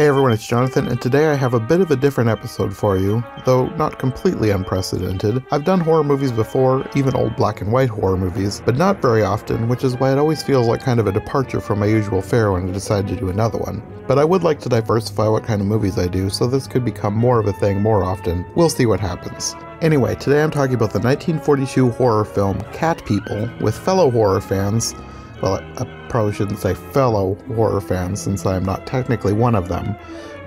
[0.00, 2.96] Hey everyone, it's Jonathan, and today I have a bit of a different episode for
[2.96, 5.44] you, though not completely unprecedented.
[5.52, 9.22] I've done horror movies before, even old black and white horror movies, but not very
[9.22, 12.22] often, which is why it always feels like kind of a departure from my usual
[12.22, 13.82] fare when I decide to do another one.
[14.08, 16.82] But I would like to diversify what kind of movies I do, so this could
[16.82, 18.46] become more of a thing more often.
[18.54, 19.54] We'll see what happens.
[19.82, 24.94] Anyway, today I'm talking about the 1942 horror film Cat People with fellow horror fans
[25.42, 29.68] well, I probably shouldn't say fellow horror fans since I am not technically one of
[29.68, 29.96] them.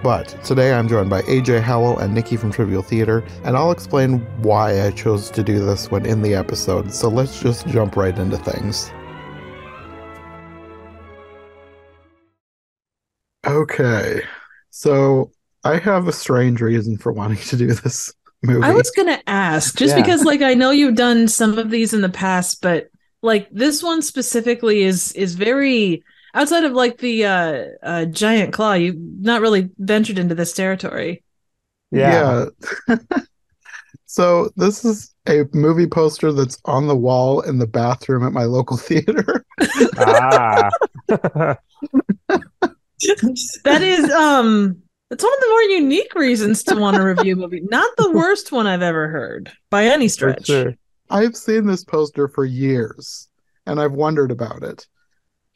[0.04, 4.20] But today I'm joined by AJ Howell and Nikki from Trivial Theater, and I'll explain
[4.42, 6.94] why I chose to do this when in the episode.
[6.94, 8.92] So let's just jump right into things.
[13.46, 14.22] Okay,
[14.70, 15.32] so
[15.64, 18.64] I have a strange reason for wanting to do this movie.
[18.64, 20.02] I was gonna ask, just Yeah.
[20.02, 22.90] because like I know you've done some of these in the past, but
[23.24, 26.04] like this one specifically is is very
[26.36, 28.74] outside of like the uh, uh giant claw.
[28.74, 31.24] You've not really ventured into this territory.
[31.90, 32.46] Yeah.
[34.06, 38.44] so this is a movie poster that's on the wall in the bathroom at my
[38.44, 39.46] local theater.
[39.98, 40.70] ah,
[41.08, 41.60] that
[43.82, 44.78] is um
[45.12, 47.62] it's one of the more unique reasons to want to review a movie.
[47.62, 50.48] Not the worst one I've ever heard by any for stretch.
[50.48, 50.76] sure.
[51.10, 53.30] I've seen this poster for years
[53.66, 54.88] and I've wondered about it.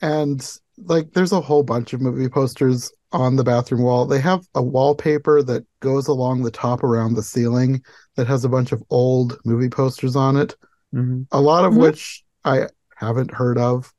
[0.01, 4.05] And like there's a whole bunch of movie posters on the bathroom wall.
[4.05, 7.81] They have a wallpaper that goes along the top around the ceiling
[8.15, 10.55] that has a bunch of old movie posters on it.
[10.93, 11.25] Mhm.
[11.31, 11.81] A lot of Mhm.
[11.81, 13.91] which I haven't heard of.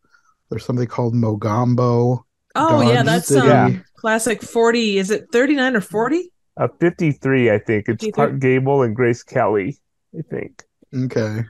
[0.51, 2.23] There's something called Mogambo.
[2.55, 3.49] Oh yeah, that's City.
[3.49, 4.99] um classic 40.
[4.99, 6.33] Is it 39 or 40?
[6.57, 7.89] Uh, 53, I think.
[7.89, 8.13] It's 53?
[8.13, 9.79] Clark Gable and Grace Kelly,
[10.17, 10.65] I think.
[10.95, 11.45] Okay.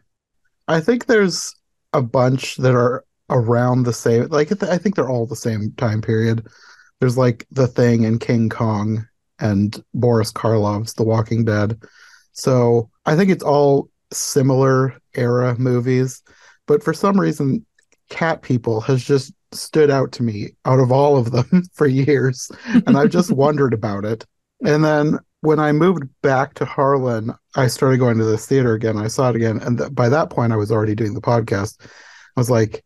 [0.67, 1.55] I think there's
[1.93, 6.03] a bunch that are around the same like I think they're all the same time
[6.03, 6.47] period.
[7.01, 9.07] There's like The Thing and King Kong
[9.39, 11.81] and Boris Karloff's The Walking Dead.
[12.33, 16.23] So I think it's all similar era movies,
[16.67, 17.65] but for some reason
[18.11, 22.51] Cat People has just stood out to me out of all of them for years
[22.87, 24.27] and I've just wondered about it.
[24.65, 28.99] And then when I moved back to Harlan, I started going to this theater again.
[28.99, 31.77] I saw it again, and th- by that point, I was already doing the podcast.
[31.81, 32.85] I was like,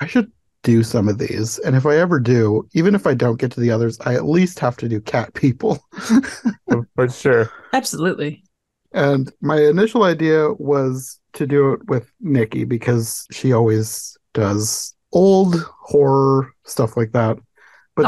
[0.00, 0.30] I should
[0.62, 3.60] do some of these, and if I ever do, even if I don't get to
[3.60, 5.78] the others, I at least have to do Cat People.
[6.68, 7.50] For, for sure.
[7.72, 8.44] Absolutely.
[8.92, 15.56] and my initial idea was to do it with Nikki because she always does old
[15.80, 17.38] horror stuff like that.
[17.96, 18.04] But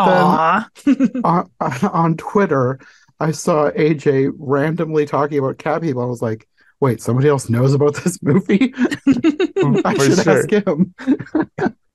[0.86, 2.80] then on, on Twitter,
[3.20, 6.02] I saw AJ randomly talking about cat people.
[6.02, 6.48] I was like,
[6.80, 8.74] wait, somebody else knows about this movie?
[9.84, 10.38] I should sure.
[10.38, 10.94] ask him.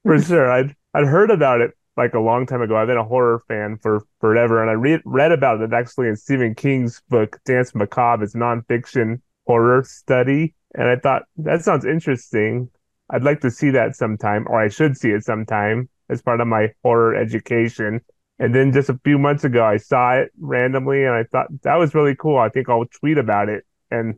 [0.04, 0.52] For sure.
[0.52, 2.76] I'd I'd heard about it like a long time ago.
[2.78, 6.16] I've been a horror fan for forever, and I read read about it actually in
[6.16, 8.24] Stephen King's book, Danse Macabre.
[8.24, 10.56] It's nonfiction horror study.
[10.76, 12.70] And I thought that sounds interesting.
[13.10, 16.48] I'd like to see that sometime, or I should see it sometime as part of
[16.48, 18.02] my horror education.
[18.40, 21.76] And then just a few months ago, I saw it randomly, and I thought that
[21.76, 22.38] was really cool.
[22.38, 23.66] I think I'll tweet about it.
[23.92, 24.16] And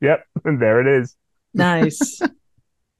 [0.00, 1.16] yep, and there it is.
[1.54, 2.20] nice.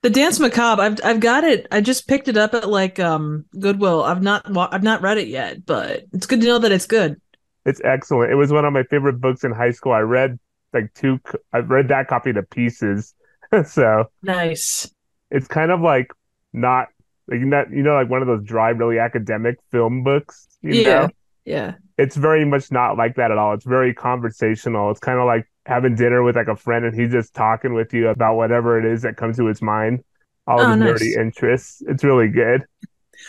[0.03, 1.67] The Danse Macabre, I've I've got it.
[1.71, 4.03] I just picked it up at like um Goodwill.
[4.03, 7.21] I've not I've not read it yet, but it's good to know that it's good.
[7.67, 8.33] It's excellent.
[8.33, 9.93] It was one of my favorite books in high school.
[9.93, 10.39] I read
[10.73, 13.15] like two, c- I read that copy to pieces.
[13.67, 14.91] So Nice.
[15.31, 16.13] it's kind of like
[16.55, 16.89] not
[17.31, 20.83] like not, you know, like one of those dry, really academic film books, you Yeah.
[20.83, 21.11] know?
[21.45, 21.75] Yeah.
[21.99, 23.55] It's very much not like that at all.
[23.55, 24.91] It's very conversational.
[24.91, 27.93] It's kind of like having dinner with like a friend and he's just talking with
[27.95, 30.03] you about whatever it is that comes to his mind,
[30.47, 30.91] all Oh, of his nice.
[31.03, 31.83] nerdy interests.
[31.87, 32.65] It's really good.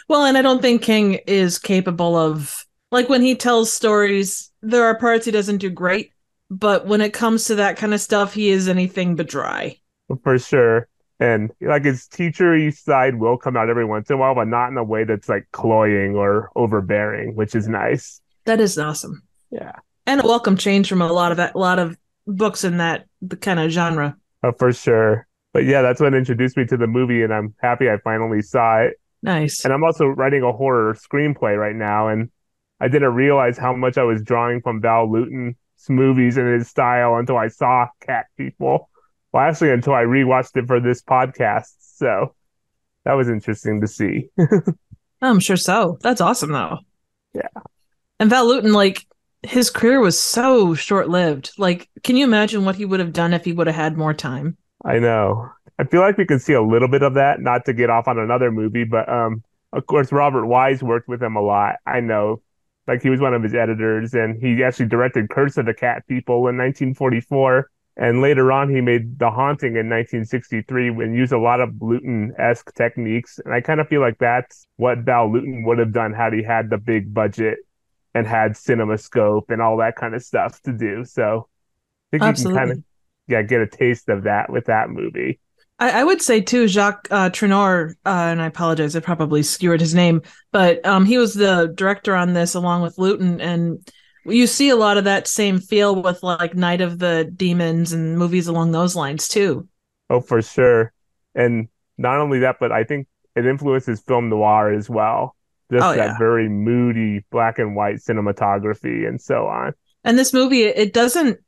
[0.08, 4.84] Well, and I don't think King is capable of like when he tells stories, there
[4.86, 6.12] are parts he doesn't do great,
[6.50, 9.78] but when it comes to that kind of stuff, he is anything but dry.
[10.24, 10.88] For sure.
[11.22, 14.70] And like his teachery side will come out every once in a while, but not
[14.70, 18.20] in a way that's like cloying or overbearing, which is nice.
[18.46, 19.22] That is awesome.
[19.52, 19.74] Yeah.
[20.08, 21.96] And a welcome change from a lot of a lot of
[22.26, 24.18] books in that the kind of genre.
[24.42, 25.28] Oh, for sure.
[25.54, 28.80] But yeah, that's what introduced me to the movie, and I'm happy I finally saw
[28.80, 29.00] it.
[29.22, 29.64] Nice.
[29.64, 32.32] And I'm also writing a horror screenplay right now, and
[32.80, 35.56] I didn't realize how much I was drawing from Val Lewton's
[35.88, 38.90] movies and his style until I saw Cat People.
[39.34, 41.74] Well, actually, until I rewatched it for this podcast.
[41.80, 42.36] So
[43.06, 44.30] that was interesting to see.
[45.22, 45.98] I'm sure so.
[46.02, 46.80] That's awesome though.
[47.34, 47.48] Yeah.
[48.20, 49.06] And Val Lewton, like
[49.44, 51.52] his career was so short lived.
[51.58, 54.14] Like, can you imagine what he would have done if he would have had more
[54.14, 54.58] time?
[54.86, 55.50] I know.
[55.80, 58.08] I feel like we can see a little bit of that, not to get off
[58.08, 59.44] on another movie, but um,
[59.74, 61.78] of course, Robert Wise worked with him a lot.
[61.86, 62.42] I know
[62.88, 66.06] Like he was one of his editors, and he actually directed Curse of the Cat
[66.08, 67.70] People in 1944.
[67.98, 72.34] And later on, he made The Haunting in 1963 and used a lot of Lewton
[72.38, 73.40] esque techniques.
[73.44, 76.42] And I kind of feel like that's what Val Lewton would have done had he
[76.42, 77.60] had the big budget
[78.14, 81.04] and had CinemaScope and all that kind of stuff to do.
[81.06, 81.48] So
[82.12, 82.54] I think Absolutely.
[82.54, 82.84] you can kind of
[83.28, 85.40] yeah get a taste of that with that movie.
[85.80, 89.80] I, I would say too, Jacques uh, Trenor, uh, and I apologize, I probably skewered
[89.80, 90.22] his name,
[90.52, 93.86] but um, he was the director on this along with Lewton, and
[94.26, 98.18] you see a lot of that same feel with like Night of the Demons and
[98.18, 99.68] movies along those lines too.
[100.10, 100.94] Oh, for sure.
[101.36, 105.36] And not only that, but I think it influences film noir as well.
[105.72, 106.18] Just Oh, that yeah.
[106.18, 109.74] very moody black and white cinematography and so on.
[110.04, 111.40] And this movie, it doesn't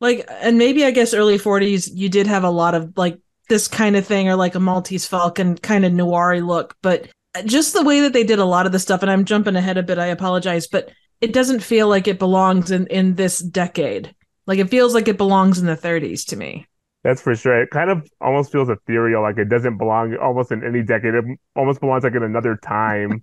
[0.00, 3.18] like, and maybe I guess early 40s, you did have a lot of like
[3.48, 7.08] this kind of thing or like a Maltese Falcon kind of noir look, but
[7.46, 9.78] just the way that they did a lot of the stuff, and I'm jumping ahead
[9.78, 10.90] a bit, I apologize, but
[11.22, 14.14] it doesn't feel like it belongs in, in this decade.
[14.46, 16.66] Like it feels like it belongs in the 30s to me.
[17.04, 17.62] That's for sure.
[17.62, 21.14] It kind of almost feels ethereal, like it doesn't belong almost in any decade.
[21.14, 21.24] It
[21.56, 23.22] almost belongs like in another time.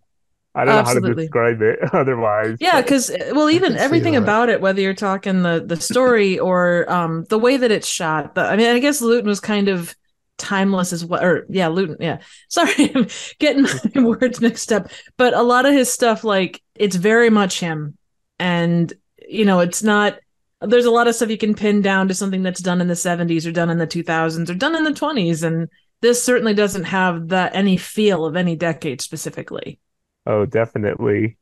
[0.55, 2.57] I don't know how to describe it otherwise.
[2.59, 7.25] Yeah, because well, even everything about it, whether you're talking the the story or um
[7.25, 8.35] the way that it's shot.
[8.35, 9.95] The, I mean, I guess Lewton was kind of
[10.39, 11.23] timeless as well.
[11.23, 11.97] Or yeah, Lewton.
[11.99, 12.19] Yeah,
[12.49, 13.07] sorry, I'm
[13.39, 14.89] getting my words mixed up.
[15.17, 17.97] But a lot of his stuff, like it's very much him,
[18.39, 18.91] and
[19.27, 20.19] you know, it's not.
[20.61, 22.93] There's a lot of stuff you can pin down to something that's done in the
[22.93, 25.69] 70s or done in the 2000s or done in the 20s, and
[26.01, 29.79] this certainly doesn't have that any feel of any decade specifically.
[30.25, 31.37] Oh, definitely.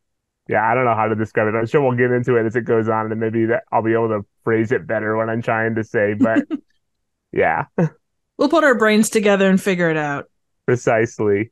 [0.47, 1.57] Yeah, I don't know how to describe it.
[1.57, 3.93] I'm sure we'll get into it as it goes on, and maybe that I'll be
[3.93, 6.13] able to phrase it better when I'm trying to say.
[6.13, 6.45] But
[7.33, 7.65] yeah,
[8.37, 10.29] We'll put our brains together and figure it out.
[10.65, 11.51] precisely.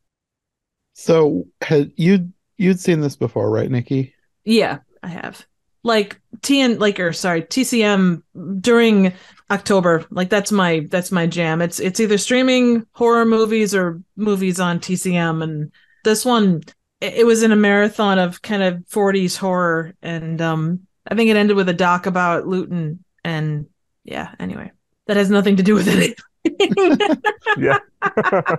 [0.94, 4.14] So had you you'd seen this before, right, Nikki?
[4.46, 5.46] Yeah, I have.
[5.84, 8.24] Like TN like or sorry, TCM
[8.62, 9.14] during
[9.52, 10.06] October.
[10.10, 11.62] Like that's my that's my jam.
[11.62, 15.72] It's it's either streaming horror movies or movies on TCM and
[16.04, 16.64] this one
[17.02, 21.30] it, it was in a marathon of kind of 40s horror and um I think
[21.30, 23.68] it ended with a doc about Lewton and
[24.04, 24.72] yeah, anyway.
[25.08, 26.20] That has nothing to do with it.
[27.58, 27.80] Yeah.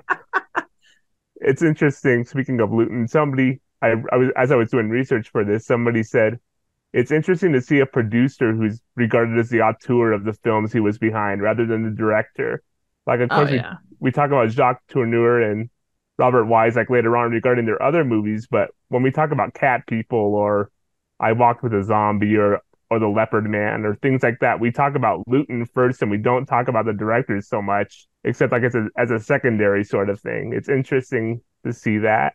[1.40, 2.24] It's interesting.
[2.24, 6.02] Speaking of Lewton, somebody I, I was as I was doing research for this, somebody
[6.02, 6.38] said
[6.92, 10.80] it's interesting to see a producer who's regarded as the auteur of the films he
[10.80, 12.62] was behind rather than the director.
[13.06, 13.62] Like of oh course we,
[14.00, 15.68] we talk about Jacques Tourneur and
[16.18, 19.86] Robert Wise like later on regarding their other movies, but when we talk about Cat
[19.86, 20.70] People or
[21.20, 22.60] I Walked with a Zombie or
[22.90, 26.18] or The Leopard Man or things like that, we talk about Lewton first and we
[26.18, 30.08] don't talk about the directors so much, except like it's a, as a secondary sort
[30.08, 30.52] of thing.
[30.54, 32.34] It's interesting to see that.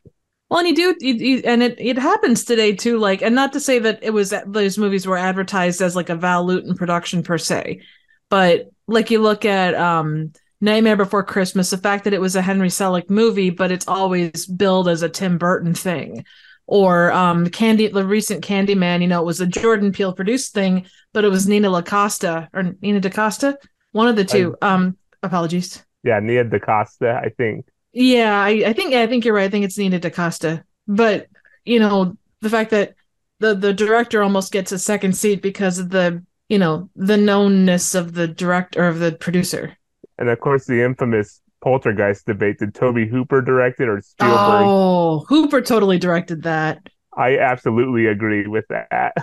[0.49, 2.99] Well, and you do, you, you, and it it happens today too.
[2.99, 6.15] Like, and not to say that it was those movies were advertised as like a
[6.15, 7.81] Val Lewton production per se,
[8.29, 12.41] but like you look at um Nightmare Before Christmas, the fact that it was a
[12.41, 16.25] Henry Selick movie, but it's always billed as a Tim Burton thing,
[16.67, 19.01] or um Candy, the recent Candyman.
[19.01, 22.75] You know, it was a Jordan Peele produced thing, but it was Nina LaCosta or
[22.81, 23.57] Nina DaCosta,
[23.91, 24.55] one of the two.
[24.61, 25.83] um, apologies.
[26.03, 27.65] Yeah, Nia DaCosta, I think.
[27.93, 29.45] Yeah, I, I think I think you're right.
[29.45, 30.63] I think it's Nina DaCosta.
[30.87, 31.27] But
[31.65, 32.95] you know, the fact that
[33.39, 37.95] the the director almost gets a second seat because of the you know the knownness
[37.95, 39.75] of the director of the producer.
[40.17, 42.59] And of course the infamous Poltergeist debate.
[42.59, 44.37] Did Tobe Hooper direct it or Spielberg?
[44.65, 46.79] Oh, Hooper totally directed that.
[47.15, 49.13] I absolutely agree with that.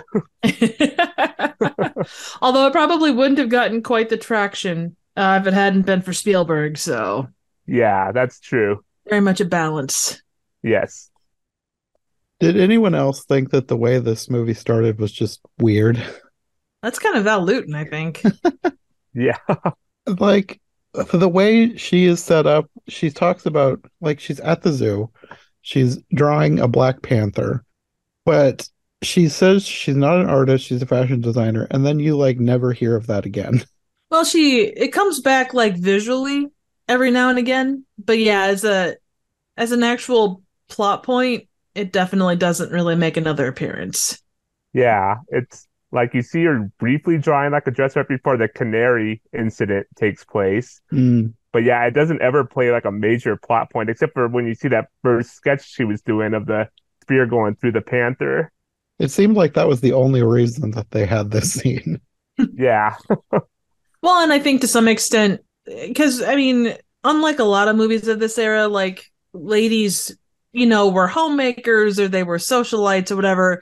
[2.41, 6.13] Although it probably wouldn't have gotten quite the traction uh, if it hadn't been for
[6.13, 6.77] Spielberg.
[6.77, 7.27] So
[7.65, 8.83] Yeah, that's true.
[9.07, 10.21] very much a balance.
[10.63, 11.09] Yes.
[12.39, 16.01] Did anyone else think that the way this movie started was just weird?
[16.81, 18.23] That's kind of Val Lewton, I think.
[19.11, 19.37] Yeah.
[20.05, 20.61] Like
[21.03, 25.09] the way she is set up, she talks about like she's at the zoo,
[25.61, 27.63] she's drawing a Black Panther,
[28.25, 28.67] but
[29.01, 32.73] she says she's not an artist, she's a fashion designer, and then you like never
[32.73, 33.63] hear of that again.
[34.11, 36.47] Well, she it comes back like visually
[36.87, 38.95] every now and again, but yeah, as a
[39.55, 44.19] as an actual plot point, it definitely doesn't really make another appearance.
[44.73, 45.17] Yeah.
[45.29, 49.87] It's like you see her briefly drawing like a dress right before the canary incident
[49.95, 50.81] takes place.
[50.91, 51.33] Mm.
[51.51, 54.53] But yeah, it doesn't ever play like a major plot point, except for when you
[54.53, 56.69] see that first sketch she was doing of the
[57.01, 58.51] spear going through the panther.
[58.99, 62.01] It seemed like that was the only reason that they had this scene.
[62.53, 62.95] Yeah.
[64.01, 68.07] Well, and I think to some extent, because I mean, unlike a lot of movies
[68.07, 70.15] of this era, like ladies,
[70.53, 73.61] you know, were homemakers or they were socialites or whatever.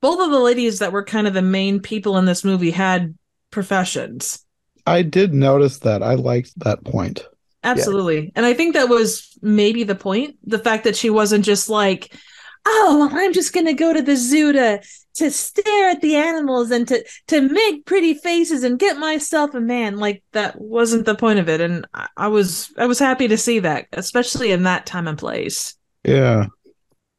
[0.00, 3.16] Both of the ladies that were kind of the main people in this movie had
[3.50, 4.44] professions.
[4.86, 6.02] I did notice that.
[6.02, 7.26] I liked that point.
[7.64, 8.32] Absolutely.
[8.34, 10.36] And I think that was maybe the point.
[10.44, 12.16] The fact that she wasn't just like,
[12.64, 14.80] oh, I'm just going to go to the zoo to
[15.14, 19.60] to stare at the animals and to to make pretty faces and get myself a
[19.60, 23.26] man like that wasn't the point of it and I, I was i was happy
[23.26, 25.74] to see that especially in that time and place
[26.04, 26.46] Yeah.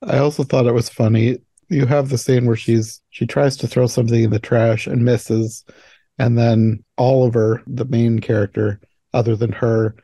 [0.02, 1.40] I also thought it was funny.
[1.70, 5.06] You have the scene where she's she tries to throw something in the trash and
[5.06, 5.64] misses,
[6.18, 8.80] and then Oliver, the main character,
[9.14, 9.96] other than her,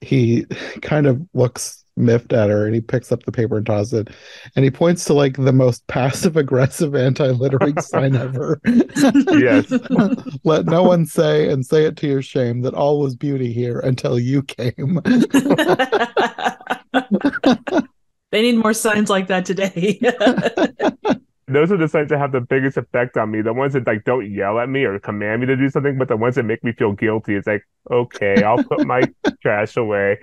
[0.00, 0.44] he
[0.82, 4.08] kind of looks miffed at her and he picks up the paper and tosses it.
[4.56, 8.60] And he points to like the most passive aggressive anti littering sign ever.
[8.64, 9.72] Yes.
[10.44, 13.80] Let no one say and say it to your shame that all was beauty here
[13.80, 15.00] until you came.
[18.34, 20.00] They need more signs like that today
[21.46, 23.42] Those are the signs that have the biggest effect on me.
[23.42, 26.08] The ones that like don't yell at me or command me to do something, but
[26.08, 27.34] the ones that make me feel guilty.
[27.34, 29.02] It's like, okay, I'll put my
[29.42, 30.18] trash away.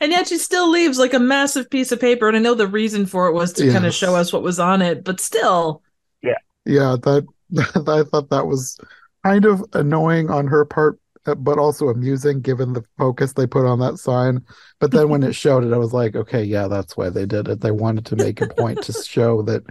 [0.00, 2.66] and yet she still leaves like a massive piece of paper and i know the
[2.66, 5.82] reason for it was to kind of show us what was on it but still
[6.22, 7.26] yeah, Yeah, that
[7.88, 8.78] I thought that was
[9.24, 13.78] kind of annoying on her part, but also amusing given the focus they put on
[13.80, 14.44] that sign.
[14.80, 17.48] But then when it showed it, I was like, okay, yeah, that's why they did
[17.48, 17.60] it.
[17.60, 19.62] They wanted to make a point to show that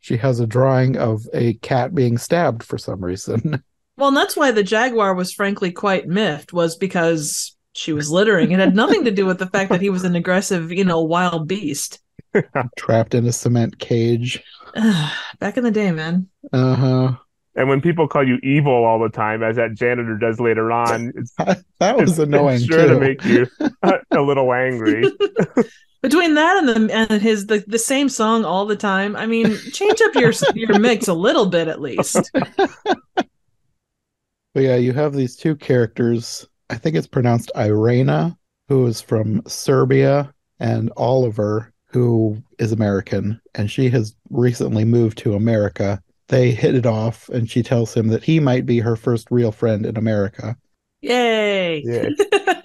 [0.00, 3.62] she has a drawing of a cat being stabbed for some reason.
[3.98, 8.52] Well, and that's why the Jaguar was frankly quite miffed, was because she was littering.
[8.52, 11.00] It had nothing to do with the fact that he was an aggressive, you know,
[11.00, 12.00] wild beast.
[12.76, 14.42] Trapped in a cement cage.
[15.38, 16.28] Back in the day, man.
[16.52, 17.16] Uh huh.
[17.56, 21.12] And when people call you evil all the time, as that janitor does later on,
[21.16, 21.32] it's,
[21.80, 22.94] That was it's- annoying it's sure too.
[22.94, 23.46] to make you
[24.10, 25.10] a little angry.
[26.02, 29.56] Between that and the and his the, the same song all the time, I mean,
[29.72, 32.30] change up your your mix a little bit at least.
[34.54, 36.46] But yeah, you have these two characters.
[36.70, 38.36] I think it's pronounced Irena,
[38.68, 45.34] who is from Serbia, and Oliver, who is American, and she has recently moved to
[45.34, 46.00] America.
[46.28, 49.52] They hit it off, and she tells him that he might be her first real
[49.52, 50.56] friend in America.
[51.00, 51.82] Yay!
[51.84, 52.08] Yeah.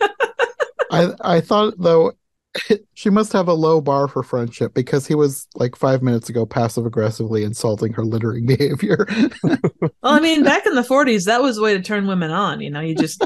[0.92, 2.14] I I thought though
[2.94, 6.46] she must have a low bar for friendship because he was like five minutes ago
[6.46, 9.06] passive aggressively insulting her littering behavior.
[9.44, 12.62] Well, I mean, back in the '40s, that was the way to turn women on.
[12.62, 13.26] You know, you just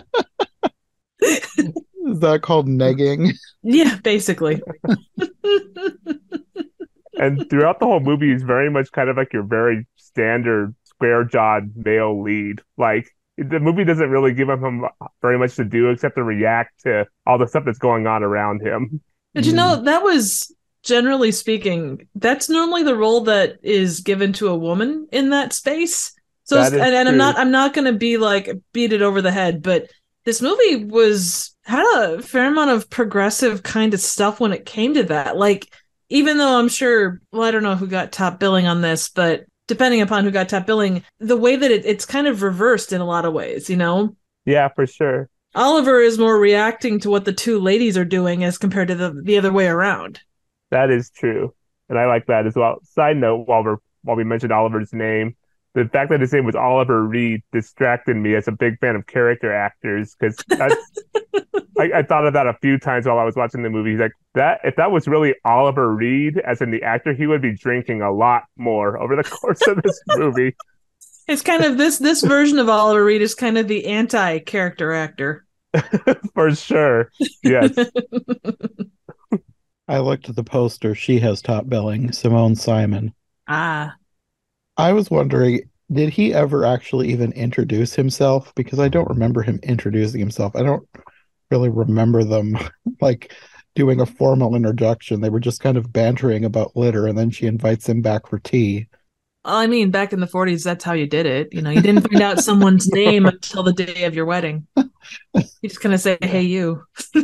[1.21, 3.33] is that called negging?
[3.63, 4.61] yeah, basically.
[7.17, 11.24] And throughout the whole movie, he's very much kind of like your very standard square
[11.24, 12.62] jawed male lead.
[12.77, 14.86] Like the movie doesn't really give him
[15.22, 18.62] very much to do except to react to all the stuff that's going on around
[18.62, 19.01] him.
[19.34, 19.86] But you know, mm.
[19.86, 20.53] that was
[20.84, 26.13] generally speaking, that's normally the role that is given to a woman in that space.
[26.45, 29.01] So, That is and, and I'm not, I'm not going to be like beat it
[29.01, 29.89] over the head, but
[30.24, 34.93] this movie was had a fair amount of progressive kind of stuff when it came
[34.93, 35.38] to that.
[35.38, 35.74] Like,
[36.09, 39.45] even though I'm sure, well, I don't know who got top billing on this, but
[39.67, 43.01] depending upon who got top billing, the way that it, it's kind of reversed in
[43.01, 44.15] a lot of ways, you know?
[44.45, 45.29] Yeah, for sure.
[45.55, 49.21] Oliver is more reacting to what the two ladies are doing as compared to the
[49.24, 50.19] the other way around.
[50.69, 51.53] That is true.
[51.88, 52.79] And I like that as well.
[52.83, 55.35] Side note, while we're while we mentioned Oliver's name,
[55.75, 59.05] the fact that his name was Oliver Reed distracted me as a big fan of
[59.08, 60.38] character actors because
[61.77, 63.91] I, I thought of that a few times while I was watching the movie.
[63.91, 67.41] He's like that if that was really Oliver Reed as in the actor, he would
[67.41, 70.55] be drinking a lot more over the course of this movie.
[71.27, 74.94] It's kind of this this version of Oliver Reed is kind of the anti character
[74.94, 75.46] actor.
[76.34, 77.12] For sure.
[77.44, 77.77] Yes.
[79.89, 80.96] I looked at the poster.
[80.96, 83.13] She has top billing, Simone Simon.
[83.48, 83.96] Ah,
[84.77, 88.53] I was wondering, did he ever actually even introduce himself?
[88.55, 90.55] Because I don't remember him introducing himself.
[90.55, 90.88] I don't
[91.51, 92.58] really remember them
[93.01, 93.34] like
[93.75, 95.22] doing a formal introduction.
[95.22, 98.39] They were just kind of bantering about litter, and then she invites him back for
[98.39, 98.88] tea.
[99.44, 101.53] I mean, back in the '40s, that's how you did it.
[101.53, 104.65] You know, you didn't find out someone's name until the day of your wedding.
[105.34, 106.84] You just kind of say, "Hey, you."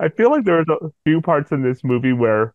[0.00, 2.54] I feel like there was a few parts in this movie where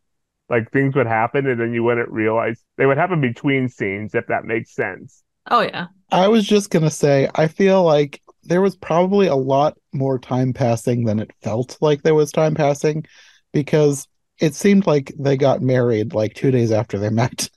[0.49, 4.27] like things would happen and then you wouldn't realize they would happen between scenes, if
[4.27, 5.23] that makes sense.
[5.49, 9.77] Oh yeah, I was just gonna say, I feel like there was probably a lot
[9.93, 13.05] more time passing than it felt like there was time passing
[13.53, 14.07] because
[14.39, 17.49] it seemed like they got married like two days after they met.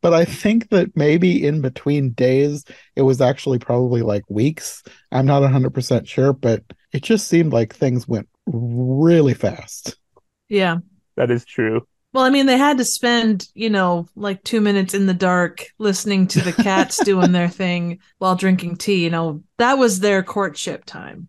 [0.00, 2.64] But I think that maybe in between days,
[2.96, 4.82] it was actually probably like weeks.
[5.12, 9.96] I'm not 100% sure, but it just seemed like things went really fast.
[10.48, 10.78] yeah.
[11.16, 11.86] That is true.
[12.12, 15.66] Well, I mean, they had to spend, you know, like two minutes in the dark
[15.78, 19.04] listening to the cats doing their thing while drinking tea.
[19.04, 21.28] You know, that was their courtship time.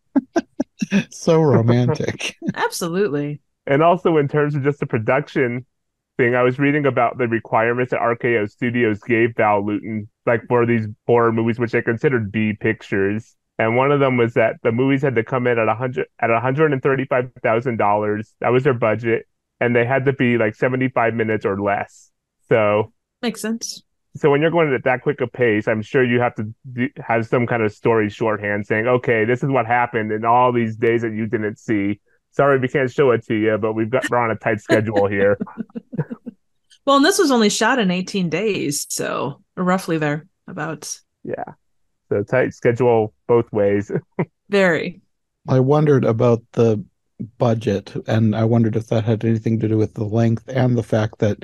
[1.09, 2.37] so romantic.
[2.55, 3.41] Absolutely.
[3.67, 5.65] And also, in terms of just the production
[6.17, 10.65] thing, I was reading about the requirements that RKO Studios gave Val Lewton, like for
[10.65, 13.35] these horror movies, which they considered B pictures.
[13.59, 16.07] And one of them was that the movies had to come in at a hundred
[16.19, 18.33] at one hundred and thirty five thousand dollars.
[18.39, 19.27] That was their budget
[19.59, 22.11] and they had to be like 75 minutes or less.
[22.47, 23.83] So makes sense.
[24.15, 26.89] So when you're going at that quick a pace, I'm sure you have to do,
[26.97, 30.75] have some kind of story shorthand saying, "Okay, this is what happened in all these
[30.75, 31.99] days that you didn't see.
[32.31, 35.07] Sorry, we can't show it to you, but we've got we're on a tight schedule
[35.07, 35.37] here."
[36.85, 40.99] well, and this was only shot in 18 days, so roughly there about.
[41.23, 41.53] Yeah,
[42.09, 43.91] so tight schedule both ways.
[44.49, 45.01] Very.
[45.47, 46.83] I wondered about the
[47.37, 50.83] budget, and I wondered if that had anything to do with the length and the
[50.83, 51.43] fact that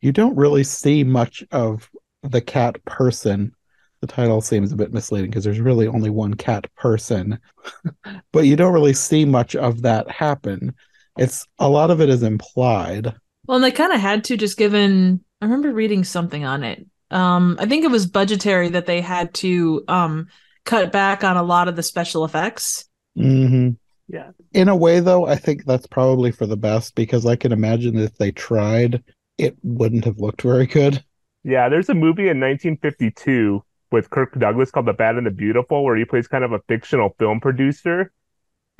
[0.00, 1.90] you don't really see much of
[2.22, 3.52] the cat person.
[4.00, 7.38] The title seems a bit misleading because there's really only one cat person,
[8.32, 10.74] but you don't really see much of that happen.
[11.18, 13.14] It's a lot of it is implied.
[13.46, 15.22] Well, and they kind of had to just given.
[15.42, 16.86] I remember reading something on it.
[17.10, 20.28] Um, I think it was budgetary that they had to um
[20.64, 22.86] cut back on a lot of the special effects.
[23.18, 23.70] Mm-hmm.
[24.12, 24.30] Yeah.
[24.52, 27.96] In a way, though, I think that's probably for the best because I can imagine
[27.96, 29.04] if they tried,
[29.38, 31.04] it wouldn't have looked very good.
[31.44, 33.62] Yeah, there's a movie in 1952
[33.92, 36.60] with Kirk Douglas called The Bad and the Beautiful, where he plays kind of a
[36.66, 38.12] fictional film producer.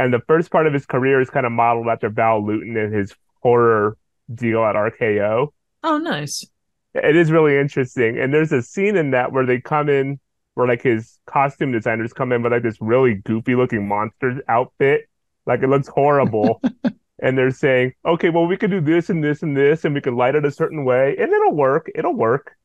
[0.01, 2.93] And the first part of his career is kind of modeled after Val Lewton and
[2.93, 3.97] his horror
[4.35, 5.49] deal at RKO.
[5.85, 6.45] Oh, nice.
[6.95, 8.19] It is really interesting.
[8.19, 10.19] And there's a scene in that where they come in,
[10.55, 15.10] where like his costume designers come in with like this really goofy looking monster outfit
[15.51, 16.63] like it looks horrible.
[17.23, 20.01] and they're saying, okay, well, we could do this and this and this, and we
[20.01, 21.91] can light it a certain way, and it'll work.
[21.95, 22.57] It'll work.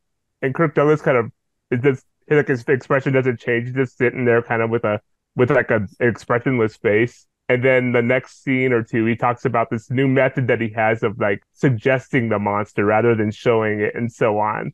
[0.41, 1.31] And Kirk Douglas kind of
[1.71, 3.67] it just like his expression doesn't change.
[3.67, 5.01] He's just sitting there, kind of with a
[5.35, 7.25] with like a expressionless face.
[7.47, 10.69] And then the next scene or two, he talks about this new method that he
[10.69, 14.73] has of like suggesting the monster rather than showing it, and so on.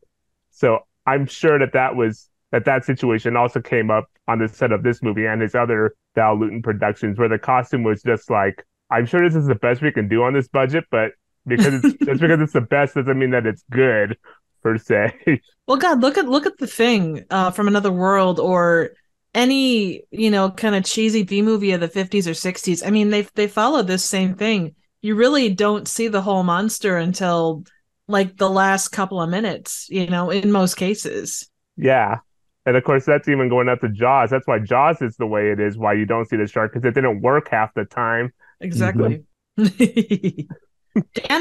[0.52, 4.72] So I'm sure that that was that that situation also came up on the set
[4.72, 8.66] of this movie and his other Val Lewton productions, where the costume was just like,
[8.90, 11.12] I'm sure this is the best we can do on this budget, but
[11.48, 14.18] because it's just because it's the best doesn't mean that it's good
[14.62, 15.42] per se.
[15.68, 18.92] Well, God, look at look at the thing uh, from another world or
[19.34, 22.86] any you know kind of cheesy B movie of the 50s or 60s.
[22.86, 24.76] I mean, they they follow this same thing.
[25.02, 27.64] You really don't see the whole monster until
[28.08, 31.50] like the last couple of minutes, you know, in most cases.
[31.78, 32.18] Yeah,
[32.72, 34.30] and of course, that's even going up to Jaws.
[34.30, 35.78] That's why Jaws is the way it is.
[35.78, 38.32] Why you don't see the shark because it didn't work half the time.
[38.62, 39.26] Exactly.
[39.58, 39.68] Damn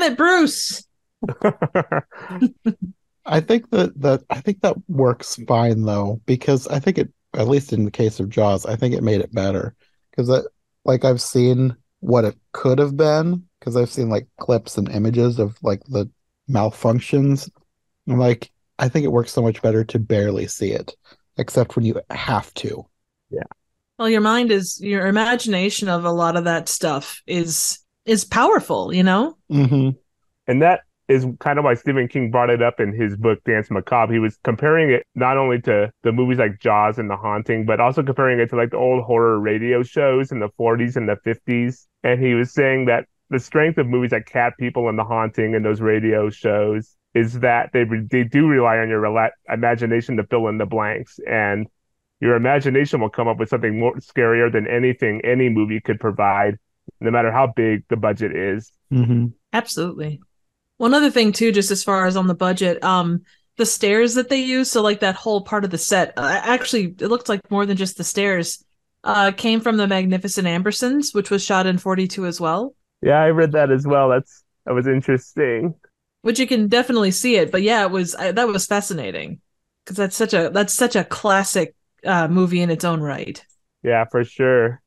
[0.03, 0.83] it, Bruce.
[3.25, 7.47] I think that that I think that works fine though because I think it at
[7.47, 9.77] least in the case of Jaws I think it made it better
[10.11, 10.45] because
[10.85, 15.39] like I've seen what it could have been because I've seen like clips and images
[15.39, 16.11] of like the
[16.51, 17.49] malfunctions.
[18.09, 20.97] I'm like I think it works so much better to barely see it,
[21.41, 22.87] except when you have to.
[23.31, 23.43] Yeah.
[23.99, 28.95] Well, your mind is your imagination of a lot of that stuff is is powerful,
[28.95, 29.37] you know.
[29.51, 29.91] Mm-hmm.
[30.47, 33.71] And that is kind of why Stephen King brought it up in his book Danse
[33.71, 34.13] Macabre.
[34.13, 37.81] He was comparing it not only to the movies like Jaws and The Haunting, but
[37.81, 41.17] also comparing it to like the old horror radio shows in the 40s and the
[41.27, 41.87] 50s.
[42.05, 45.55] And he was saying that the strength of movies like Cat People and The Haunting
[45.55, 50.25] and those radio shows is that they they do rely on your rela- imagination to
[50.25, 51.67] fill in the blanks, and
[52.21, 56.59] your imagination will come up with something more scarier than anything any movie could provide,
[57.01, 58.71] no matter how big the budget is.
[58.93, 59.27] Mm-hmm.
[59.53, 60.21] Absolutely.
[60.77, 63.23] One other thing too, just as far as on the budget, um,
[63.57, 66.95] the stairs that they use, so like that whole part of the set, uh, actually,
[66.99, 68.65] it looked like more than just the stairs.
[69.03, 72.75] Uh, came from the Magnificent Ambersons, which was shot in 42 as well.
[73.01, 74.11] Yeah, I read that as well.
[74.11, 75.75] That's that was interesting
[76.23, 77.51] which you can definitely see it.
[77.51, 79.41] But yeah, it was I, that was fascinating
[79.85, 83.45] because that's such a that's such a classic uh, movie in its own right.
[83.83, 84.83] Yeah, for sure.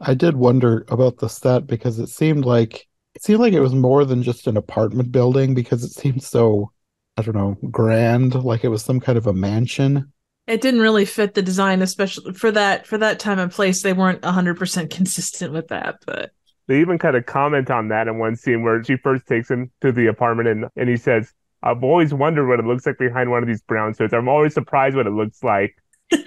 [0.00, 3.74] I did wonder about the set because it seemed like it seemed like it was
[3.74, 6.72] more than just an apartment building because it seemed so
[7.16, 10.12] I don't know grand, like it was some kind of a mansion.
[10.46, 13.82] It didn't really fit the design, especially for that for that time and place.
[13.82, 16.32] They weren't hundred percent consistent with that, but
[16.66, 19.70] they even kind of comment on that in one scene where she first takes him
[19.80, 23.30] to the apartment and, and he says, I've always wondered what it looks like behind
[23.30, 24.12] one of these brownstones.
[24.12, 25.76] I'm always surprised what it looks like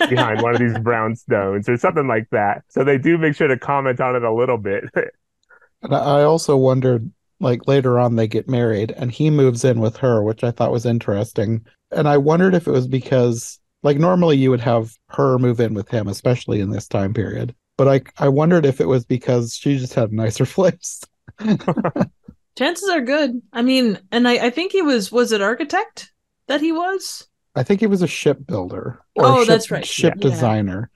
[0.10, 2.64] behind one of these brownstones or something like that.
[2.70, 4.86] So they do make sure to comment on it a little bit.
[5.82, 9.98] and I also wondered like later on they get married and he moves in with
[9.98, 11.66] her, which I thought was interesting.
[11.92, 15.74] And I wondered if it was because like normally you would have her move in
[15.76, 17.54] with him, especially in this time period.
[17.78, 21.02] But I I wondered if it was because she just had a nicer place.
[22.58, 23.42] Chances are good.
[23.54, 26.12] I mean, and I, I think he was was it architect
[26.48, 27.28] that he was?
[27.56, 29.00] I think he was a shipbuilder.
[29.18, 29.86] Oh, ship, that's right.
[29.86, 30.30] Ship Yeah.
[30.30, 30.90] designer.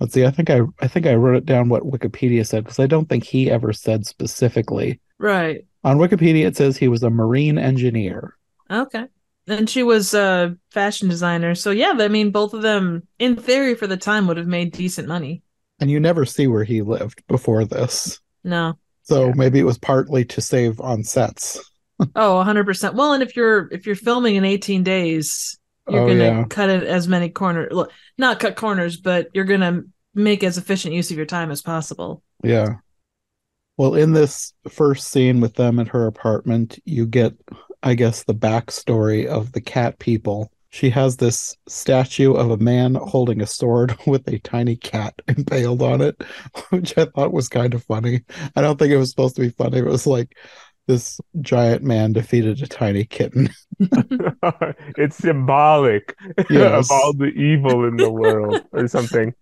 [0.00, 0.24] Let's see.
[0.24, 3.08] I think I I think I wrote it down what Wikipedia said because I don't
[3.08, 5.00] think he ever said specifically.
[5.18, 5.66] Right.
[5.84, 8.36] On Wikipedia, it says he was a marine engineer.
[8.70, 9.04] Okay.
[9.48, 11.54] And she was a fashion designer.
[11.54, 14.72] So yeah, I mean both of them in theory for the time would have made
[14.72, 15.42] decent money.
[15.82, 18.20] And you never see where he lived before this.
[18.44, 18.78] No.
[19.02, 19.32] So Yeah.
[19.34, 21.58] maybe it was partly to save on sets.
[22.16, 22.94] Oh, 100%.
[22.94, 26.44] Well, and if you're if you're filming in 18 days, you're Oh, going to yeah.
[26.48, 27.72] cut it as many corners,
[28.16, 31.62] not cut corners, but you're going to make as efficient use of your time as
[31.62, 32.22] possible.
[32.44, 32.76] Yeah.
[33.76, 37.34] Well, in this first scene with them at her apartment, you get,
[37.82, 40.50] I guess, the backstory of the cat people.
[40.72, 45.82] She has this statue of a man holding a sword with a tiny cat impaled
[45.82, 46.20] on it,
[46.70, 48.22] which I thought was kind of funny.
[48.56, 49.78] I don't think it was supposed to be funny.
[49.78, 50.36] It was like
[50.88, 53.50] this giant man defeated a tiny kitten.
[54.96, 56.16] it's symbolic
[56.50, 56.86] Yes.
[56.86, 59.34] of all the evil in the world or something.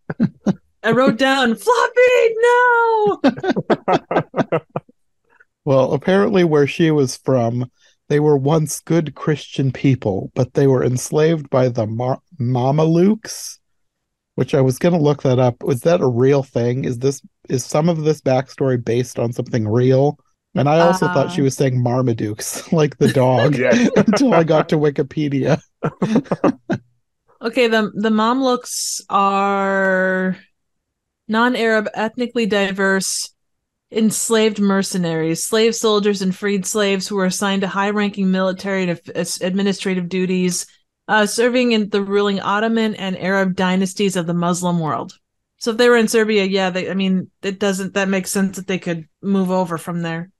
[0.83, 3.21] I wrote down Floppy, no.
[5.65, 7.71] Well, apparently, where she was from,
[8.11, 13.59] they were once good Christian people, but they were enslaved by the Ma- Mamelukes,
[14.35, 15.63] which I was going to look that up.
[15.63, 16.85] Was that a real thing?
[16.85, 20.19] Is this is some of this backstory based on something real?
[20.57, 21.45] And I also thought she Uh.
[21.45, 23.55] was saying Marmadukes, like the dog,
[23.97, 25.61] until I got to Wikipedia.
[27.43, 30.37] Okay, the the Mamluks are
[31.29, 33.31] non-Arab, ethnically diverse,
[33.93, 39.01] enslaved mercenaries, slave soldiers, and freed slaves who were assigned to high-ranking military and
[39.41, 40.67] administrative duties,
[41.09, 45.19] uh, serving in the ruling Ottoman and Arab dynasties of the Muslim world.
[45.59, 48.57] So if they were in Serbia, yeah, they, I mean, it doesn't that makes sense
[48.57, 50.31] that they could move over from there.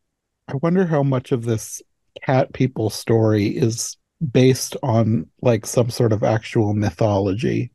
[0.49, 1.83] I wonder how much of this
[2.25, 3.97] cat people story is
[4.31, 7.71] based on like some sort of actual mythology.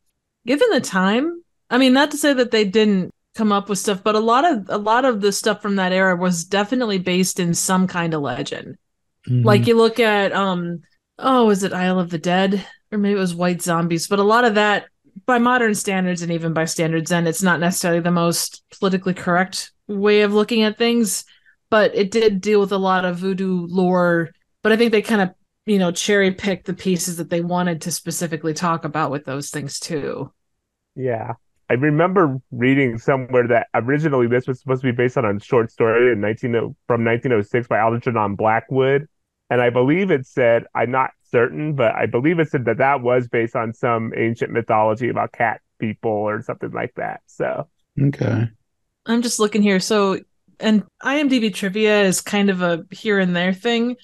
[0.45, 4.01] given the time i mean not to say that they didn't come up with stuff
[4.03, 7.39] but a lot of a lot of the stuff from that era was definitely based
[7.39, 8.77] in some kind of legend.
[9.27, 10.81] Like you look at um
[11.19, 12.65] oh is it isle of the dead?
[12.91, 14.85] Or maybe it was white zombies but a lot of that
[15.25, 19.71] by modern standards and even by standards then it's not necessarily the most politically correct
[19.87, 21.25] way of looking at things
[21.69, 24.31] but it did deal with a lot of voodoo lore.
[24.63, 25.31] But i think they kind of
[25.65, 29.49] you know cherry picked the pieces that they wanted to specifically talk about with those
[29.49, 30.31] things too.
[30.95, 31.33] Yeah.
[31.69, 35.71] I remember reading somewhere that originally this was supposed to be based on a short
[35.71, 36.51] story in 19,
[36.87, 39.07] from 1906 by Algernon Blackwood.
[39.49, 43.01] And I believe it said, I'm not certain, but I believe it said that that
[43.01, 47.21] was based on some ancient mythology about cat people or something like that.
[47.25, 47.67] So,
[47.99, 48.47] okay.
[49.05, 49.79] I'm just looking here.
[49.79, 50.19] So,
[50.59, 53.95] and IMDb trivia is kind of a here and there thing.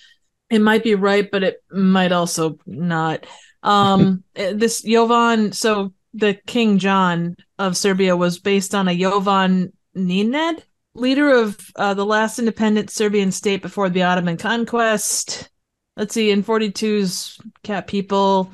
[0.50, 3.26] It might be right, but it might also not.
[3.64, 7.36] Um, eh, this Jovan, so the King John
[7.68, 13.32] of Serbia was based on a Jovan Nenad, leader of uh, the last independent Serbian
[13.32, 15.50] state before the Ottoman conquest.
[15.98, 18.52] Let's see, in 42's Cat People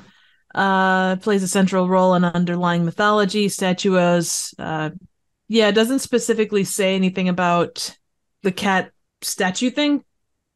[0.54, 4.54] uh, plays a central role in underlying mythology, statues.
[4.58, 4.90] uh,
[5.48, 7.96] yeah, it doesn't specifically say anything about
[8.42, 8.92] the cat
[9.22, 10.04] statue thing,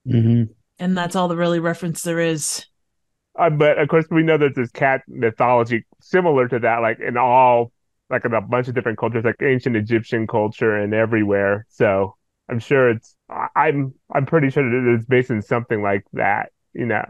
[0.06, 0.44] hmm
[0.78, 2.66] and that's all the really reference there is.
[3.38, 7.16] uh, but of course, we know that there's cat mythology similar to that, like in
[7.16, 7.72] all,
[8.12, 11.66] like in a bunch of different cultures, like ancient Egyptian culture and everywhere.
[11.70, 12.14] So
[12.48, 16.53] I'm sure it's, I- I'm, I'm pretty sure that it's based in something like that,
[16.75, 17.05] you know.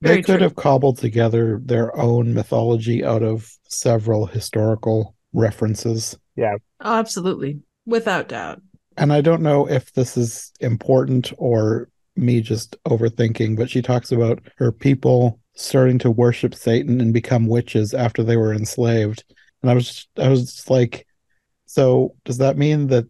[0.00, 0.38] They could true.
[0.40, 6.16] have cobbled together their own mythology out of several historical references.
[6.36, 6.56] Yeah.
[6.80, 8.62] Oh, absolutely, without doubt.
[8.98, 14.12] And I don't know if this is important or me just overthinking, but she talks
[14.12, 19.24] about her people starting to worship Satan and become witches after they were enslaved.
[19.66, 21.08] And I was I was just like,
[21.64, 23.06] so does that mean that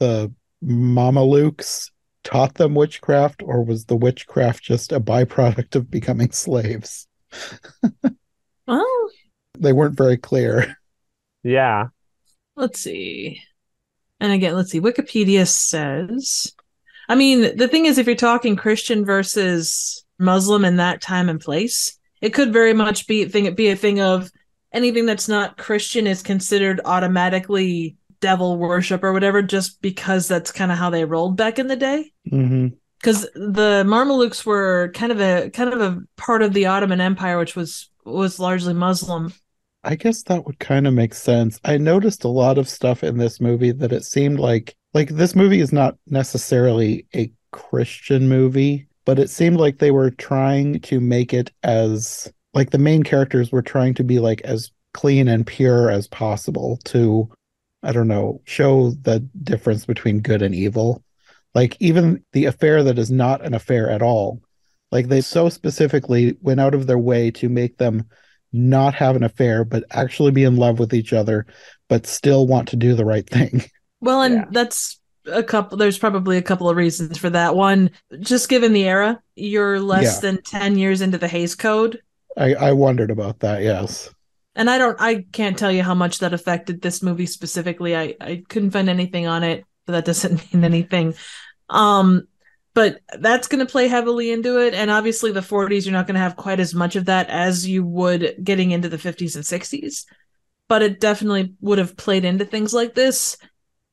[0.00, 1.92] the Mamelukes
[2.24, 7.06] taught them witchcraft, or was the witchcraft just a byproduct of becoming slaves?
[8.66, 9.10] Well,
[9.58, 10.76] They weren't very clear.
[11.42, 11.86] Yeah.
[12.56, 13.40] let's see.
[14.20, 14.80] And again, let's see.
[14.80, 16.52] Wikipedia says,
[17.08, 21.40] I mean, the thing is, if you're talking Christian versus Muslim in that time and
[21.40, 24.30] place, it could very much be thing be a thing of
[24.72, 30.70] anything that's not Christian is considered automatically devil worship or whatever, just because that's kind
[30.70, 32.12] of how they rolled back in the day.
[32.28, 32.68] hmm
[33.00, 37.38] because the Mamelukes were kind of a kind of a part of the Ottoman Empire,
[37.38, 39.32] which was was largely Muslim.
[39.82, 41.58] I guess that would kind of make sense.
[41.64, 45.34] I noticed a lot of stuff in this movie that it seemed like like this
[45.34, 51.00] movie is not necessarily a Christian movie, but it seemed like they were trying to
[51.00, 55.46] make it as like the main characters were trying to be like as clean and
[55.46, 57.30] pure as possible to
[57.82, 61.02] I don't know, show the difference between good and evil.
[61.54, 64.42] Like even the affair that is not an affair at all.
[64.92, 68.04] Like they so specifically went out of their way to make them
[68.52, 71.46] not have an affair, but actually be in love with each other,
[71.88, 73.62] but still want to do the right thing.
[74.02, 74.44] Well, and Yeah.
[74.50, 75.76] that's a couple.
[75.76, 77.54] There's probably a couple of reasons for that.
[77.54, 80.20] One, just given the era, you're less Yeah.
[80.20, 82.00] than ten years into the Hays Code,
[82.36, 84.10] I, I wondered about that, yes.
[84.54, 85.00] and I don't.
[85.00, 87.96] I can't tell you how much that affected this movie specifically.
[87.96, 91.14] I I couldn't find anything on it, but that doesn't mean anything.
[91.68, 92.26] Um,
[92.74, 96.14] but that's going to play heavily into it, and obviously the 40s, you're not going
[96.14, 99.44] to have quite as much of that as you would getting into the 50s and
[99.44, 100.04] 60s.
[100.68, 103.36] But it definitely would have played into things like this.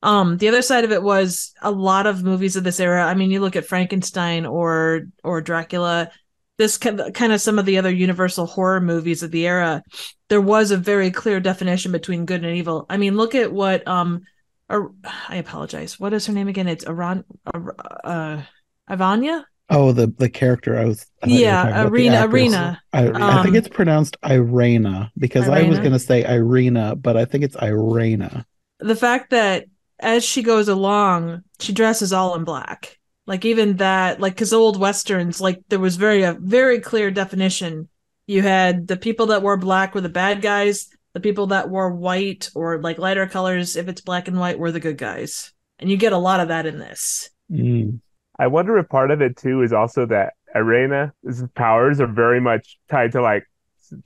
[0.00, 3.04] Um, the other side of it was a lot of movies of this era.
[3.04, 6.12] I mean, you look at Frankenstein or or Dracula,
[6.58, 9.82] this kind of, some of the other universal horror movies of the era.
[10.28, 12.84] There was a very clear definition between good and evil.
[12.90, 14.22] I mean, look at what um,
[14.68, 15.98] I apologize.
[15.98, 16.68] What is her name again?
[16.68, 18.42] It's Aran, Ar- uh,
[18.90, 19.44] Ivania.
[19.70, 22.26] Oh, the the character I was I thought you were Yeah, Arena.
[22.26, 22.82] Arena.
[22.92, 27.16] I, I think Um, it's pronounced Irena because I was going to say Irina, but
[27.16, 28.46] I think it's Irena.
[28.80, 29.66] the fact that
[30.00, 32.97] as she goes along, she dresses all in black.
[33.28, 37.90] Like even that, like because old westerns, like there was very a very clear definition.
[38.26, 40.88] You had the people that wore black were the bad guys.
[41.12, 44.72] The people that wore white or like lighter colors, if it's black and white, were
[44.72, 45.52] the good guys.
[45.78, 47.28] And you get a lot of that in this.
[47.52, 48.00] Mm.
[48.38, 52.78] I wonder if part of it too is also that Irena's powers are very much
[52.88, 53.44] tied to like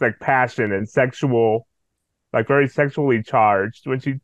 [0.00, 1.68] like passion and sexual,
[2.32, 3.86] like very sexually charged.
[3.86, 4.14] When she,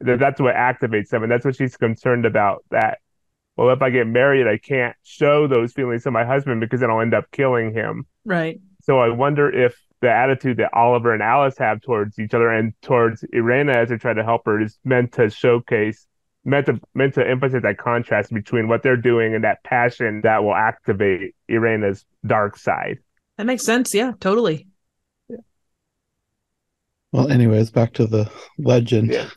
[0.00, 2.64] that's what activates them, and that's what she's concerned about.
[2.70, 2.98] That
[3.56, 6.90] well, if I get married, I can't show those feelings to my husband because then
[6.90, 8.06] I'll end up killing him.
[8.24, 8.60] Right.
[8.82, 12.74] So I wonder if the attitude that Oliver and Alice have towards each other and
[12.82, 16.06] towards Irena as they try to help her is meant to showcase,
[16.44, 20.42] meant to meant to emphasize that contrast between what they're doing and that passion that
[20.42, 22.98] will activate Irena's dark side.
[23.38, 23.94] That makes sense.
[23.94, 24.66] Yeah, totally.
[25.28, 25.36] Yeah.
[27.12, 29.12] Well, anyways, back to the legend.
[29.12, 29.28] Yeah.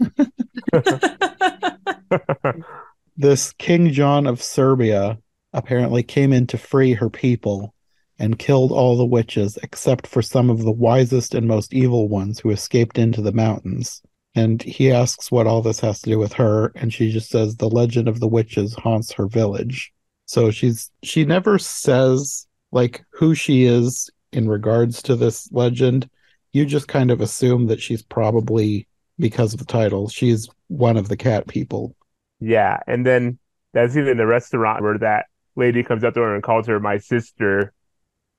[3.20, 5.18] This King John of Serbia
[5.52, 7.74] apparently came in to free her people
[8.20, 12.40] and killed all the witches except for some of the wisest and most evil ones
[12.40, 14.04] who escaped into the mountains.
[14.36, 17.56] And he asks what all this has to do with her, and she just says
[17.56, 19.92] the legend of the witches haunts her village.
[20.28, 26.08] So she's she never says like who she is in regards to this legend.
[26.54, 31.10] You just kind of assume that she's probably because of the title, she's one of
[31.10, 31.96] the cat people.
[32.40, 33.40] Yeah, and then
[33.74, 36.98] that's even the restaurant where that lady comes up to her and calls her my
[36.98, 37.74] sister.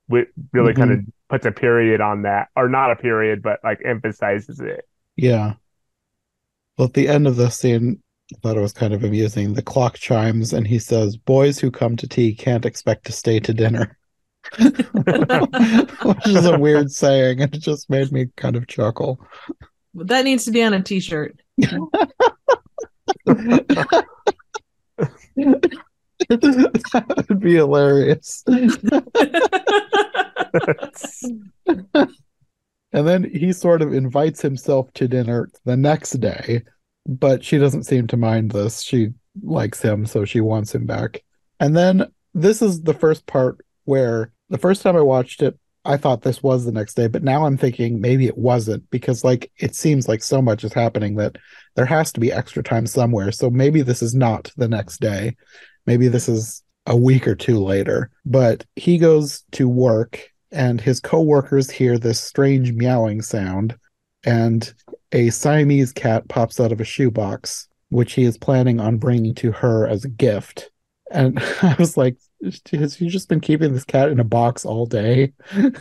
[0.09, 1.11] Wi- Really kind of mm-hmm.
[1.29, 4.89] puts a period on that, or not a period, but like emphasizes it.
[5.17, 5.55] Yeah.
[6.77, 9.55] Well, at the end of the scene, I thought it was kind of amusing.
[9.55, 13.41] The clock chimes and he says, Boys who come to tea can't expect to stay
[13.41, 13.99] to dinner.
[14.59, 19.21] Which is a weird saying, and it just made me kind of chuckle.
[19.95, 21.41] that needs to be on a t-shirt.
[26.29, 28.45] that would be hilarious.
[32.93, 36.63] And then he sort of invites himself to dinner the next day,
[37.07, 38.83] but she doesn't seem to mind this.
[38.83, 39.11] She
[39.43, 41.23] likes him, so she wants him back.
[41.61, 45.97] And then this is the first part where the first time I watched it, I
[45.97, 49.51] thought this was the next day, but now I'm thinking maybe it wasn't because like
[49.59, 51.37] it seems like so much is happening that
[51.79, 53.31] there has to be extra time somewhere.
[53.31, 55.37] So maybe this is not the next day.
[55.87, 58.11] Maybe this is a week or two later.
[58.27, 63.77] But he goes to work and his coworkers hear this strange meowing sound
[64.25, 64.75] and
[65.13, 69.53] a Siamese cat pops out of a shoebox which he is planning on bringing to
[69.53, 70.73] her as a gift.
[71.13, 72.17] And I was like,
[72.73, 75.33] has he just been keeping this cat in a box all day?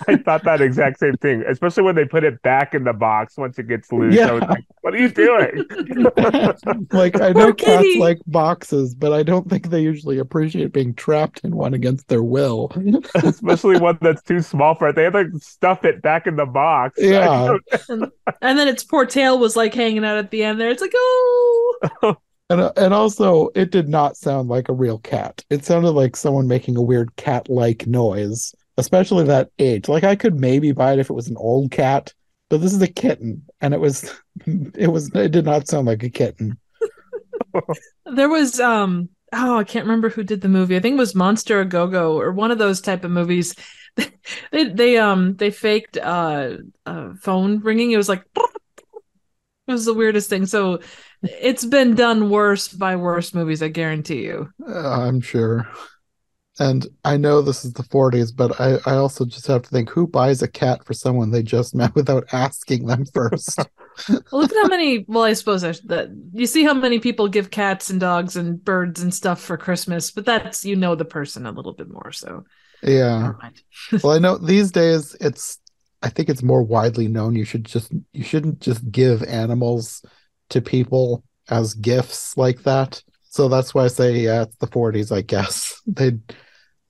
[0.08, 3.38] I thought that exact same thing, especially when they put it back in the box
[3.38, 4.18] once it gets loose.
[4.20, 4.48] I was Yeah.
[4.50, 5.66] like, what are you doing?
[6.92, 8.00] like I know Poor cats kitty.
[8.00, 12.24] like boxes, but I don't think they usually appreciate being trapped in one against their
[12.24, 12.72] will.
[13.16, 14.96] especially one that's too small for it.
[14.96, 16.96] They had to stuff it back in the box.
[17.00, 17.56] Yeah.
[17.90, 20.70] and then its poor tail was like hanging out at the end there.
[20.70, 21.78] It's like, oh,
[22.50, 25.44] And uh, and also, it did not sound like a real cat.
[25.50, 29.90] It sounded like someone making a weird cat-like noise, especially that age.
[29.90, 32.14] Like I could maybe buy it if it was an old cat,
[32.50, 34.14] but this is a kitten, and it was,
[34.46, 36.58] it was, it did not sound like a kitten.
[38.06, 40.76] There was um oh I can't remember who did the movie.
[40.76, 43.56] I think it was Monster a Go Go or one of those type of movies.
[44.52, 47.92] they they um they faked uh, uh phone ringing.
[47.92, 48.24] It was like
[49.68, 50.46] it was the weirdest thing.
[50.46, 50.80] So
[51.22, 53.62] it's been done worse by worse movies.
[53.62, 54.50] I guarantee you.
[54.68, 55.68] Uh, I'm sure.
[56.60, 59.90] And I know this is the 40s, but I, I also just have to think
[59.90, 63.60] who buys a cat for someone they just met without asking them first?
[64.10, 65.06] well, look at how many.
[65.08, 68.64] Well, I suppose I, that you see how many people give cats and dogs and
[68.64, 72.12] birds and stuff for Christmas, but that's you know the person a little bit more.
[72.12, 72.46] So
[72.84, 73.34] yeah.
[74.04, 75.60] well, I know these days it's.
[76.02, 77.36] I think it's more widely known.
[77.36, 80.04] You should just you shouldn't just give animals
[80.50, 83.02] to people as gifts like that.
[83.24, 85.16] So that's why I say yeah, it's the 40s.
[85.16, 86.12] I guess they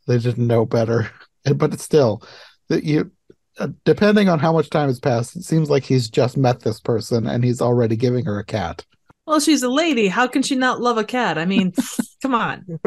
[0.08, 1.12] they didn't know better,
[1.56, 2.24] but it's still
[2.70, 3.12] that you
[3.60, 6.80] uh, depending on how much time has passed, it seems like he's just met this
[6.80, 8.86] person and he's already giving her a cat.
[9.26, 10.08] Well, she's a lady.
[10.08, 11.38] How can she not love a cat?
[11.38, 11.74] I mean,
[12.22, 12.80] come on.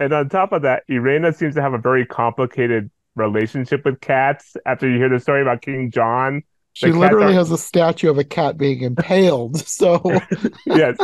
[0.00, 4.56] And on top of that, Irena seems to have a very complicated relationship with cats.
[4.66, 6.42] After you hear the story about King John,
[6.74, 7.38] she literally are...
[7.38, 9.62] has a statue of a cat being impaled.
[9.74, 10.00] So,
[10.66, 10.96] yes,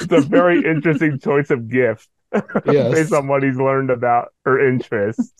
[0.00, 2.08] it's a very interesting choice of gift
[2.66, 2.92] yes.
[2.92, 5.32] based on what he's learned about her interests.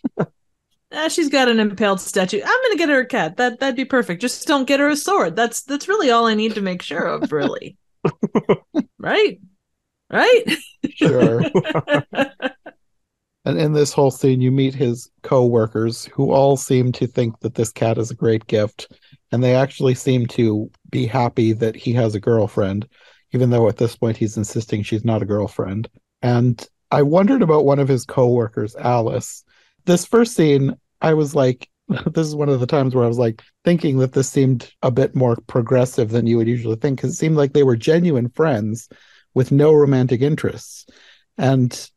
[0.92, 2.40] Ah, she's got an impaled statue.
[2.44, 3.37] I'm gonna get her a cat.
[3.37, 4.22] That that'd be perfect.
[4.22, 5.37] Just don't get her a sword.
[5.37, 7.76] That's that's really all I need to make sure of, really.
[8.98, 9.38] right?
[10.11, 10.44] Right?
[10.96, 11.42] Sure.
[13.51, 17.55] And in this whole scene, you meet his co-workers who all seem to think that
[17.55, 18.93] this cat is a great gift,
[19.33, 22.89] and they actually seem to be happy that he has a girlfriend,
[23.33, 25.89] even though at this point he's insisting she's not a girlfriend.
[26.23, 29.45] And I wondered about one of his co-workers, Alice
[29.85, 33.19] this first scene, I was like, this is one of the times where I was
[33.19, 37.13] like thinking that this seemed a bit more progressive than you would usually think because
[37.13, 38.89] it seemed like they were genuine friends
[39.35, 40.87] with no romantic interests.
[41.39, 41.91] And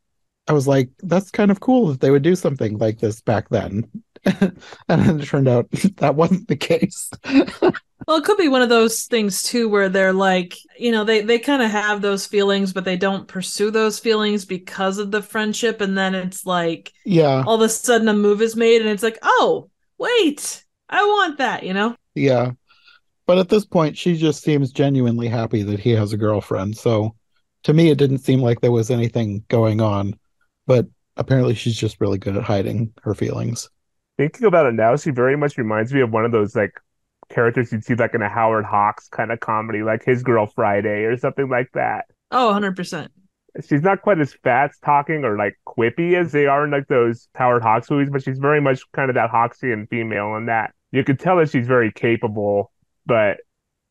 [0.48, 3.50] I was like, that's kind of cool that they would do something like this back
[3.50, 3.90] then.
[4.26, 4.54] and
[4.88, 7.10] then it turned out that wasn't the case.
[7.32, 11.22] well, it could be one of those things too where they're like, you know, they
[11.22, 15.22] they kind of have those feelings but they don't pursue those feelings because of the
[15.22, 17.44] friendship and then it's like yeah.
[17.46, 20.64] All of a sudden a move is made and it's like, "Oh, wait.
[20.90, 21.96] I want that," you know?
[22.16, 22.52] Yeah.
[23.26, 26.78] But at this point she just seems genuinely happy that he has a girlfriend.
[26.78, 27.16] So
[27.64, 30.18] to me it didn't seem like there was anything going on.
[30.66, 33.70] But apparently she's just really good at hiding her feelings
[34.18, 36.80] thinking about it now, she very much reminds me of one of those like
[37.30, 41.04] characters you'd see like in a Howard Hawks kind of comedy, like His Girl Friday
[41.04, 42.06] or something like that.
[42.32, 43.10] Oh, 100%.
[43.68, 47.28] She's not quite as fast talking or like quippy as they are in like those
[47.36, 50.74] Howard Hawks movies, but she's very much kind of that Hawksian female in that.
[50.92, 52.72] You could tell that she's very capable,
[53.06, 53.38] but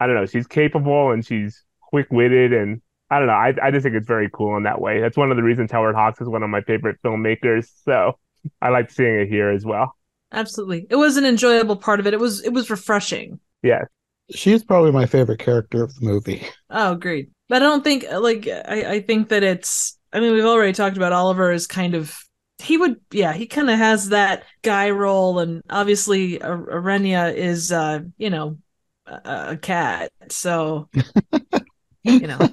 [0.01, 2.81] I don't know, she's capable and she's quick witted and
[3.13, 3.35] I don't know.
[3.35, 5.01] I, I just think it's very cool in that way.
[5.01, 7.69] That's one of the reasons Howard Hawks is one of my favorite filmmakers.
[7.85, 8.19] So
[8.61, 9.95] I like seeing it here as well
[10.33, 10.87] absolutely.
[10.91, 12.15] It was an enjoyable part of it.
[12.15, 13.39] It was it was refreshing.
[13.63, 13.85] Yeah.
[14.31, 16.47] She's probably my favorite character of the movie.
[16.71, 17.31] Oh, great.
[17.49, 20.97] But I don't think like I, I think that it's I mean, we've already talked
[20.97, 22.17] about Oliver as kind of
[22.59, 28.01] he would yeah, he kind of has that guy role and obviously Arenya is uh,
[28.17, 28.59] you know,
[29.07, 30.11] a, a cat.
[30.29, 30.89] So
[32.05, 32.39] you know.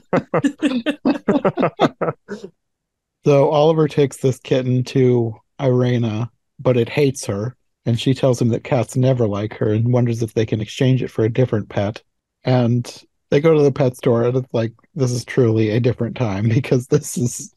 [3.25, 7.55] so Oliver takes this kitten to Irena, but it hates her
[7.89, 11.01] and she tells him that cats never like her and wonders if they can exchange
[11.01, 12.03] it for a different pet.
[12.43, 16.15] And they go to the pet store, and it's like, this is truly a different
[16.15, 17.53] time because this is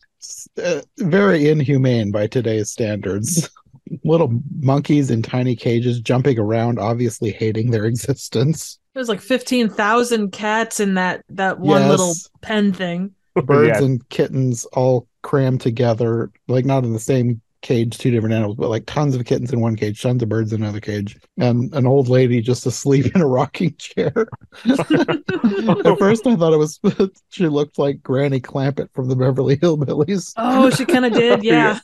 [0.63, 3.49] uh, very inhumane by today's standards.
[4.05, 8.79] Little monkeys in tiny cages jumping around, obviously hating their existence.
[8.95, 11.91] There's like fifteen thousand cats in that that one yes.
[11.91, 13.15] little pen thing.
[13.35, 13.81] Birds yes.
[13.81, 18.69] and kittens all crammed together, like not in the same cage, two different animals, but
[18.69, 21.87] like tons of kittens in one cage, tons of birds in another cage, and an
[21.87, 24.13] old lady just asleep in a rocking chair.
[24.69, 26.79] At first, I thought it was
[27.31, 30.35] she looked like Granny Clampett from the Beverly Hillbillies.
[30.37, 31.79] Oh, she kind of did, yeah.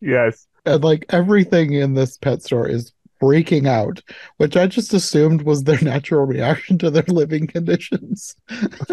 [0.00, 0.46] Yes.
[0.64, 2.92] And like everything in this pet store is
[3.22, 4.02] freaking out,
[4.38, 8.34] which I just assumed was their natural reaction to their living conditions.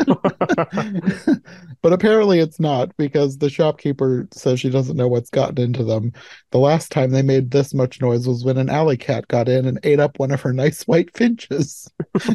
[1.81, 6.13] but apparently it's not because the shopkeeper says she doesn't know what's gotten into them.
[6.51, 9.65] The last time they made this much noise was when an alley cat got in
[9.65, 11.89] and ate up one of her nice white finches.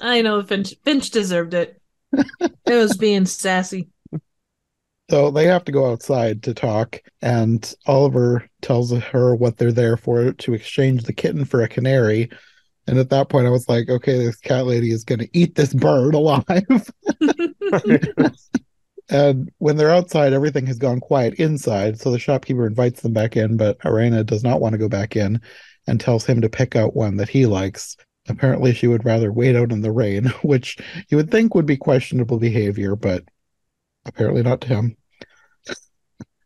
[0.00, 1.80] I know Finch Finch deserved it.
[2.12, 3.88] it was being sassy.
[5.12, 9.98] So they have to go outside to talk, and Oliver tells her what they're there
[9.98, 12.30] for to exchange the kitten for a canary.
[12.86, 15.54] And at that point, I was like, okay, this cat lady is going to eat
[15.54, 16.46] this bird alive.
[19.10, 22.00] and when they're outside, everything has gone quiet inside.
[22.00, 25.14] So the shopkeeper invites them back in, but Irena does not want to go back
[25.14, 25.42] in
[25.86, 27.98] and tells him to pick out one that he likes.
[28.30, 30.78] Apparently, she would rather wait out in the rain, which
[31.10, 33.24] you would think would be questionable behavior, but
[34.06, 34.96] apparently not to him.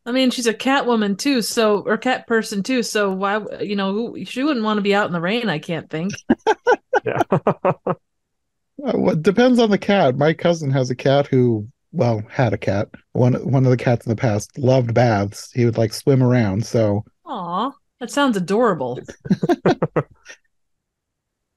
[0.06, 2.84] I mean, she's a cat woman too, so or cat person too.
[2.84, 5.48] So why, you know, she wouldn't want to be out in the rain.
[5.48, 6.12] I can't think.
[7.04, 7.22] yeah.
[8.84, 10.18] Uh, what depends on the cat.
[10.18, 12.90] My cousin has a cat who, well, had a cat.
[13.12, 15.50] One one of the cats in the past loved baths.
[15.52, 16.66] He would like swim around.
[16.66, 19.00] So, aw, that sounds adorable.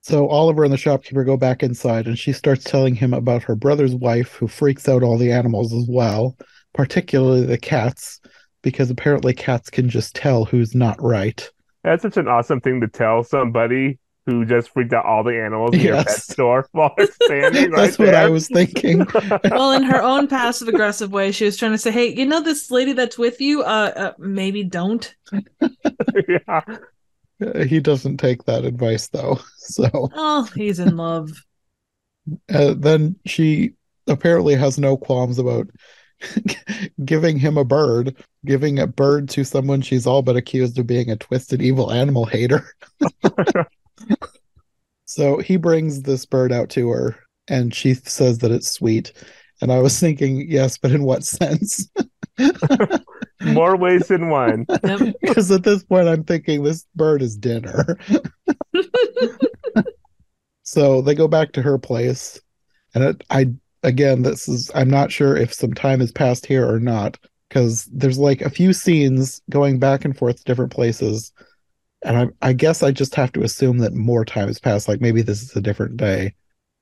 [0.02, 3.56] so Oliver and the shopkeeper go back inside, and she starts telling him about her
[3.56, 6.38] brother's wife, who freaks out all the animals as well,
[6.74, 8.22] particularly the cats
[8.62, 11.50] because apparently cats can just tell who's not right.
[11.84, 15.74] That's such an awesome thing to tell somebody who just freaked out all the animals
[15.74, 15.88] in yes.
[15.88, 17.72] your pet store while they're standing.
[17.76, 18.26] That's right what there.
[18.26, 19.06] I was thinking.
[19.46, 22.42] well, in her own passive aggressive way, she was trying to say, "Hey, you know
[22.42, 23.64] this lady that's with you?
[23.64, 25.16] Uh, uh maybe don't."
[26.28, 26.62] yeah.
[27.66, 29.40] He doesn't take that advice though.
[29.58, 30.10] So.
[30.16, 31.32] Oh, he's in love.
[32.52, 33.74] Uh, then she
[34.08, 35.70] apparently has no qualms about
[37.06, 38.16] giving him a bird,
[38.46, 42.26] giving a bird to someone she's all but accused of being a twisted evil animal
[42.26, 42.66] hater.
[45.06, 47.16] so he brings this bird out to her
[47.48, 49.14] and she says that it's sweet.
[49.62, 51.90] And I was thinking, yes, but in what sense?
[53.42, 54.66] More ways than one.
[55.22, 57.98] Because at this point, I'm thinking this bird is dinner.
[60.64, 62.40] so they go back to her place,
[62.94, 63.54] and it, I
[63.84, 67.18] again, this is I'm not sure if some time has passed here or not
[67.48, 71.32] because there's like a few scenes going back and forth to different places,
[72.04, 74.88] and I, I guess I just have to assume that more time has passed.
[74.88, 76.36] Like maybe this is a different day.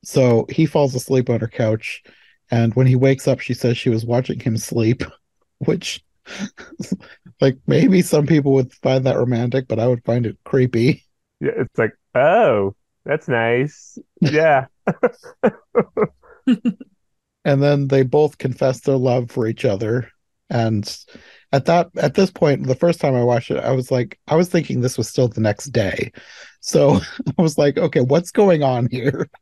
[0.04, 2.02] So he falls asleep on her couch,
[2.50, 5.02] and when he wakes up, she says she was watching him sleep,
[5.58, 6.04] which,
[7.40, 11.04] like, maybe some people would find that romantic, but I would find it creepy.
[11.40, 12.74] Yeah, it's like, oh,
[13.04, 13.98] that's nice.
[14.20, 14.66] Yeah.
[17.48, 20.10] and then they both confess their love for each other.
[20.50, 20.84] And
[21.52, 24.36] at that at this point the first time i watched it i was like i
[24.36, 26.12] was thinking this was still the next day.
[26.60, 27.00] So
[27.38, 29.28] i was like okay what's going on here?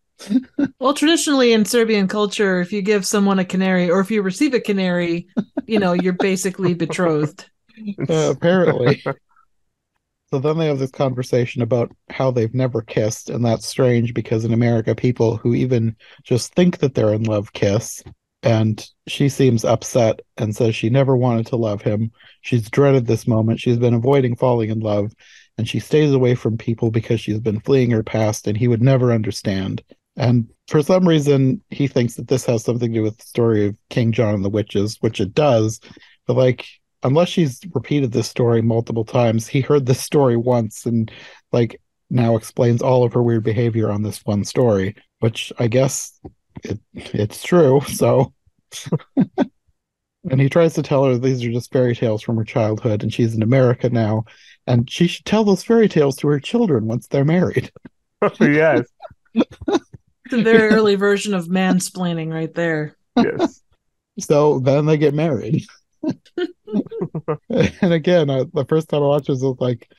[0.78, 4.54] Well traditionally in serbian culture if you give someone a canary or if you receive
[4.54, 5.26] a canary
[5.66, 7.50] you know you're basically betrothed.
[8.08, 9.04] Uh, apparently
[10.30, 14.44] so then they have this conversation about how they've never kissed, and that's strange because
[14.44, 18.02] in America, people who even just think that they're in love kiss.
[18.42, 22.12] And she seems upset and says she never wanted to love him.
[22.42, 23.58] She's dreaded this moment.
[23.58, 25.12] She's been avoiding falling in love,
[25.58, 28.82] and she stays away from people because she's been fleeing her past, and he would
[28.82, 29.82] never understand.
[30.16, 33.66] And for some reason, he thinks that this has something to do with the story
[33.66, 35.80] of King John and the Witches, which it does.
[36.26, 36.66] But like
[37.06, 41.10] unless she's repeated this story multiple times, he heard this story once and
[41.52, 41.80] like
[42.10, 46.18] now explains all of her weird behavior on this one story, which I guess
[46.64, 47.80] it it's true.
[47.88, 48.32] So
[50.30, 53.12] and he tries to tell her these are just fairy tales from her childhood and
[53.14, 54.24] she's in America now
[54.66, 57.70] and she should tell those fairy tales to her children once they're married.
[58.40, 58.84] yes.
[59.34, 62.96] It's a very early version of mansplaining right there.
[63.16, 63.62] Yes.
[64.18, 65.66] So then they get married.
[67.50, 69.90] and again, I, the first time I watched this, was like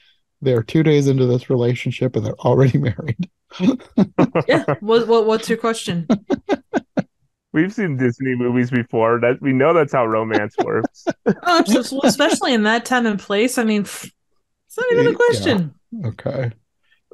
[0.41, 3.29] they're two days into this relationship and they're already married.
[4.47, 4.65] yeah.
[4.81, 6.07] What, what What's your question?
[7.53, 9.19] We've seen Disney movies before.
[9.19, 11.05] That we know that's how romance works.
[11.43, 11.63] oh,
[12.03, 13.57] especially in that time and place.
[13.57, 14.11] I mean, it's
[14.77, 15.73] not even a question.
[15.91, 16.07] Yeah.
[16.07, 16.51] Okay,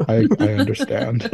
[0.08, 1.30] I I understand.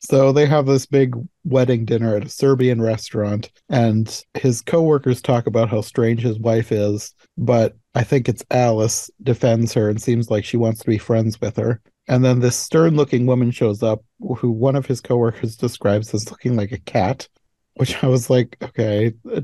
[0.00, 5.46] So they have this big wedding dinner at a Serbian restaurant, and his coworkers talk
[5.46, 10.30] about how strange his wife is, but I think it's Alice defends her and seems
[10.30, 11.82] like she wants to be friends with her.
[12.08, 14.02] And then this stern looking woman shows up,
[14.38, 17.28] who one of his coworkers describes as looking like a cat,
[17.74, 19.42] which I was like, okay, uh,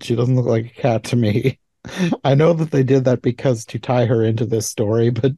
[0.00, 1.60] she doesn't look like a cat to me.
[2.24, 5.32] I know that they did that because to tie her into this story, but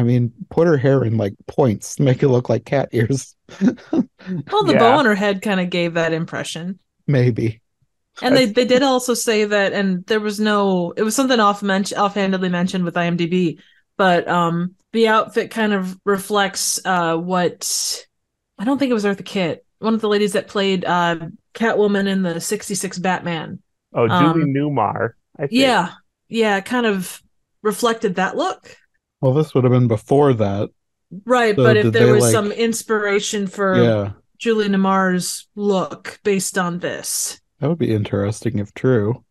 [0.00, 3.36] I mean, put her hair in like points, make it look like cat ears.
[3.60, 3.74] well,
[4.64, 4.78] the yeah.
[4.78, 6.78] bow on her head kind of gave that impression.
[7.06, 7.60] Maybe.
[8.22, 11.62] And they, they did also say that, and there was no, it was something off
[11.62, 13.58] mention, offhandedly mentioned with IMDb,
[13.96, 18.04] but um, the outfit kind of reflects uh what
[18.58, 22.06] I don't think it was Eartha Kitt, one of the ladies that played uh Catwoman
[22.06, 23.60] in the 66 Batman.
[23.94, 25.12] Oh, Julie Um, Newmar.
[25.36, 25.52] I think.
[25.52, 25.92] Yeah.
[26.28, 27.22] Yeah, kind of
[27.62, 28.76] reflected that look.
[29.20, 30.70] Well, this would have been before that.
[31.24, 36.56] Right, So but if there was like- some inspiration for Yeah, Julie Newmar's look based
[36.56, 37.40] on this.
[37.58, 39.24] that would be interesting if true.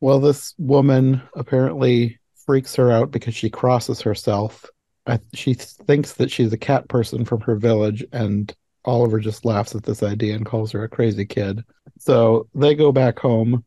[0.00, 4.66] Well, this woman apparently freaks her out because she crosses herself.
[5.06, 8.52] I, she thinks that she's a cat person from her village, and
[8.84, 11.62] Oliver just laughs at this idea and calls her a crazy kid.
[11.98, 13.64] So they go back home,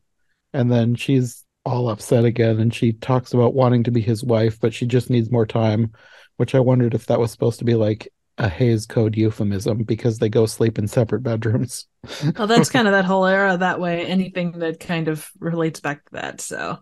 [0.52, 4.58] and then she's all upset again, and she talks about wanting to be his wife,
[4.60, 5.92] but she just needs more time,
[6.36, 8.08] which I wondered if that was supposed to be like
[8.38, 11.86] a Hays Code euphemism because they go sleep in separate bedrooms.
[12.38, 14.06] Well, that's kind of that whole era that way.
[14.06, 16.40] Anything that kind of relates back to that.
[16.40, 16.78] So,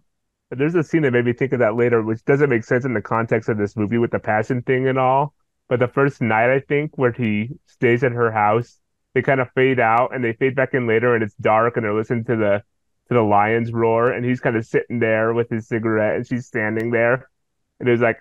[0.51, 2.85] But there's a scene that made me think of that later, which doesn't make sense
[2.85, 5.35] in the context of this movie with the passion thing and all.
[5.69, 8.79] But the first night, I think, where he stays at her house,
[9.15, 11.85] they kind of fade out and they fade back in later, and it's dark, and
[11.85, 12.63] they're listening to the
[13.09, 16.47] to the lions roar, and he's kind of sitting there with his cigarette, and she's
[16.47, 17.29] standing there,
[17.81, 18.21] and it was like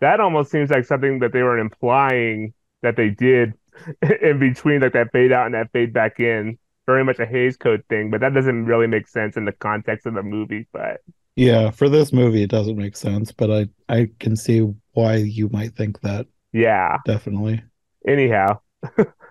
[0.00, 3.54] that almost seems like something that they were implying that they did
[4.22, 6.58] in between, like that fade out and that fade back in.
[6.86, 10.06] Very much a Hays Code thing, but that doesn't really make sense in the context
[10.06, 10.66] of the movie.
[10.72, 11.00] But
[11.36, 14.60] Yeah, for this movie, it doesn't make sense, but I I can see
[14.92, 16.26] why you might think that.
[16.52, 16.98] yeah.
[17.04, 17.64] Definitely.
[18.06, 18.60] Anyhow,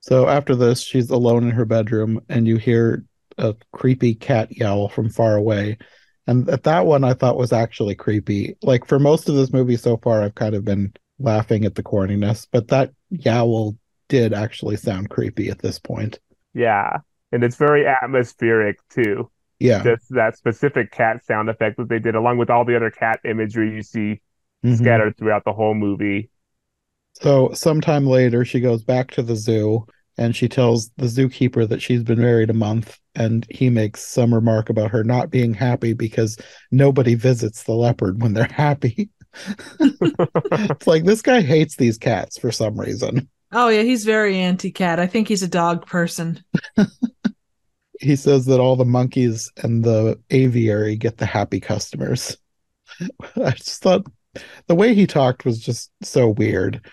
[0.00, 3.04] So after this, she's alone in her bedroom, and you hear
[3.38, 5.78] a creepy cat yowl from far away.
[6.26, 8.56] And at that one, I thought was actually creepy.
[8.62, 11.82] Like for most of this movie so far, I've kind of been laughing at the
[11.82, 13.76] corniness, but that yowl
[14.08, 16.18] did actually sound creepy at this point.
[16.54, 16.98] yeah.
[17.34, 19.30] And it's very atmospheric too.
[19.58, 19.82] Yeah.
[19.82, 23.20] Just that specific cat sound effect that they did, along with all the other cat
[23.24, 24.20] imagery you see
[24.62, 24.76] Mhm.
[24.76, 26.28] scattered throughout the whole movie.
[27.14, 29.86] So sometime later, she goes back to the zoo
[30.18, 32.98] and she tells the zookeeper that she's been married a month.
[33.14, 36.38] And he makes some remark about her not being happy because
[36.70, 39.10] nobody visits the leopard when they're happy.
[39.80, 43.28] it's like this guy hates these cats for some reason.
[43.52, 44.98] oh yeah, he's very anti-cat.
[44.98, 46.42] I think he's a dog person.
[48.02, 52.36] He says that all the monkeys and the aviary get the happy customers.
[53.36, 54.04] I just thought
[54.66, 56.84] the way he talked was just so weird.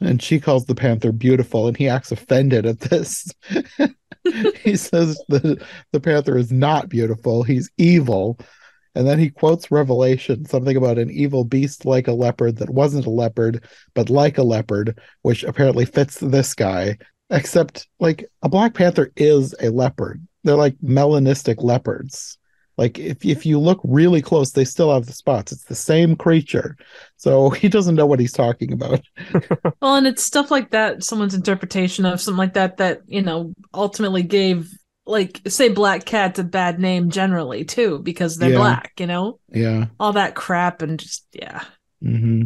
[0.00, 3.32] And she calls the panther beautiful, and he acts offended at this.
[4.62, 8.38] he says that the panther is not beautiful, he's evil.
[8.94, 13.06] And then he quotes Revelation, something about an evil beast like a leopard that wasn't
[13.06, 16.98] a leopard, but like a leopard, which apparently fits this guy.
[17.30, 20.26] Except, like, a black panther is a leopard.
[20.44, 22.38] They're like melanistic leopards.
[22.78, 25.52] Like, if, if you look really close, they still have the spots.
[25.52, 26.76] It's the same creature.
[27.18, 29.02] So he doesn't know what he's talking about.
[29.80, 33.52] Well, and it's stuff like that, someone's interpretation of something like that, that, you know,
[33.72, 34.76] ultimately gave,
[35.06, 38.58] like, say, black cats a bad name generally, too, because they're Yeah.
[38.58, 39.38] black, you know?
[39.52, 39.86] Yeah.
[40.00, 41.64] All that crap and just, yeah.
[42.02, 42.42] hmm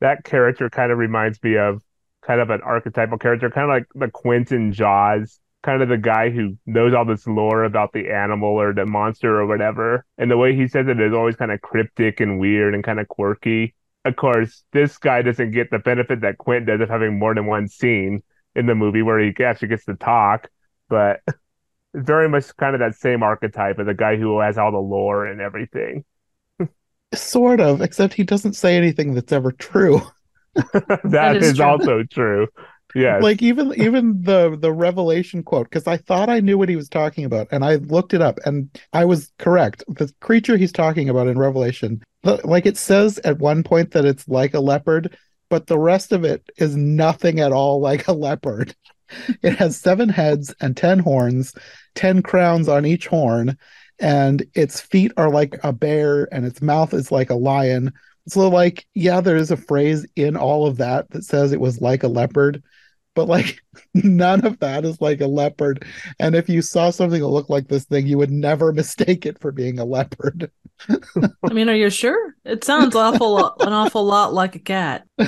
[0.00, 1.82] That character kind of reminds me of
[2.22, 5.98] kind of an archetypal character, kind of like the Quint in Jaws, kind of the
[5.98, 10.04] guy who knows all this lore about the animal or the monster or whatever.
[10.18, 13.00] And the way he says it is always kind of cryptic and weird and kind
[13.00, 13.74] of quirky.
[14.04, 17.46] Of course, this guy doesn't get the benefit that Quint does of having more than
[17.46, 18.22] one scene
[18.54, 20.50] in the movie where he actually gets to talk,
[20.88, 21.20] but
[21.94, 25.24] very much kind of that same archetype of the guy who has all the lore
[25.26, 26.04] and everything.
[27.14, 30.02] Sort of, except he doesn't say anything that's ever true.
[31.04, 31.64] that is is true.
[31.64, 32.48] also true.
[32.94, 33.22] Yes.
[33.22, 36.88] like even even the the revelation quote because i thought i knew what he was
[36.88, 39.82] talking about and i looked it up and i was correct.
[39.88, 44.28] The creature he's talking about in revelation like it says at one point that it's
[44.28, 45.16] like a leopard
[45.50, 48.74] but the rest of it is nothing at all like a leopard.
[49.42, 51.54] It has seven heads and ten horns
[51.94, 53.56] ten crowns on each horn
[54.00, 57.92] and its feet are like a bear and its mouth is like a lion.
[58.26, 61.80] So like yeah there is a phrase in all of that that says it was
[61.82, 62.62] like a leopard
[63.14, 63.60] but like
[63.94, 65.84] none of that is like a leopard.
[66.18, 69.40] And if you saw something that looked like this thing you would never mistake it
[69.40, 70.50] for being a leopard.
[70.88, 72.34] I mean, are you sure?
[72.44, 75.06] It sounds awful, an awful lot like a cat.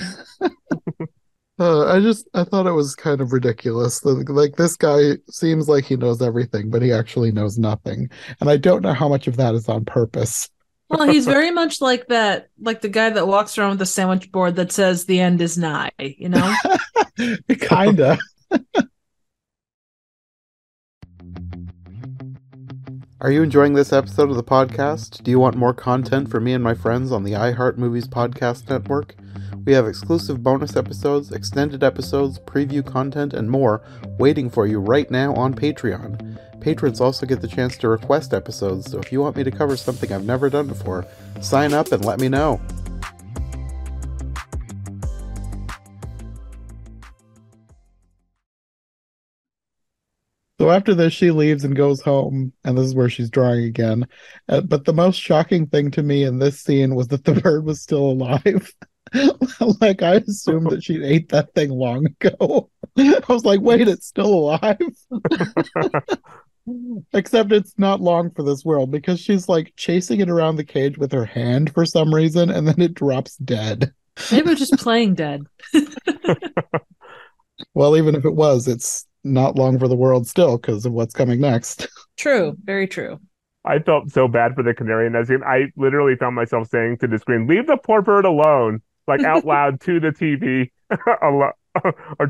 [1.59, 4.05] uh, i just i thought it was kind of ridiculous.
[4.05, 8.11] Like, like this guy seems like he knows everything but he actually knows nothing.
[8.41, 10.51] And i don't know how much of that is on purpose
[10.89, 14.31] Well, he's very much like that, like the guy that walks around with the sandwich
[14.31, 16.55] board that says the end is nigh, you know?
[17.61, 18.19] kinda
[23.19, 25.23] Are you enjoying this episode of the podcast?
[25.23, 28.69] Do you want more content from me and my friends on the iHeart Movies Podcast
[28.69, 29.17] Network?
[29.65, 33.83] We have exclusive bonus episodes, extended episodes, preview content, and more
[34.19, 36.39] waiting for you right now on Patreon.
[36.67, 39.77] Patrons also get the chance to request episodes, so if you want me to cover
[39.77, 41.07] something I've never done before,
[41.41, 42.61] sign up and let me know.
[50.59, 54.09] So after this, she leaves and goes home, and this is where she's drawing again.
[54.49, 57.65] Uh, but the most shocking thing to me in this scene was that the bird
[57.65, 58.75] was still alive.
[59.81, 62.71] like I assumed that she ate that thing long ago.
[62.99, 64.81] I was like, wait, it's still alive.
[67.13, 70.99] Except it's not long for this world because she's like chasing it around the cage
[70.99, 73.93] with her hand for some reason, and then it drops dead.
[74.33, 75.45] Maybe we're just playing dead.
[77.75, 81.15] well, even if it was, it's not long for the world still because of what's
[81.15, 81.89] coming next.
[82.17, 83.21] True, very true.
[83.65, 85.43] I felt so bad for the canary in that scene.
[85.45, 89.45] I literally found myself saying to the screen, "Leave the poor bird alone," like out
[89.45, 90.71] loud to the TV,
[91.21, 91.53] or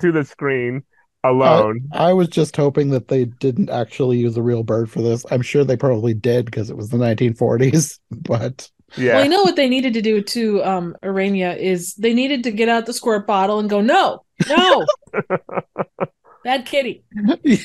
[0.01, 0.82] to the screen
[1.31, 1.89] alone.
[1.93, 5.24] I, I was just hoping that they didn't actually use a real bird for this.
[5.31, 9.14] I'm sure they probably did because it was the 1940s, but yeah.
[9.14, 12.53] Well, I know what they needed to do to um Urania is they needed to
[12.53, 14.87] get out the squirt bottle and go, no, no,
[16.45, 17.05] bad kitty,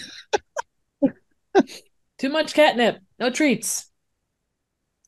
[2.18, 3.88] too much catnip, no treats.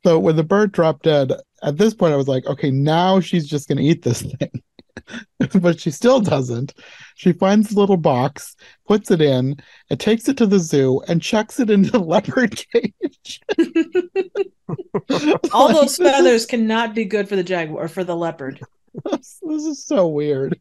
[0.06, 1.32] So when the bird dropped dead,
[1.62, 4.62] at this point I was like, okay, now she's just gonna eat this thing.
[5.62, 6.74] but she still doesn't.
[7.16, 8.56] She finds a little box,
[8.88, 9.58] puts it in,
[9.89, 13.41] and takes it to the zoo and chucks it into the leopard cage.
[15.52, 16.46] All like, those feathers is...
[16.46, 18.60] cannot be good for the jaguar or for the leopard.
[19.06, 20.60] This, this is so weird.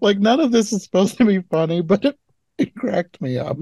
[0.00, 2.18] like none of this is supposed to be funny, but it,
[2.58, 3.58] it cracked me up.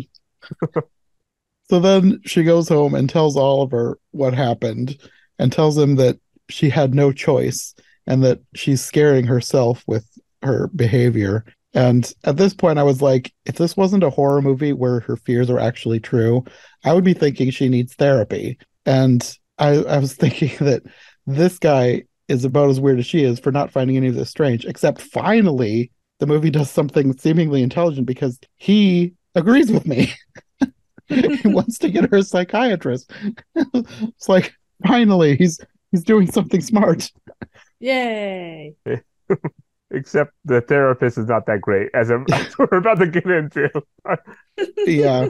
[1.71, 4.99] so then she goes home and tells Oliver what happened
[5.39, 6.19] and tells him that
[6.49, 7.75] she had no choice
[8.07, 10.07] and that she's scaring herself with
[10.43, 11.45] her behavior.
[11.75, 15.17] And at this point, I was like, if this wasn't a horror movie where her
[15.17, 16.45] fears are actually true,
[16.85, 18.59] I would be thinking she needs therapy.
[18.85, 20.83] And I, I was thinking that
[21.27, 24.31] this guy is about as weird as she is for not finding any of this
[24.31, 30.13] strange, except finally the movie does something seemingly intelligent because he agrees with me.
[31.09, 33.11] he wants to get her a psychiatrist.
[33.57, 34.55] it's like
[34.87, 35.59] finally he's
[35.91, 37.11] he's doing something smart.
[37.83, 38.77] Yay.
[39.91, 43.69] Except the therapist is not that great, as, as we're about to get into.
[44.87, 45.29] yeah.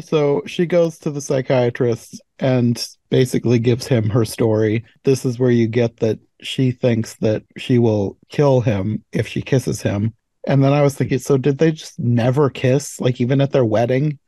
[0.00, 4.84] So she goes to the psychiatrist and basically gives him her story.
[5.04, 9.42] This is where you get that she thinks that she will kill him if she
[9.42, 10.14] kisses him.
[10.46, 13.64] And then I was thinking, so did they just never kiss, like even at their
[13.64, 14.18] wedding?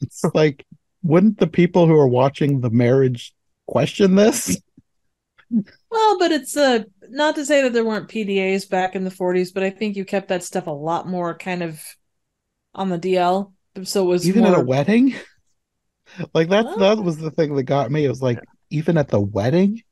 [0.00, 0.64] It's like,
[1.02, 3.34] wouldn't the people who are watching the marriage
[3.66, 4.60] question this?
[5.90, 9.54] Well, but it's uh not to say that there weren't PDAs back in the 40s,
[9.54, 11.80] but I think you kept that stuff a lot more kind of
[12.74, 13.52] on the DL.
[13.84, 14.52] So it was even more...
[14.52, 15.14] at a wedding.
[16.34, 18.04] Like that well, that was the thing that got me.
[18.04, 18.38] It was like
[18.70, 19.82] even at the wedding.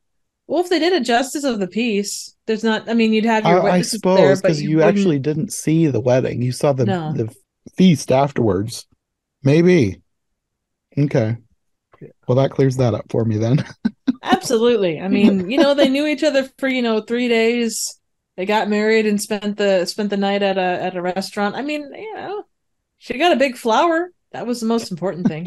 [0.47, 2.89] Well, if they did a justice of the peace, there's not.
[2.89, 3.63] I mean, you'd have your.
[3.63, 6.43] I, I suppose because you, you actually didn't see the wedding.
[6.43, 7.13] You saw the no.
[7.13, 7.35] the
[7.77, 8.87] feast afterwards.
[9.43, 10.01] Maybe.
[10.97, 11.37] Okay.
[12.27, 13.65] Well, that clears that up for me then.
[14.23, 15.01] Absolutely.
[15.01, 17.99] I mean, you know, they knew each other for you know three days.
[18.37, 21.55] They got married and spent the spent the night at a at a restaurant.
[21.55, 22.45] I mean, you know,
[22.99, 24.11] she got a big flower.
[24.33, 25.47] That was the most important thing.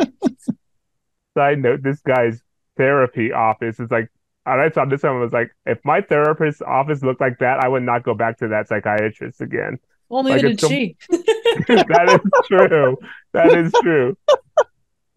[1.37, 2.41] Side note: This guy's
[2.77, 4.09] therapy office is like.
[4.45, 7.67] And I saw this one was like, if my therapist's office looked like that, I
[7.67, 9.77] would not go back to that psychiatrist again.
[10.07, 10.95] Well, neither like, did she.
[11.09, 12.97] that is true.
[13.33, 14.17] That is true.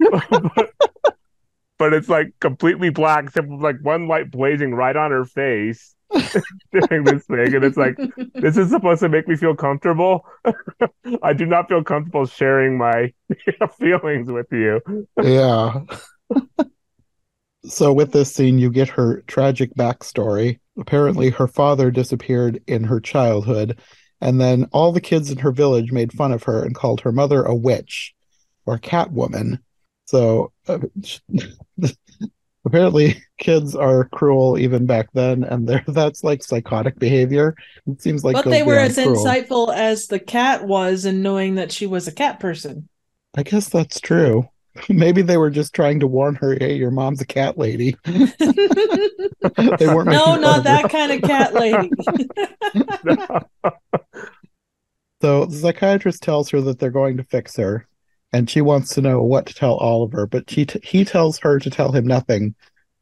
[0.01, 0.72] but,
[1.81, 5.95] but it's like completely black, except like one light blazing right on her face
[6.72, 7.55] during this thing.
[7.55, 7.97] And it's like,
[8.35, 10.26] this is supposed to make me feel comfortable.
[11.22, 13.14] I do not feel comfortable sharing my
[13.78, 15.07] feelings with you.
[15.22, 15.81] Yeah.
[17.64, 20.59] so, with this scene, you get her tragic backstory.
[20.78, 23.81] Apparently, her father disappeared in her childhood,
[24.20, 27.12] and then all the kids in her village made fun of her and called her
[27.12, 28.14] mother a witch
[28.66, 29.61] or Catwoman.
[30.11, 30.80] So uh,
[32.64, 37.54] apparently kids are cruel even back then and that's like psychotic behavior.
[37.86, 39.14] It seems like but they were as cruel.
[39.14, 42.88] insightful as the cat was in knowing that she was a cat person.
[43.36, 44.48] I guess that's true.
[44.88, 47.96] Maybe they were just trying to warn her hey your mom's a cat lady.
[48.04, 48.26] They
[49.86, 51.92] weren't no not that kind of cat lady.
[55.22, 57.86] So the psychiatrist tells her that they're going to fix her
[58.33, 61.59] and she wants to know what to tell Oliver, but she t- he tells her
[61.59, 62.55] to tell him nothing,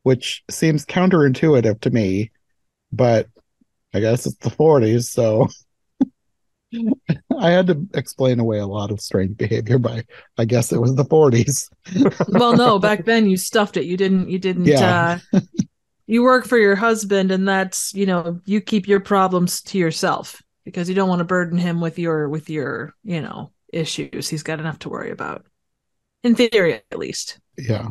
[0.03, 2.31] which seems counterintuitive to me,
[2.93, 3.29] but
[3.95, 5.49] I guess it's the 40s, so
[7.39, 10.05] I had to explain away a lot of strange behavior by
[10.37, 11.71] I guess it was the 40s.
[12.29, 13.85] well, no, back then you stuffed it.
[13.85, 15.21] You didn't you didn't Yeah.
[15.33, 15.41] uh
[16.07, 20.43] you work for your husband and that's, you know, you keep your problems to yourself
[20.65, 24.29] because you don't want to burden him with your with your, you know, issues.
[24.29, 25.47] He's got enough to worry about.
[26.23, 27.39] In theory at least.
[27.57, 27.91] Yeah.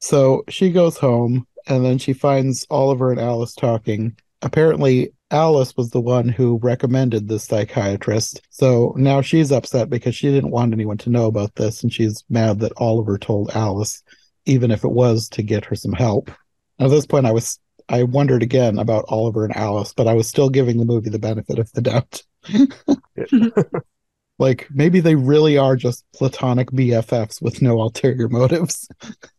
[0.00, 4.16] So she goes home and then she finds Oliver and Alice talking.
[4.42, 8.40] Apparently, Alice was the one who recommended this psychiatrist.
[8.50, 12.22] So now she's upset because she didn't want anyone to know about this and she's
[12.28, 14.02] mad that Oliver told Alice,
[14.44, 16.30] even if it was to get her some help.
[16.78, 17.58] At this point, I was.
[17.88, 21.20] I wondered again about Oliver and Alice, but I was still giving the movie the
[21.20, 22.20] benefit of the doubt.
[24.38, 28.88] like maybe they really are just platonic BFFs with no ulterior motives.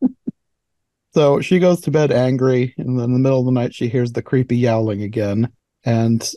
[1.13, 3.87] so she goes to bed angry, and then in the middle of the night she
[3.87, 5.51] hears the creepy yowling again,
[5.85, 6.31] and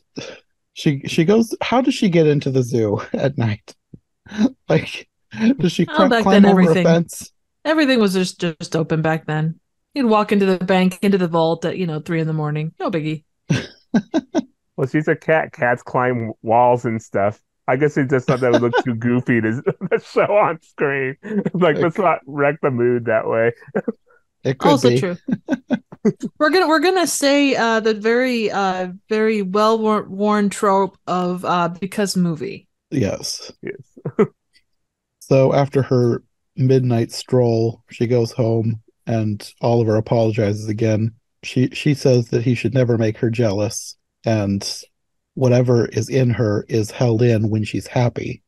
[0.74, 1.54] she she goes.
[1.60, 3.74] How does she get into the zoo at night?
[4.68, 5.08] like,
[5.58, 7.32] does she Oh, cl- back climb then, over everything- a fence?
[7.64, 9.60] Everything was just just open back then.
[9.94, 12.72] You'd walk into the bank, into the vault at, you know, three in the morning.
[12.78, 13.24] No biggie.
[14.76, 15.52] Well, she's a cat.
[15.52, 17.38] Cats climb walls and stuff.
[17.70, 21.16] I guess they just thought that would look too goofy to, to show on screen.
[21.54, 23.52] like, let's not wreck the mood that way.
[24.42, 24.98] It could also be.
[24.98, 25.16] true.
[26.38, 31.68] we're gonna we're gonna say uh the very uh very well worn trope of uh
[31.68, 32.66] because movie.
[32.90, 33.52] Yes.
[33.62, 34.26] Yes.
[35.20, 36.24] So after her
[36.56, 41.14] midnight stroll, she goes home and Oliver apologizes again.
[41.44, 44.82] She she says that he should never make her jealous and
[45.34, 48.42] whatever is in her is held in when she's happy.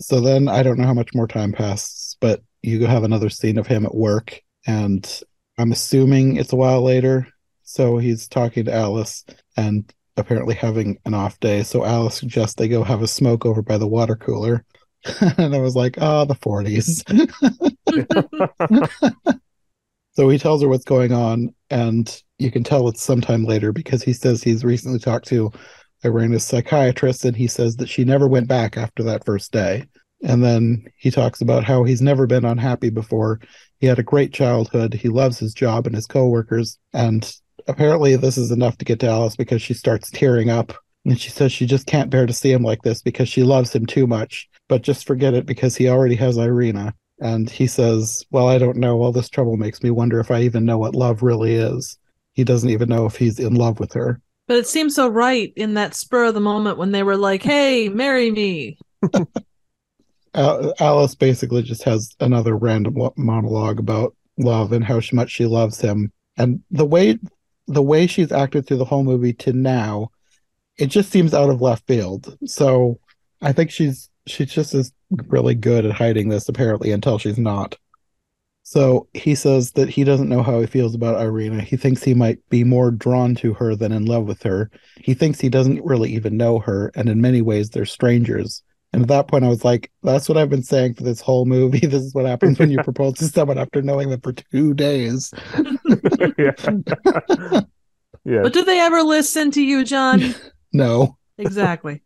[0.00, 3.58] So then I don't know how much more time passes, but you have another scene
[3.58, 5.22] of him at work and
[5.58, 7.26] I'm assuming it's a while later.
[7.62, 9.24] So he's talking to Alice
[9.56, 11.62] and apparently having an off day.
[11.62, 14.64] So Alice suggests they go have a smoke over by the water cooler.
[15.38, 17.02] and I was like, oh, the 40s.
[20.12, 24.02] so he tells her what's going on, and you can tell it's sometime later because
[24.02, 25.52] he says he's recently talked to
[26.06, 29.84] Irena's psychiatrist, and he says that she never went back after that first day.
[30.22, 33.40] And then he talks about how he's never been unhappy before.
[33.80, 34.94] He had a great childhood.
[34.94, 36.78] He loves his job and his coworkers.
[36.92, 37.30] And
[37.68, 40.72] apparently, this is enough to get to Alice because she starts tearing up.
[41.04, 43.74] And she says she just can't bear to see him like this because she loves
[43.74, 44.48] him too much.
[44.68, 46.94] But just forget it because he already has Irena.
[47.20, 49.00] And he says, Well, I don't know.
[49.02, 51.98] All this trouble makes me wonder if I even know what love really is.
[52.32, 54.20] He doesn't even know if he's in love with her.
[54.46, 57.42] But it seems so right in that spur of the moment when they were like,
[57.42, 58.78] "Hey, marry me."
[60.34, 66.12] Alice basically just has another random monologue about love and how much she loves him.
[66.36, 67.18] And the way
[67.66, 70.10] the way she's acted through the whole movie to now,
[70.78, 72.36] it just seems out of left field.
[72.44, 73.00] So
[73.40, 74.92] I think she's she's just is
[75.28, 77.76] really good at hiding this apparently until she's not.
[78.68, 81.62] So he says that he doesn't know how he feels about Irena.
[81.62, 84.72] He thinks he might be more drawn to her than in love with her.
[84.96, 88.64] He thinks he doesn't really even know her, and in many ways they're strangers.
[88.92, 91.44] And at that point, I was like, that's what I've been saying for this whole
[91.44, 91.78] movie.
[91.86, 95.32] This is what happens when you propose to someone after knowing them for two days.
[96.36, 96.50] yeah.
[98.24, 98.42] yeah.
[98.42, 100.34] But do they ever listen to you, John?
[100.72, 101.16] No.
[101.38, 102.02] exactly.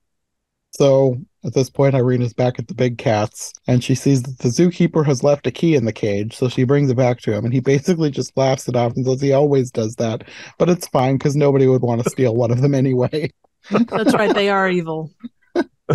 [0.73, 4.39] So at this point, Irene is back at the big cats, and she sees that
[4.39, 6.37] the zookeeper has left a key in the cage.
[6.37, 9.07] So she brings it back to him, and he basically just laughs it off and
[9.07, 10.25] says he always does that.
[10.59, 13.33] But it's fine because nobody would want to steal one of them anyway.
[13.71, 14.35] That's right.
[14.35, 15.11] They are evil.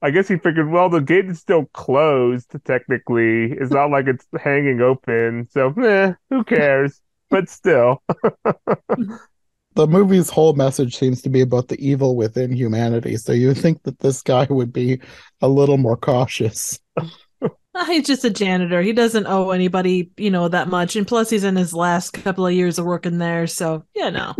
[0.00, 3.52] I guess he figured, well, the gate is still closed, technically.
[3.52, 5.48] It's not like it's hanging open.
[5.50, 7.00] So, eh, who cares?
[7.30, 8.02] But still.
[9.78, 13.16] the movie's whole message seems to be about the evil within humanity.
[13.16, 15.00] So you think that this guy would be
[15.40, 16.80] a little more cautious.
[17.86, 18.82] He's just a janitor.
[18.82, 20.96] He doesn't owe anybody, you know, that much.
[20.96, 24.34] And plus, he's in his last couple of years of working there, so yeah, no,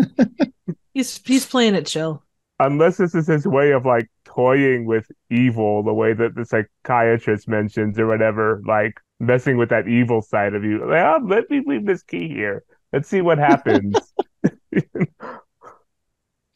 [0.93, 2.25] he's he's playing it chill.
[2.59, 7.47] Unless this is his way of like toying with evil, the way that the psychiatrist
[7.47, 10.85] mentions or whatever, like messing with that evil side of you.
[10.85, 12.65] Like, oh, let me leave this key here.
[12.93, 13.95] Let's see what happens.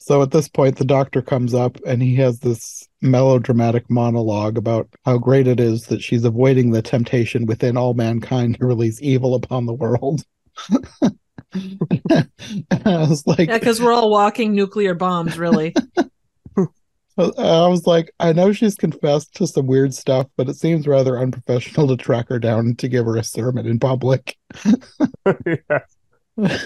[0.05, 4.89] So at this point, the doctor comes up and he has this melodramatic monologue about
[5.05, 9.37] how great it is that she's avoiding the temptation within all mankind to release evil
[9.37, 10.25] upon the world.
[11.55, 12.27] I
[12.85, 15.73] was like, Yeah, because we're all walking nuclear bombs, really.
[15.97, 16.07] I
[17.19, 21.17] I was like, I know she's confessed to some weird stuff, but it seems rather
[21.17, 24.37] unprofessional to track her down to give her a sermon in public.
[25.47, 26.59] yeah.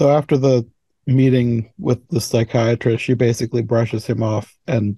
[0.00, 0.66] So after the
[1.06, 4.96] meeting with the psychiatrist, she basically brushes him off and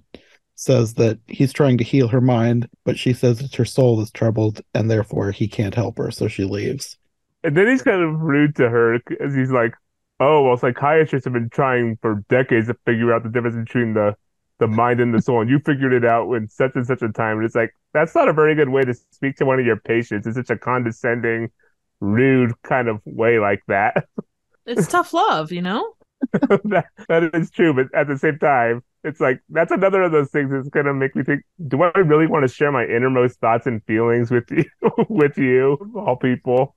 [0.55, 4.11] says that he's trying to heal her mind, but she says that her soul is
[4.11, 6.97] troubled and therefore he can't help her, so she leaves.
[7.43, 9.73] And then he's kind of rude to her because he's like,
[10.21, 14.15] "Oh, well, psychiatrists have been trying for decades to figure out the difference between the
[14.59, 17.11] the mind and the soul, and you figured it out when such and such a
[17.11, 19.65] time." And it's like that's not a very good way to speak to one of
[19.65, 20.25] your patients.
[20.27, 21.51] It's such a condescending,
[21.99, 24.07] rude kind of way like that.
[24.65, 25.93] It's tough love, you know?
[26.65, 30.31] that that is true, but at the same time, it's like that's another of those
[30.31, 33.67] things that's gonna make me think: Do I really want to share my innermost thoughts
[33.67, 34.63] and feelings with you,
[35.09, 36.75] with you, all people?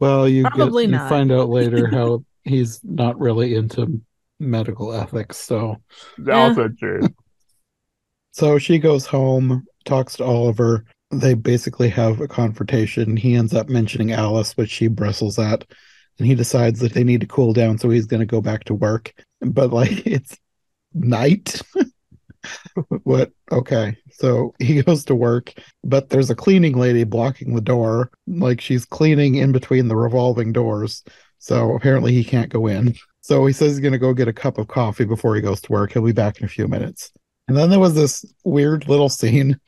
[0.00, 1.08] Well, you get, Probably you not.
[1.08, 4.00] find out later how he's not really into
[4.38, 5.76] medical ethics, so
[6.16, 7.00] that's Also true.
[8.32, 10.84] So she goes home, talks to Oliver.
[11.10, 13.16] They basically have a confrontation.
[13.16, 15.64] He ends up mentioning Alice, which she bristles at,
[16.18, 18.64] and he decides that they need to cool down, so he's going to go back
[18.64, 19.12] to work.
[19.40, 20.36] But like it's
[20.94, 21.62] night.
[23.02, 23.30] what?
[23.50, 23.96] Okay.
[24.10, 25.54] So he goes to work,
[25.84, 30.52] but there's a cleaning lady blocking the door, like she's cleaning in between the revolving
[30.52, 31.04] doors.
[31.38, 32.94] So apparently he can't go in.
[33.20, 35.60] So he says he's going to go get a cup of coffee before he goes
[35.62, 35.92] to work.
[35.92, 37.12] He'll be back in a few minutes.
[37.46, 39.58] And then there was this weird little scene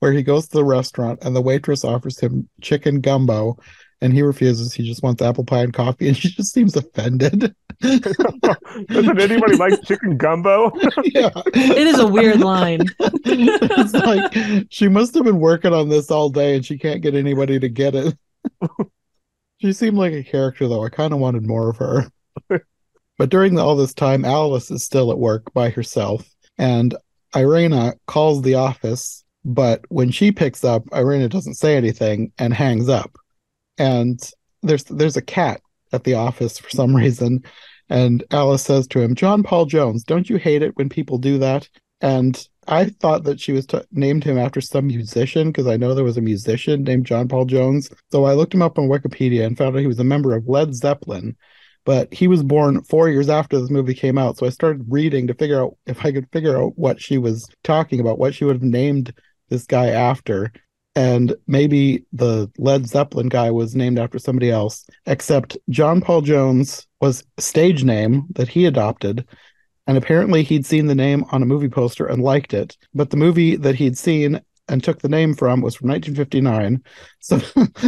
[0.00, 3.58] where he goes to the restaurant and the waitress offers him chicken gumbo
[4.00, 4.72] and he refuses.
[4.72, 7.54] He just wants apple pie and coffee and she just seems offended.
[7.80, 10.72] Doesn't anybody like chicken gumbo?
[11.04, 11.30] yeah.
[11.54, 12.82] It is a weird line.
[12.98, 17.14] it's like she must have been working on this all day and she can't get
[17.14, 18.16] anybody to get it.
[19.58, 20.84] she seemed like a character though.
[20.84, 22.10] I kind of wanted more of her.
[23.18, 26.28] but during the, all this time, Alice is still at work by herself
[26.58, 26.96] and
[27.36, 32.88] Irena calls the office, but when she picks up, Irena doesn't say anything and hangs
[32.88, 33.16] up.
[33.78, 34.20] And
[34.62, 35.60] there's there's a cat
[35.92, 37.42] at the office for some reason,
[37.88, 41.38] and Alice says to him, "John Paul Jones, don't you hate it when people do
[41.38, 41.68] that?"
[42.00, 45.94] And I thought that she was t- named him after some musician because I know
[45.94, 47.90] there was a musician named John Paul Jones.
[48.12, 50.46] So I looked him up on Wikipedia and found out he was a member of
[50.46, 51.36] Led Zeppelin.
[51.84, 54.36] But he was born four years after this movie came out.
[54.36, 57.48] So I started reading to figure out if I could figure out what she was
[57.64, 59.14] talking about, what she would have named
[59.48, 60.52] this guy after.
[60.94, 66.86] And maybe the Led Zeppelin guy was named after somebody else, except John Paul Jones
[67.00, 69.26] was stage name that he adopted.
[69.86, 72.76] And apparently he'd seen the name on a movie poster and liked it.
[72.94, 76.82] But the movie that he'd seen and took the name from was from 1959.
[77.20, 77.40] So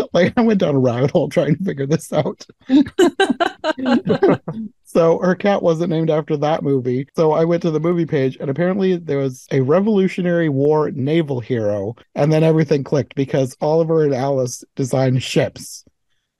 [0.12, 2.46] like I went down a rabbit hole trying to figure this out.
[4.84, 7.06] so her cat wasn't named after that movie.
[7.16, 11.40] So I went to the movie page and apparently there was a Revolutionary War naval
[11.40, 15.84] hero and then everything clicked because Oliver and Alice designed ships.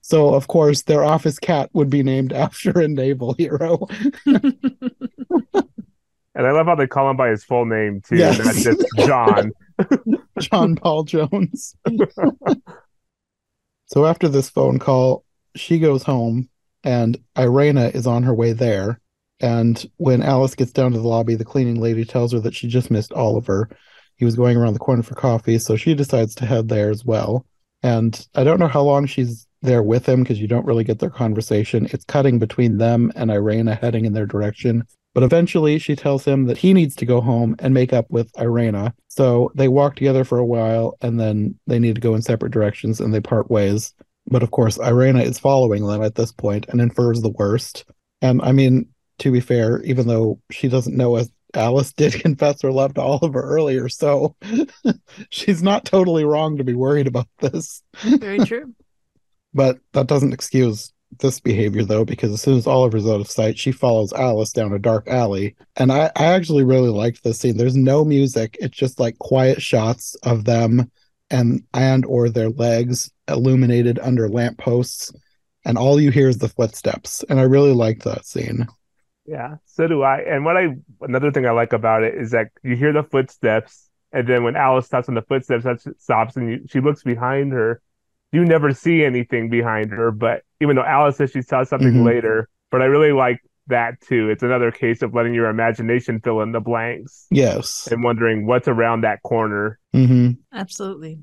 [0.01, 3.87] So of course their office cat would be named after a naval hero.
[6.33, 8.39] And I love how they call him by his full name too, Yes.
[8.39, 9.51] not just John.
[10.39, 11.75] John Paul Jones.
[13.85, 15.23] so after this phone call,
[15.55, 16.49] she goes home
[16.83, 18.99] and Irena is on her way there.
[19.39, 22.67] And when Alice gets down to the lobby, the cleaning lady tells her that she
[22.67, 23.69] just missed Oliver.
[24.15, 27.03] He was going around the corner for coffee, so she decides to head there as
[27.03, 27.45] well.
[27.81, 30.99] And I don't know how long she's there with him because you don't really get
[30.99, 31.87] their conversation.
[31.91, 34.83] It's cutting between them and Irena heading in their direction.
[35.13, 38.31] But eventually she tells him that he needs to go home and make up with
[38.39, 38.93] Irena.
[39.09, 42.53] So they walk together for a while and then they need to go in separate
[42.53, 43.93] directions and they part ways.
[44.27, 47.85] But of course, Irena is following them at this point and infers the worst.
[48.21, 48.87] And I mean,
[49.19, 53.01] to be fair, even though she doesn't know as Alice did confess her love to
[53.01, 54.35] Oliver earlier, so
[55.29, 57.83] she's not totally wrong to be worried about this.
[58.01, 58.73] Very true.
[59.53, 63.57] But that doesn't excuse this behavior though, because as soon as Oliver's out of sight,
[63.57, 65.55] she follows Alice down a dark alley.
[65.75, 67.57] And I, I actually really liked this scene.
[67.57, 70.89] There's no music, it's just like quiet shots of them
[71.31, 75.11] and and or their legs illuminated under lampposts,
[75.65, 77.23] and all you hear is the footsteps.
[77.29, 78.67] And I really liked that scene.
[79.25, 80.19] Yeah, so do I.
[80.19, 83.89] And what I another thing I like about it is that you hear the footsteps,
[84.11, 87.53] and then when Alice stops on the footsteps, that stops, and you, she looks behind
[87.53, 87.81] her.
[88.33, 92.05] You never see anything behind her, but even though Alice says she saw something Mhm.
[92.05, 94.29] later, but I really like that too.
[94.29, 97.87] It's another case of letting your imagination fill in the blanks Yes.
[97.91, 99.79] and wondering what's around that corner.
[99.93, 101.19] hmm Absolutely.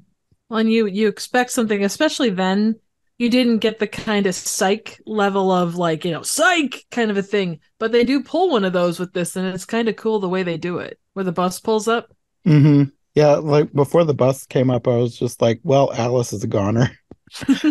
[0.49, 2.77] Well, and you you expect something, especially then
[3.19, 7.17] you didn't get the kind of psych level of like you know psych kind of
[7.17, 9.97] a thing but they do pull one of those with this and it's kind of
[9.97, 12.13] cool the way they do it where the bus pulls up
[12.45, 12.85] hmm
[13.15, 16.47] Yeah, like before the bus came up, I was just like, well, Alice is a
[16.47, 16.91] goner.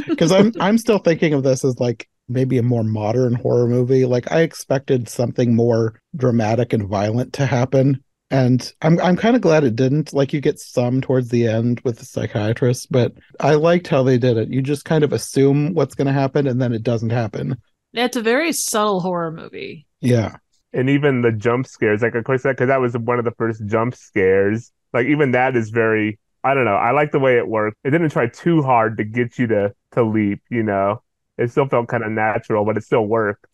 [0.08, 4.06] Because I'm I'm still thinking of this as like maybe a more modern horror movie.
[4.06, 8.04] Like I expected something more dramatic and violent to happen.
[8.30, 10.14] And I'm I'm kind of glad it didn't.
[10.14, 14.18] Like you get some towards the end with the psychiatrist, but I liked how they
[14.18, 14.50] did it.
[14.50, 17.56] You just kind of assume what's gonna happen and then it doesn't happen.
[17.94, 20.36] yeah, it's a very subtle horror movie Yeah.
[20.74, 23.32] and even the jump scares, like of course that because that was one of the
[23.32, 24.72] first jump scares.
[24.94, 26.76] Like even that is very, I don't know.
[26.76, 27.78] I like the way it worked.
[27.84, 30.42] It didn't try too hard to get you to to leap.
[30.50, 31.02] You know,
[31.38, 33.46] it still felt kind of natural, but it still worked.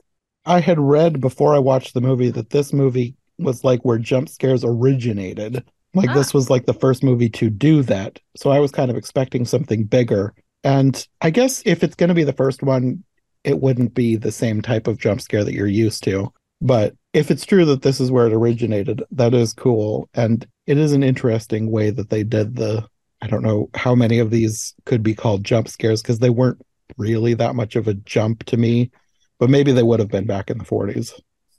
[0.46, 4.30] I had read before I watched the movie that this movie was like where jump
[4.30, 5.64] scares originated.
[5.94, 6.14] Like Ah.
[6.14, 8.20] this was like the first movie to do that.
[8.36, 10.34] So I was kind of expecting something bigger.
[10.64, 13.04] And I guess if it's going to be the first one,
[13.44, 16.32] it wouldn't be the same type of jump scare that you're used to.
[16.64, 20.10] But if it's true that this is where it originated, that is cool.
[20.16, 22.88] And it is an interesting way that they did the.
[23.22, 26.62] I don't know how many of these could be called jump scares because they weren't
[26.98, 28.92] really that much of a jump to me
[29.40, 31.12] but maybe they would have been back in the 40s.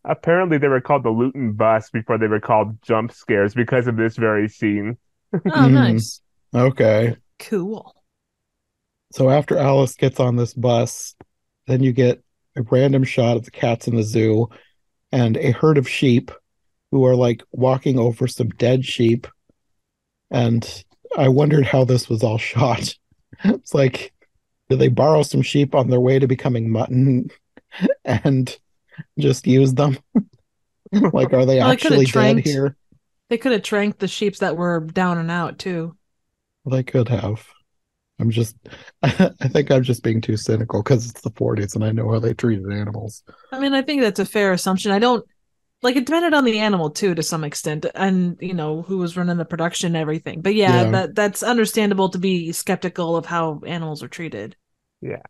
[0.07, 3.96] Apparently, they were called the Lewton bus before they were called jump scares because of
[3.96, 4.96] this very scene.
[5.34, 5.72] oh Mhm.
[5.72, 6.20] nice
[6.55, 7.16] Okay.
[7.38, 7.94] cool
[9.12, 11.14] So after Alice gets on this bus,
[11.66, 12.22] then you get
[12.57, 14.48] a random shot of the cats in the zoo
[15.15, 16.33] and a herd of sheep
[16.91, 19.29] who are like walking over some dead sheep.
[20.33, 20.85] And
[21.17, 22.97] I wondered how this was all shot.
[23.45, 24.12] It's like,
[24.69, 27.31] did they borrow some sheep on their way to becoming mutton
[28.05, 28.59] and
[29.17, 29.99] just use them?
[30.93, 32.47] like, are they Well, actually dead tranked.
[32.49, 32.77] here?
[33.31, 35.97] they could have tranked the sheeps that were down and out too
[36.67, 37.47] they could have.
[38.21, 38.57] I'm just,
[39.03, 42.19] I think I'm just being too cynical because it's the 40s and I know how
[42.21, 43.23] they treated animals.
[43.53, 44.93] I mean, I think that's a fair assumption.
[44.93, 45.25] I don't
[45.83, 49.17] like it depended on the animal too, to some extent, and you know who was
[49.17, 50.41] running the production and everything.
[50.41, 50.91] But yeah, Yeah.
[50.93, 54.57] that that's understandable to be skeptical of how animals are treated.
[55.03, 55.23] Yeah.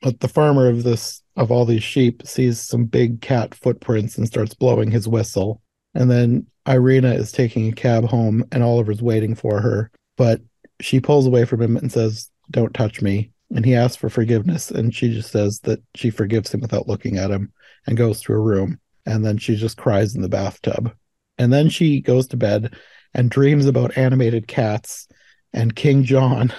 [0.00, 4.26] But the farmer of this, of all these sheep, sees some big cat footprints and
[4.26, 5.60] starts blowing his whistle.
[5.94, 9.90] And then Irena is taking a cab home and Oliver's waiting for her.
[10.16, 10.40] But
[10.80, 13.30] she pulls away from him and says, Don't touch me.
[13.54, 14.70] And he asks for forgiveness.
[14.70, 17.52] And she just says that she forgives him without looking at him
[17.86, 18.80] and goes to her room.
[19.06, 20.94] And then she just cries in the bathtub.
[21.38, 22.74] And then she goes to bed
[23.12, 25.08] and dreams about animated cats
[25.52, 26.52] and King John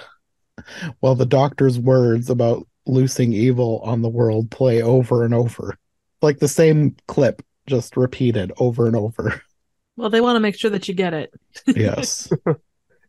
[1.00, 5.76] while the doctor's words about loosing evil on the world play over and over.
[6.22, 9.42] Like the same clip, just repeated over and over.
[9.98, 11.32] Well, they want to make sure that you get it.
[11.66, 12.30] Yes.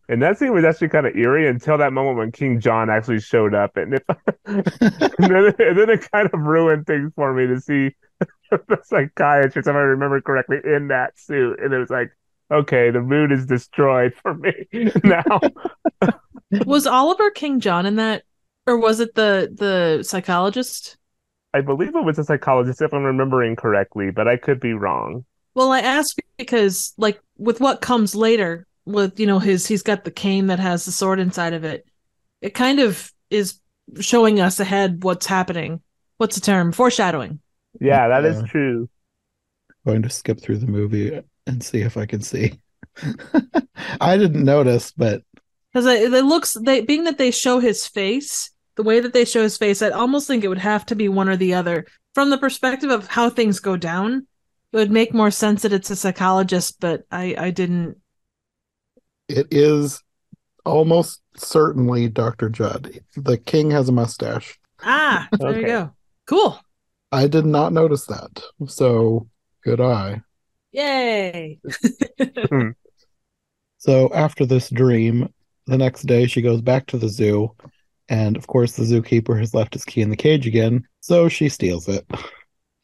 [0.09, 3.19] And that scene was actually kind of eerie until that moment when King John actually
[3.19, 4.05] showed up, and, it,
[4.45, 4.63] and,
[5.19, 7.93] then, and then it kind of ruined things for me to see
[8.51, 12.11] the psychiatrist, if I remember correctly, in that suit, and it was like,
[12.51, 14.53] okay, the mood is destroyed for me
[15.03, 15.41] now.
[16.65, 18.23] Was Oliver King John in that,
[18.65, 20.97] or was it the the psychologist?
[21.53, 25.25] I believe it was a psychologist, if I'm remembering correctly, but I could be wrong.
[25.53, 30.03] Well, I asked because, like, with what comes later, with you know his he's got
[30.03, 31.85] the cane that has the sword inside of it.
[32.41, 33.59] It kind of is
[33.99, 35.81] showing us ahead what's happening.
[36.17, 36.71] What's the term?
[36.71, 37.39] Foreshadowing.
[37.79, 38.47] Yeah, that is Yeah.
[38.47, 38.89] true.
[39.85, 42.59] Going to skip through the movie and see if I can see.
[44.01, 45.21] I didn't notice, but
[45.71, 49.25] Because it, it looks they being that they show his face, the way that they
[49.25, 51.85] show his face, I almost think it would have to be one or the other.
[52.13, 54.27] From the perspective of how things go down,
[54.73, 57.97] it would make more sense that it's a psychologist, but I I didn't.
[59.27, 60.01] It is
[60.65, 62.49] almost certainly Dr.
[62.49, 62.99] Judd.
[63.15, 64.59] The king has a mustache.
[64.83, 65.91] Ah, there you go.
[66.25, 66.59] Cool.
[67.11, 68.41] I did not notice that.
[68.67, 69.27] So
[69.63, 70.21] good eye.
[70.71, 71.59] Yay.
[73.77, 75.31] So after this dream,
[75.67, 77.55] the next day she goes back to the zoo,
[78.09, 81.47] and of course the zookeeper has left his key in the cage again, so she
[81.47, 82.05] steals it.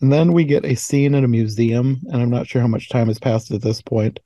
[0.01, 2.89] And then we get a scene in a museum, and I'm not sure how much
[2.89, 4.19] time has passed at this point.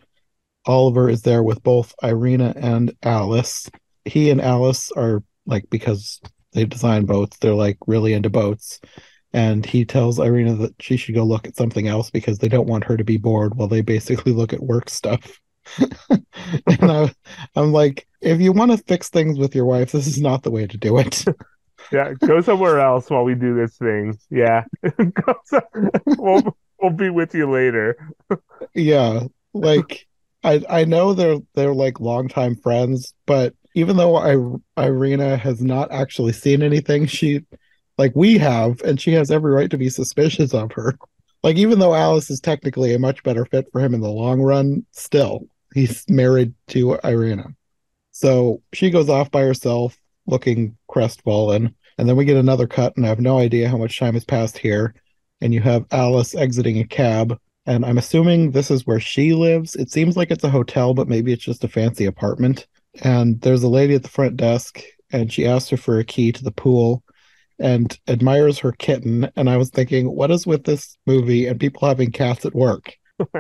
[0.68, 3.70] Oliver is there with both Irena and Alice.
[4.06, 6.22] He and Alice are like because
[6.54, 8.80] they design boats, they're like really into boats.
[9.34, 12.68] And he tells Irena that she should go look at something else because they don't
[12.68, 15.40] want her to be bored while they basically look at work stuff.
[15.80, 17.14] and I,
[17.56, 20.52] I'm like, if you want to fix things with your wife, this is not the
[20.52, 21.26] way to do it.
[21.92, 24.18] Yeah, go somewhere else while we do this thing.
[24.30, 24.66] Yeah,
[26.18, 27.96] we'll we'll be with you later.
[28.74, 30.07] yeah, like
[30.44, 35.92] I I know they're they're like longtime friends, but even though I, Irena has not
[35.92, 37.42] actually seen anything, she
[37.98, 40.98] like we have, and she has every right to be suspicious of her.
[41.44, 44.42] Like even though Alice is technically a much better fit for him in the long
[44.42, 47.48] run, still he's married to Irena.
[48.12, 51.76] So she goes off by herself, looking crestfallen.
[52.00, 54.26] And then we get another cut, and I have no idea how much time has
[54.26, 54.96] passed here.
[55.42, 57.40] And you have Alice exiting a cab.
[57.68, 59.76] And I'm assuming this is where she lives.
[59.76, 62.66] It seems like it's a hotel, but maybe it's just a fancy apartment.
[63.04, 66.32] And there's a lady at the front desk, and she asks her for a key
[66.32, 67.04] to the pool
[67.60, 69.30] and admires her kitten.
[69.36, 72.96] And I was thinking, what is with this movie and people having cats at work?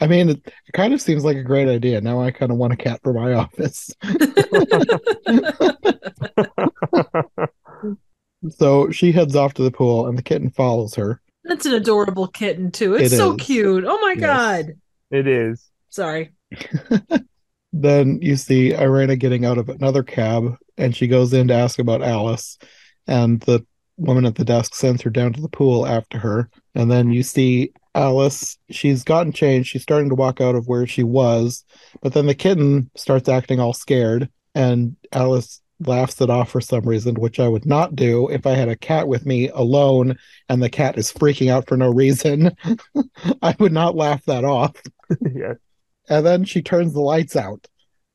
[0.00, 2.00] I mean, it, it, kind of seems like a great idea.
[2.00, 3.94] Now I kind of want a cat for my office.
[8.50, 11.20] so she heads off to the pool, and the kitten follows her.
[11.48, 12.94] That's an adorable kitten too.
[12.94, 13.44] It's it so is.
[13.44, 13.84] cute.
[13.86, 14.20] Oh my yes.
[14.20, 14.66] god.
[15.10, 15.70] It is.
[15.88, 16.32] Sorry.
[17.72, 21.78] then you see Irena getting out of another cab, and she goes in to ask
[21.78, 22.58] about Alice,
[23.06, 23.64] and the
[23.96, 26.50] woman at the desk sends her down to the pool after her.
[26.74, 29.70] And then you see Alice, she's gotten changed.
[29.70, 31.64] She's starting to walk out of where she was,
[32.02, 36.82] but then the kitten starts acting all scared, and Alice laughs it off for some
[36.82, 40.18] reason, which I would not do if I had a cat with me alone
[40.48, 42.56] and the cat is freaking out for no reason.
[43.42, 44.74] I would not laugh that off.
[45.20, 45.54] yeah.
[46.08, 47.66] And then she turns the lights out.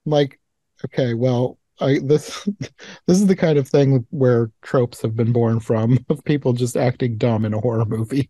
[0.06, 0.40] I'm like,
[0.86, 2.48] okay, well, I this
[3.08, 6.78] this is the kind of thing where tropes have been born from of people just
[6.78, 8.30] acting dumb in a horror movie.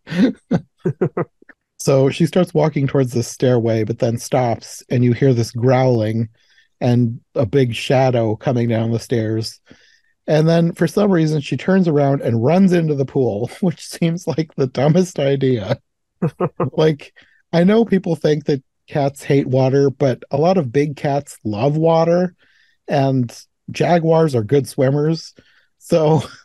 [1.77, 6.29] so she starts walking towards the stairway, but then stops, and you hear this growling
[6.83, 9.61] and a big shadow coming down the stairs.
[10.27, 14.27] And then for some reason, she turns around and runs into the pool, which seems
[14.27, 15.79] like the dumbest idea.
[16.73, 17.13] like,
[17.53, 21.77] I know people think that cats hate water, but a lot of big cats love
[21.77, 22.35] water
[22.89, 23.33] and
[23.71, 25.33] jaguars are good swimmers.
[25.79, 26.21] So,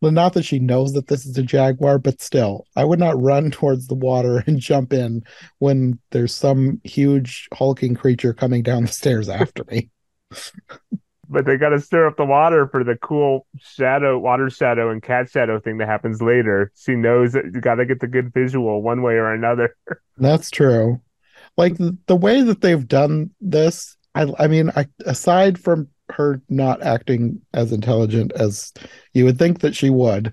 [0.00, 3.20] well, not that she knows that this is a jaguar, but still, I would not
[3.20, 5.22] run towards the water and jump in
[5.58, 9.90] when there's some huge hulking creature coming down the stairs after me.
[11.28, 15.02] but they got to stir up the water for the cool shadow, water shadow, and
[15.02, 16.72] cat shadow thing that happens later.
[16.76, 19.76] She knows that you got to get the good visual one way or another.
[20.16, 21.00] That's true.
[21.56, 26.82] Like the, way that they've done this I I mean, I, aside from her not
[26.82, 28.72] acting as intelligent as
[29.14, 30.32] you would think that she would,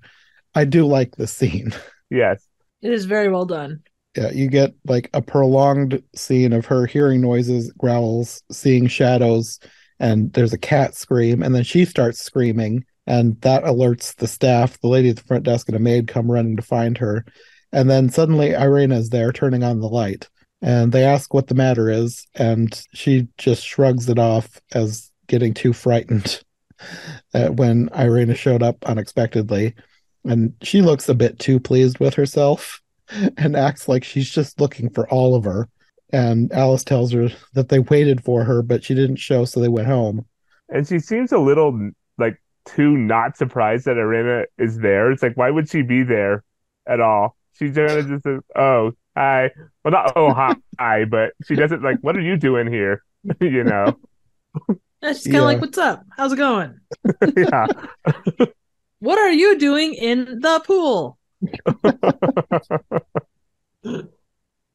[0.55, 1.73] I do like the scene.
[2.09, 2.47] Yes.
[2.82, 3.82] It is very well done.
[4.15, 9.59] Yeah, you get like a prolonged scene of her hearing noises, growls, seeing shadows,
[9.99, 14.80] and there's a cat scream, and then she starts screaming, and that alerts the staff.
[14.80, 17.25] The lady at the front desk and a maid come running to find her.
[17.73, 20.30] And then suddenly Irena is there turning on the light
[20.61, 25.53] and they ask what the matter is and she just shrugs it off as getting
[25.53, 26.41] too frightened
[27.34, 29.73] uh, when irena showed up unexpectedly
[30.25, 32.82] and she looks a bit too pleased with herself
[33.38, 35.69] and acts like she's just looking for oliver
[36.11, 39.67] and alice tells her that they waited for her but she didn't show so they
[39.67, 40.25] went home
[40.69, 45.36] and she seems a little like too not surprised that irena is there it's like
[45.36, 46.43] why would she be there
[46.86, 49.51] at all she's gonna just says, oh hi.
[49.84, 50.34] Well, not oh
[50.80, 51.99] hi, but she doesn't like.
[52.01, 53.03] What are you doing here?
[53.41, 53.97] you know.
[55.02, 55.45] Yeah, she's kind of yeah.
[55.45, 56.04] like, "What's up?
[56.16, 56.80] How's it going?"
[57.38, 57.68] yeah.
[59.00, 61.18] what are you doing in the pool?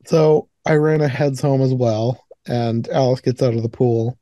[0.04, 4.18] so Irena heads home as well, and Alice gets out of the pool.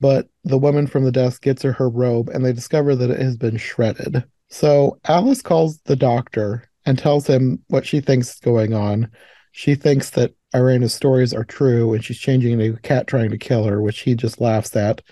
[0.00, 3.20] But the woman from the desk gets her her robe, and they discover that it
[3.20, 4.24] has been shredded.
[4.48, 9.10] So Alice calls the doctor and tells him what she thinks is going on
[9.52, 13.38] she thinks that Irena's stories are true and she's changing into a cat trying to
[13.38, 15.02] kill her, which he just laughs at.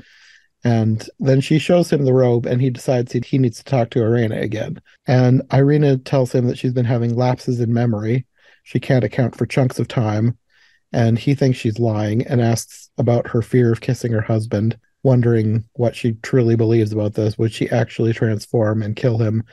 [0.65, 4.03] And then she shows him the robe and he decides he, needs to talk to
[4.03, 4.81] Irena again.
[5.07, 8.27] And Irena tells him that she's been having lapses in memory.
[8.65, 10.37] She can't account for chunks of time.
[10.93, 15.65] And he thinks she's lying and asks about her fear of kissing her husband, wondering
[15.75, 17.39] what she truly believes about this.
[17.39, 19.45] Would she actually transform and kill him?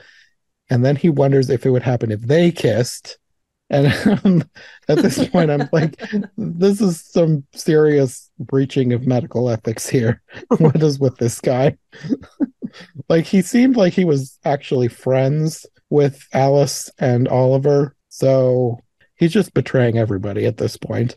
[0.70, 3.18] And then he wonders if it would happen if they kissed
[3.68, 3.86] and
[4.24, 4.44] um,
[4.88, 6.00] at this point, I'm like,
[6.36, 10.22] this is some serious breaching of medical ethics here.
[10.58, 11.76] what is with this guy?
[13.08, 17.96] like, he seemed like he was actually friends with Alice and Oliver.
[18.08, 18.78] So
[19.16, 21.16] he's just betraying everybody at this point.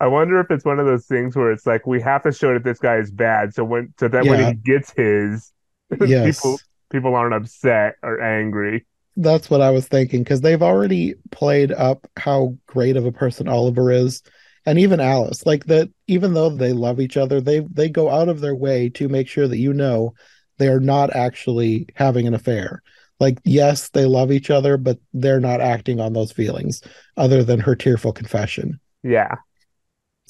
[0.00, 2.54] I wonder if it's one of those things where it's like we have to show
[2.54, 4.30] that this guy is bad, so when so that yeah.
[4.30, 5.52] when he gets his,
[6.06, 6.40] yes.
[6.40, 6.58] people
[6.90, 8.86] people aren't upset or angry
[9.22, 13.48] that's what I was thinking because they've already played up how great of a person
[13.48, 14.22] Oliver is
[14.66, 18.28] and even Alice, like that, even though they love each other, they they go out
[18.28, 20.14] of their way to make sure that you know
[20.58, 22.82] they are not actually having an affair.
[23.18, 26.82] Like, yes, they love each other, but they're not acting on those feelings,
[27.16, 28.80] other than her tearful confession.
[29.02, 29.36] Yeah.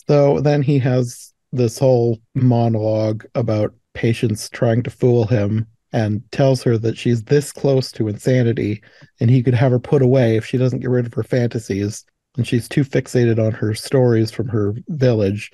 [0.09, 6.63] So then he has this whole monologue about Patience trying to fool him and tells
[6.63, 8.83] her that she's this close to insanity
[9.19, 12.05] and he could have her put away if she doesn't get rid of her fantasies
[12.37, 15.51] and she's too fixated on her stories from her village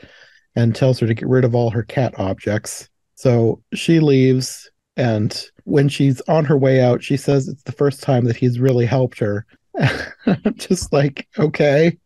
[0.54, 2.88] and tells her to get rid of all her cat objects.
[3.14, 8.02] So she leaves and when she's on her way out she says it's the first
[8.02, 9.46] time that he's really helped her.
[9.78, 11.96] I'm just like, okay.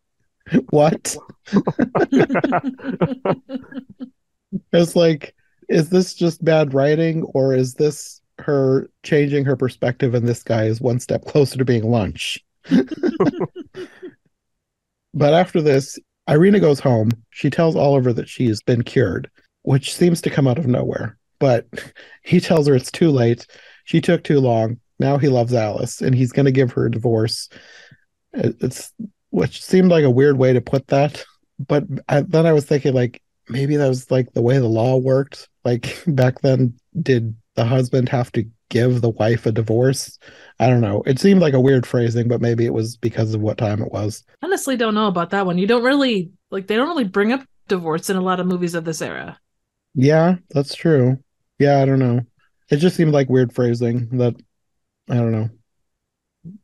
[0.71, 1.17] What?
[4.73, 5.35] it's like
[5.69, 10.65] is this just bad writing or is this her changing her perspective and this guy
[10.65, 12.39] is one step closer to being lunch.
[15.13, 15.99] But after this
[16.29, 17.11] irena goes home.
[17.31, 19.29] She tells oliver that she's been cured
[19.63, 21.17] which seems to come out of nowhere.
[21.39, 21.67] But
[22.23, 23.47] he tells her it's too late.
[23.85, 24.79] She took too long.
[24.99, 27.49] Now he loves alice and he's going to give her a divorce.
[28.33, 28.93] It's
[29.31, 31.25] which seemed like a weird way to put that.
[31.59, 34.97] But I, then i was thinking like maybe that was like the way the law
[34.97, 35.49] worked.
[35.65, 40.19] Like back then did the husband have to give the wife a divorce?
[40.59, 41.03] I don't know.
[41.05, 43.93] It seemed like a weird phrasing but maybe it was because of what time it
[43.93, 44.25] was.
[44.43, 45.59] Honestly don't know about that one.
[45.59, 48.75] You don't really like they don't really bring up divorce in a lot of movies
[48.75, 49.39] of this era.
[49.95, 51.19] Yeah that's true.
[51.59, 52.23] Yeah i don't know.
[52.71, 54.35] It just seemed like weird phrasing that
[55.11, 55.51] i don't know.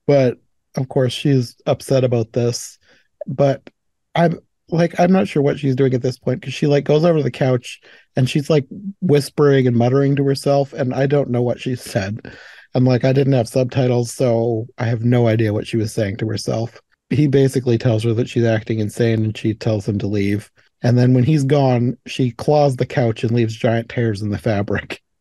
[0.07, 0.39] But
[0.77, 2.79] of course she's upset about this.
[3.27, 3.69] But
[4.15, 7.05] i'm like I'm not sure what she's doing at this point because she like goes
[7.05, 7.81] over to the couch
[8.17, 8.67] and she's like
[9.01, 12.35] whispering and muttering to herself and I don't know what she said.
[12.75, 16.17] And like I didn't have subtitles, so I have no idea what she was saying
[16.19, 16.81] to herself.
[17.11, 20.51] He basically tells her that she's acting insane and she tells him to leave.
[20.83, 24.39] And then when he's gone, she claws the couch and leaves giant tears in the
[24.39, 25.03] fabric.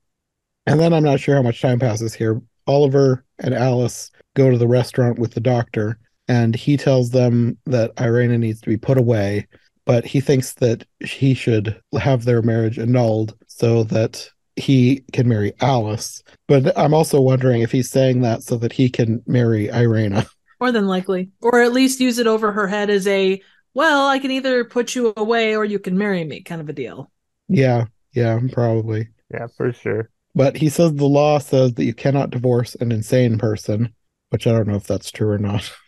[0.68, 2.42] And then I'm not sure how much time passes here.
[2.66, 7.92] Oliver and Alice go to the restaurant with the doctor and he tells them that
[8.00, 9.48] Irena needs to be put away,
[9.86, 15.54] but he thinks that he should have their marriage annulled so that he can marry
[15.62, 16.24] Alice.
[16.48, 20.26] But I'm also wondering if he's saying that so that he can marry Irena.
[20.60, 21.30] More than likely.
[21.42, 23.42] Or at least use it over her head as a,
[23.74, 26.74] well, I can either put you away or you can marry me kind of a
[26.74, 27.12] deal.
[27.48, 29.10] Yeah, yeah, probably.
[29.32, 30.10] Yeah, for sure.
[30.34, 33.94] But he says the law says that you cannot divorce an insane person,
[34.30, 35.72] which I don't know if that's true or not.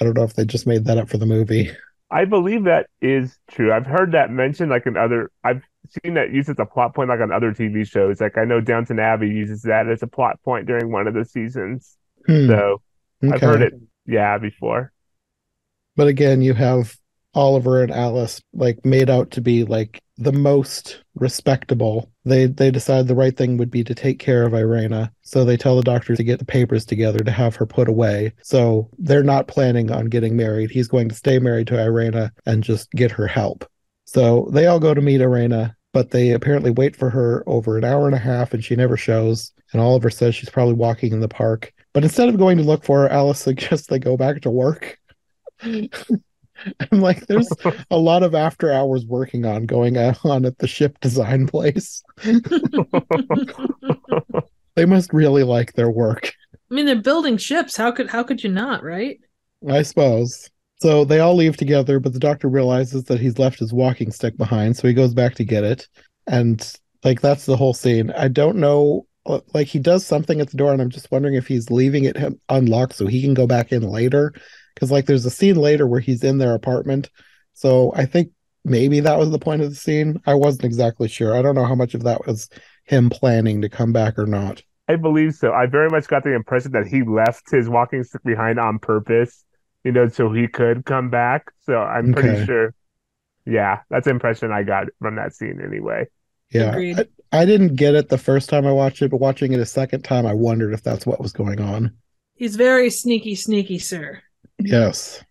[0.00, 1.70] I don't know if they just made that up for the movie.
[2.10, 3.72] I believe that is true.
[3.72, 7.08] I've heard that mentioned like in other I've seen that used as a plot point
[7.08, 8.20] like on other TV shows.
[8.20, 11.24] Like I know Downton Abbey uses that as a plot point during one of the
[11.24, 11.96] seasons.
[12.26, 12.46] Hmm.
[12.46, 12.82] So
[13.22, 13.34] okay.
[13.34, 13.74] I've heard it
[14.06, 14.92] yeah before.
[15.96, 16.96] But again, you have
[17.34, 22.10] Oliver and Alice like made out to be like the most respectable.
[22.24, 25.12] They they decide the right thing would be to take care of Irena.
[25.22, 28.32] So they tell the doctor to get the papers together to have her put away.
[28.42, 30.70] So they're not planning on getting married.
[30.70, 33.68] He's going to stay married to Irena and just get her help.
[34.06, 37.84] So they all go to meet Irena, but they apparently wait for her over an
[37.84, 39.52] hour and a half and she never shows.
[39.72, 41.72] And Oliver says she's probably walking in the park.
[41.92, 44.98] But instead of going to look for her, Alice suggests they go back to work.
[46.92, 47.48] I'm like, there's
[47.90, 52.02] a lot of after hours working on going on at the ship design place.
[54.74, 56.32] they must really like their work.
[56.70, 57.76] I mean, they're building ships.
[57.76, 59.18] How could how could you not, right?
[59.68, 60.50] I suppose.
[60.80, 64.36] So they all leave together, but the doctor realizes that he's left his walking stick
[64.36, 65.88] behind, so he goes back to get it.
[66.26, 66.72] And
[67.04, 68.10] like that's the whole scene.
[68.10, 71.34] I don't know uh, like he does something at the door and I'm just wondering
[71.34, 72.16] if he's leaving it
[72.48, 74.34] unlocked so he can go back in later
[74.74, 77.10] because like there's a scene later where he's in their apartment.
[77.52, 78.30] So I think
[78.64, 80.20] maybe that was the point of the scene.
[80.26, 81.36] I wasn't exactly sure.
[81.36, 82.48] I don't know how much of that was
[82.84, 84.62] him planning to come back or not.
[84.88, 85.52] I believe so.
[85.52, 89.44] I very much got the impression that he left his walking stick behind on purpose,
[89.82, 91.50] you know, so he could come back.
[91.64, 92.74] So I'm pretty sure.
[93.46, 96.06] Yeah, that's the impression I got from that scene anyway.
[96.50, 96.74] Yeah.
[96.74, 99.66] I, I didn't get it the first time I watched it, but watching it a
[99.66, 101.94] second time, I wondered if that's what was going on.
[102.34, 104.22] He's very sneaky, sneaky, sir.
[104.58, 105.22] Yes.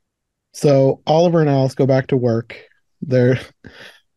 [0.53, 2.57] So Oliver and Alice go back to work.
[3.01, 3.39] They're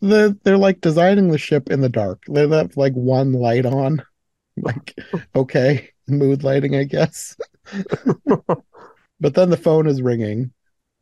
[0.00, 2.22] they're, they're like designing the ship in the dark.
[2.28, 4.02] They have like one light on.
[4.56, 4.94] Like,
[5.36, 7.36] okay, mood lighting, I guess.
[9.20, 10.52] but then the phone is ringing,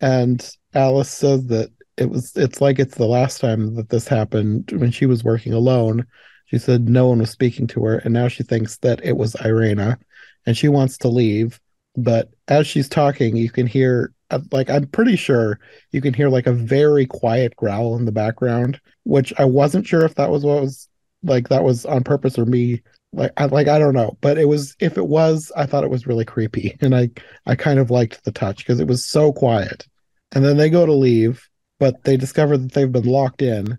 [0.00, 4.72] and Alice says that it was it's like it's the last time that this happened
[4.74, 6.06] when she was working alone.
[6.46, 9.36] She said no one was speaking to her, and now she thinks that it was
[9.36, 9.98] Irena,
[10.46, 11.60] and she wants to leave.
[11.96, 15.60] But as she's talking, you can hear uh, like I'm pretty sure
[15.92, 20.04] you can hear like a very quiet growl in the background, which I wasn't sure
[20.04, 20.88] if that was what was
[21.22, 22.82] like that was on purpose or me
[23.14, 25.90] like I like I don't know, but it was if it was, I thought it
[25.90, 27.10] was really creepy, and I
[27.46, 29.86] I kind of liked the touch because it was so quiet.
[30.32, 31.48] And then they go to leave,
[31.78, 33.78] but they discover that they've been locked in,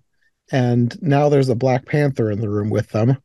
[0.52, 3.18] and now there's a Black Panther in the room with them.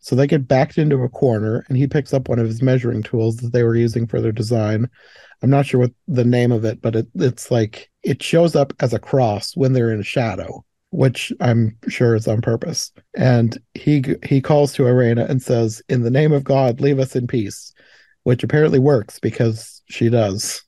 [0.00, 3.02] So they get backed into a corner, and he picks up one of his measuring
[3.02, 4.88] tools that they were using for their design.
[5.42, 8.72] I'm not sure what the name of it, but it, it's like it shows up
[8.80, 12.92] as a cross when they're in shadow which I'm sure is on purpose.
[13.16, 17.14] And he he calls to Irena and says, "In the name of God, leave us
[17.14, 17.72] in peace,"
[18.22, 20.62] which apparently works because she does.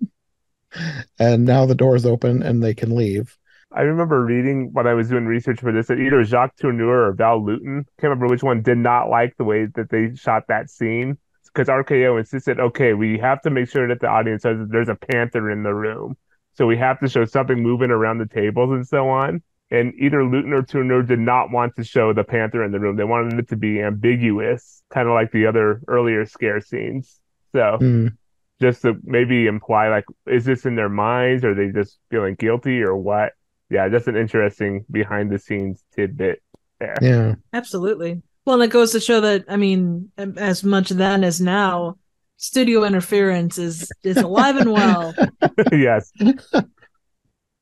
[1.19, 3.37] and now the doors open and they can leave.
[3.73, 7.13] I remember reading when I was doing research for this that either Jacques Tourneur or
[7.13, 10.71] Val Lewton, can't remember which one, did not like the way that they shot that
[10.71, 14.71] scene because RKO insisted, okay, we have to make sure that the audience says that
[14.71, 16.17] there's a panther in the room.
[16.55, 20.25] So we have to show something moving around the tables and so on and either
[20.25, 22.97] Lewton or Tourneur did not want to show the panther in the room.
[22.97, 27.21] They wanted it to be ambiguous, kind of like the other earlier scare scenes.
[27.53, 28.17] So mm.
[28.61, 31.45] just to maybe imply like, is this in their minds?
[31.45, 33.33] Or are they just feeling guilty or what?
[33.71, 36.43] Yeah, that's an interesting behind the scenes tidbit
[36.79, 36.97] there.
[37.01, 38.23] Yeah, absolutely.
[38.45, 41.97] Well, and it goes to show that I mean, as much then as now,
[42.37, 45.15] studio interference is is alive and well.
[45.73, 46.13] yes.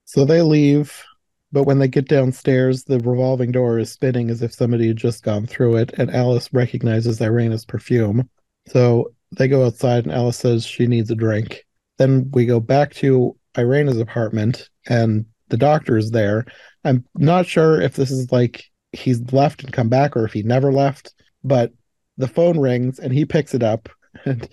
[0.05, 1.05] So they leave
[1.51, 5.22] but when they get downstairs, the revolving door is spinning as if somebody had just
[5.22, 8.28] gone through it, and Alice recognizes Irena's perfume.
[8.66, 11.64] So they go outside, and Alice says she needs a drink.
[11.97, 16.47] Then we go back to Irena's apartment, and the doctor is there.
[16.85, 20.43] I'm not sure if this is like he's left and come back or if he
[20.43, 21.12] never left,
[21.45, 21.73] but
[22.16, 23.89] the phone rings and he picks it up.
[24.27, 24.49] And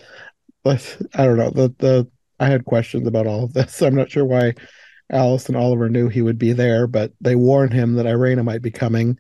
[1.14, 1.52] I don't know.
[1.52, 2.08] The the
[2.40, 3.82] I had questions about all of this.
[3.84, 4.56] I'm not sure why
[5.12, 8.62] Alice and Oliver knew he would be there, but they warn him that Irena might
[8.62, 9.20] be coming.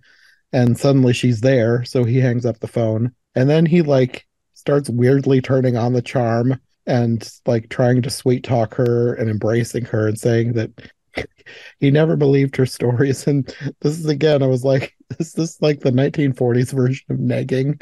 [0.51, 3.13] And suddenly she's there, so he hangs up the phone.
[3.35, 8.43] And then he like starts weirdly turning on the charm and like trying to sweet
[8.43, 10.71] talk her and embracing her and saying that
[11.79, 13.27] he never believed her stories.
[13.27, 13.45] And
[13.81, 17.79] this is again, I was like, is this like the 1940s version of negging?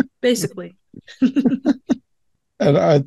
[0.20, 0.76] Basically.
[2.60, 3.02] and I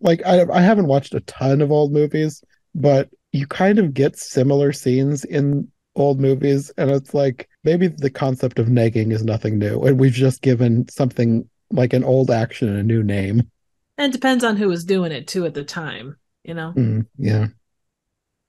[0.00, 2.42] like I I haven't watched a ton of old movies,
[2.74, 8.10] but you kind of get similar scenes in old movies and it's like maybe the
[8.10, 12.74] concept of negging is nothing new and we've just given something like an old action
[12.76, 13.50] a new name
[13.98, 17.04] and it depends on who was doing it too at the time you know mm,
[17.18, 17.46] yeah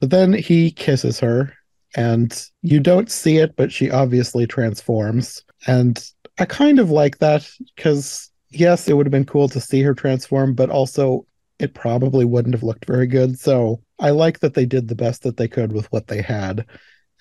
[0.02, 1.54] but then he kisses her
[1.96, 7.50] and you don't see it but she obviously transforms and i kind of like that
[7.76, 11.26] because yes it would have been cool to see her transform but also
[11.60, 15.22] it probably wouldn't have looked very good so I like that they did the best
[15.24, 16.66] that they could with what they had,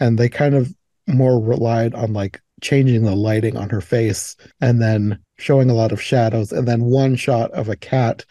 [0.01, 0.74] and they kind of
[1.07, 5.93] more relied on like changing the lighting on her face and then showing a lot
[5.93, 8.24] of shadows and then one shot of a cat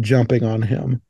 [0.00, 1.02] jumping on him.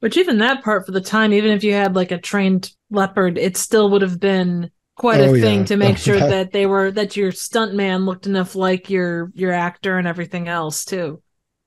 [0.00, 3.38] Which even that part for the time, even if you had like a trained leopard,
[3.38, 5.64] it still would have been quite oh, a thing yeah.
[5.66, 9.52] to make sure that they were that your stunt man looked enough like your your
[9.52, 11.22] actor and everything else too.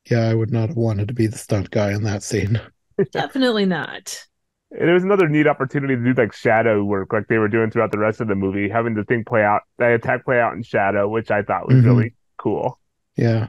[0.09, 2.59] Yeah, I would not have wanted to be the stunt guy in that scene.
[3.11, 4.25] Definitely not.
[4.71, 7.69] And it was another neat opportunity to do like shadow work, like they were doing
[7.69, 10.53] throughout the rest of the movie, having the thing play out, the attack play out
[10.53, 11.87] in shadow, which I thought was mm-hmm.
[11.87, 12.79] really cool.
[13.15, 13.47] Yeah.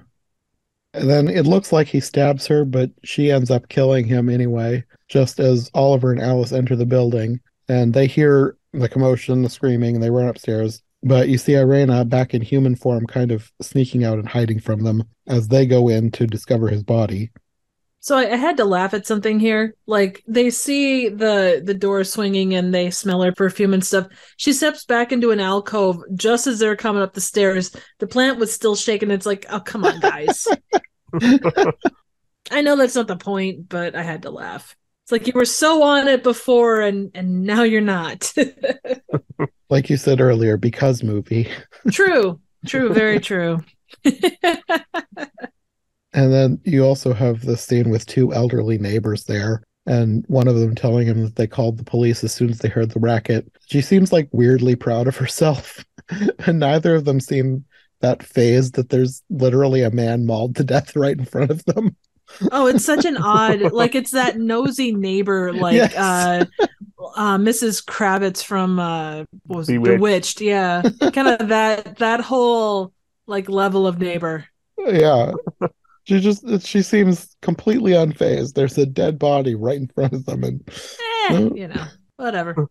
[0.94, 4.84] And then it looks like he stabs her, but she ends up killing him anyway,
[5.08, 7.40] just as Oliver and Alice enter the building.
[7.68, 10.82] And they hear the commotion, the screaming, and they run upstairs.
[11.02, 14.84] But you see Irena back in human form, kind of sneaking out and hiding from
[14.84, 17.30] them as they go in to discover his body.
[18.05, 19.74] So I, I, had to laugh at something here.
[19.86, 24.09] Like they see the the door swinging and they smell her perfume and stuff.
[24.36, 27.74] She steps back into an alcove just as they're coming up the stairs.
[28.01, 29.10] The plant was still shaking.
[29.10, 30.47] It's like, oh come on, guys.
[32.51, 34.76] I know that's not the point, but I had to laugh.
[35.05, 38.31] It's like you were so on it before and and now you're not.
[39.70, 41.48] like you said earlier, because movie.
[41.90, 42.39] true.
[42.66, 43.64] True, very true.
[46.15, 50.55] And then you also have the scene with two elderly neighbors there, and one of
[50.55, 53.51] them telling him that they called the police as soon as they heard the racket.
[53.66, 55.85] She seems like weirdly proud of herself,
[56.47, 57.65] and neither of them seem
[58.01, 61.97] that fazed that there's literally a man mauled to death right in front of them.
[62.53, 65.97] oh, it's such an odd, like it's that nosy neighbor, like yes.
[65.97, 66.45] uh,
[67.16, 67.85] uh, Mrs.
[67.85, 69.97] Kravitz from uh, was Bewitched.
[69.97, 70.82] Bewitched, yeah,
[71.12, 72.93] kind of that that whole
[73.27, 74.45] like level of neighbor.
[74.78, 75.32] Yeah,
[76.05, 78.55] she just she seems completely unfazed.
[78.55, 80.68] There's a dead body right in front of them, and
[81.31, 81.86] Eh, you know,
[82.16, 82.68] whatever.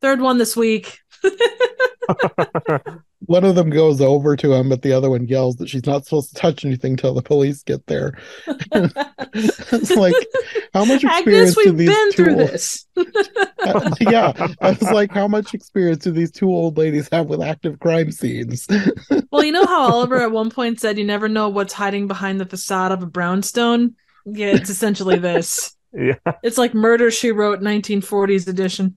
[0.00, 0.98] Third one this week.
[3.26, 6.04] One of them goes over to him, but the other one yells that she's not
[6.04, 8.18] supposed to touch anything till the police get there.
[8.48, 10.14] it's like,
[10.74, 12.86] how much experience Agnes, do we've these been two through old- this.
[14.00, 17.78] Yeah, I was like, how much experience do these two old ladies have with active
[17.78, 18.66] crime scenes?
[19.30, 22.40] Well, you know how Oliver at one point said you never know what's hiding behind
[22.40, 23.94] the facade of a brownstone?
[24.26, 25.76] Yeah, it's essentially this.
[25.92, 26.16] yeah.
[26.42, 28.96] It's like Murder She Wrote 1940s edition.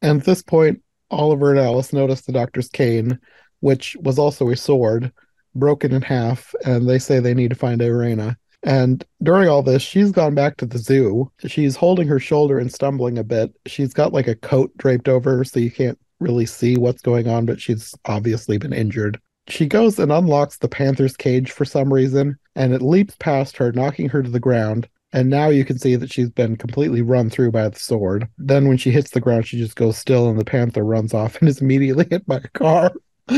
[0.00, 0.82] And at this point,
[1.12, 3.18] Oliver and Alice notice the doctor's cane,
[3.60, 5.12] which was also a sword,
[5.54, 8.36] broken in half, and they say they need to find Irena.
[8.64, 11.30] And during all this, she's gone back to the zoo.
[11.46, 13.52] She's holding her shoulder and stumbling a bit.
[13.66, 17.28] She's got like a coat draped over her, so you can't really see what's going
[17.28, 19.20] on, but she's obviously been injured.
[19.48, 23.72] She goes and unlocks the panther's cage for some reason, and it leaps past her,
[23.72, 24.88] knocking her to the ground.
[25.12, 28.28] And now you can see that she's been completely run through by the sword.
[28.38, 31.36] Then when she hits the ground, she just goes still, and the panther runs off
[31.40, 32.92] and is immediately hit by a car.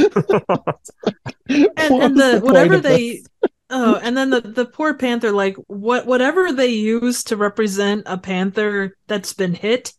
[1.77, 3.23] And, and was the, whatever they
[3.71, 8.19] oh and then the, the poor panther like what whatever they use to represent a
[8.19, 9.93] panther that's been hit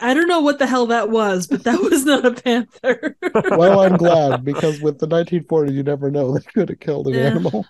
[0.00, 3.16] i don't know what the hell that was but that was not a panther
[3.50, 7.14] Well, I'm glad because with the 1940s, you never know they could have killed an
[7.14, 7.28] Yeah.
[7.28, 7.66] animal.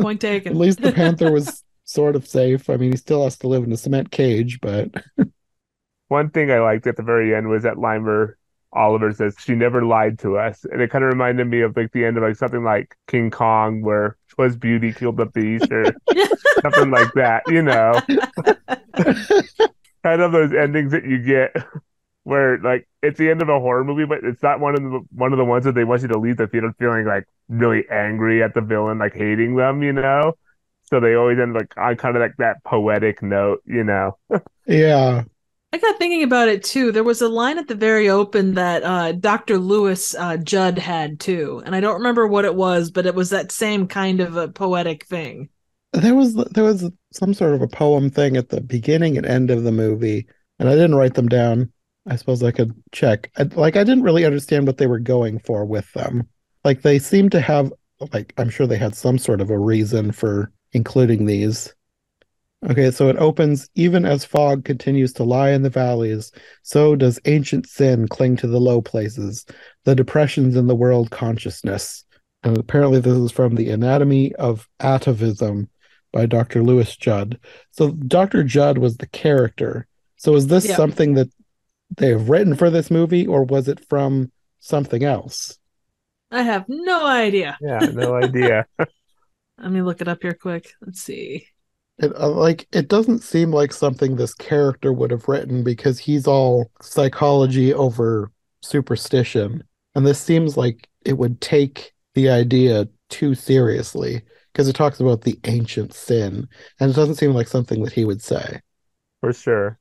[0.00, 2.68] point taken At least the panther was sort of safe.
[2.68, 4.90] I mean, he still has to live in a cement cage, but
[6.08, 8.38] One thing I liked at the very end was that line where
[8.72, 11.92] Oliver says she never lied to us, and it kind of reminded me of like
[11.92, 15.84] the end of like something like King Kong, where was beauty killed the beast, or
[16.62, 17.42] something like that.
[17.48, 17.92] You know,
[20.04, 21.56] kind of those endings that you get
[22.22, 25.00] where like it's the end of a horror movie, but it's not one of the
[25.10, 27.84] one of the ones that they want you to leave the theater feeling like really
[27.90, 29.82] angry at the villain, like hating them.
[29.82, 30.34] You know.
[30.86, 34.16] So they always end like on kind of like that poetic note, you know.
[34.66, 35.24] yeah.
[35.72, 36.92] I got thinking about it too.
[36.92, 39.58] There was a line at the very open that uh, Dr.
[39.58, 43.30] Lewis uh, Judd had too, and I don't remember what it was, but it was
[43.30, 45.48] that same kind of a poetic thing.
[45.92, 49.50] There was there was some sort of a poem thing at the beginning and end
[49.50, 50.26] of the movie,
[50.58, 51.72] and I didn't write them down.
[52.06, 53.30] I suppose I could check.
[53.36, 56.28] I, like I didn't really understand what they were going for with them.
[56.64, 57.72] Like they seemed to have
[58.12, 61.74] like I'm sure they had some sort of a reason for including these.
[62.68, 66.32] Okay, so it opens even as fog continues to lie in the valleys,
[66.62, 69.44] so does ancient sin cling to the low places,
[69.84, 72.04] the depressions in the world consciousness.
[72.42, 75.68] And apparently this is from the Anatomy of Atavism
[76.12, 76.62] by Dr.
[76.64, 77.38] Lewis Judd.
[77.72, 78.42] So Dr.
[78.42, 79.86] Judd was the character.
[80.16, 80.76] So is this Yeah.
[80.76, 81.28] something that
[81.96, 85.58] they have written for this movie or was it from something else?
[86.30, 87.56] I have no idea.
[87.60, 88.66] Yeah, no idea.
[89.58, 90.74] Let me look it up here quick.
[90.80, 91.48] Let's see.
[91.98, 96.26] It, uh, like it doesn't seem like something this character would have written because he's
[96.26, 98.30] all psychology over
[98.62, 99.64] superstition.
[99.94, 104.22] And this seems like it would take the idea too seriously
[104.52, 106.48] because it talks about the ancient sin
[106.80, 108.60] and it doesn't seem like something that he would say.
[109.20, 109.78] For sure.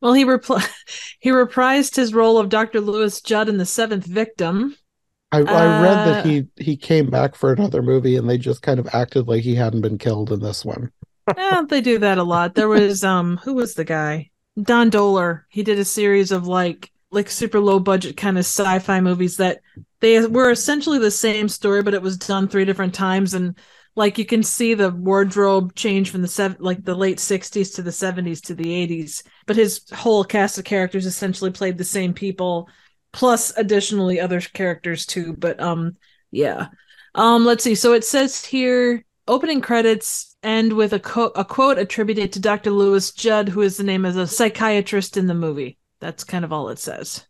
[0.00, 0.68] Well, he repl-
[1.20, 2.80] he reprised his role of Dr.
[2.80, 4.76] Lewis Judd in The Seventh Victim.
[5.34, 8.62] I, I read that Uh, he he came back for another movie and they just
[8.62, 10.90] kind of acted like he hadn't been killed in this one.
[11.36, 12.54] yeah, they do that a lot.
[12.54, 14.30] There was um who was the guy?
[14.60, 15.42] Don Dohler.
[15.48, 19.60] He did a series of like like super low budget kind of sci-fi movies that
[20.00, 23.58] they were essentially the same story, but it was done three different times and
[23.96, 27.82] like you can see the wardrobe change from the seven like the late 60s to
[27.82, 32.12] the 70s to the 80s but his whole cast of characters essentially played the same
[32.12, 32.68] people
[33.14, 35.96] plus additionally other characters too but um
[36.30, 36.66] yeah.
[37.14, 37.76] Um let's see.
[37.76, 42.70] So it says here opening credits end with a, co- a quote attributed to dr
[42.70, 45.78] lewis judd who is the name of a psychiatrist in the movie.
[46.00, 47.26] That's kind of all it says.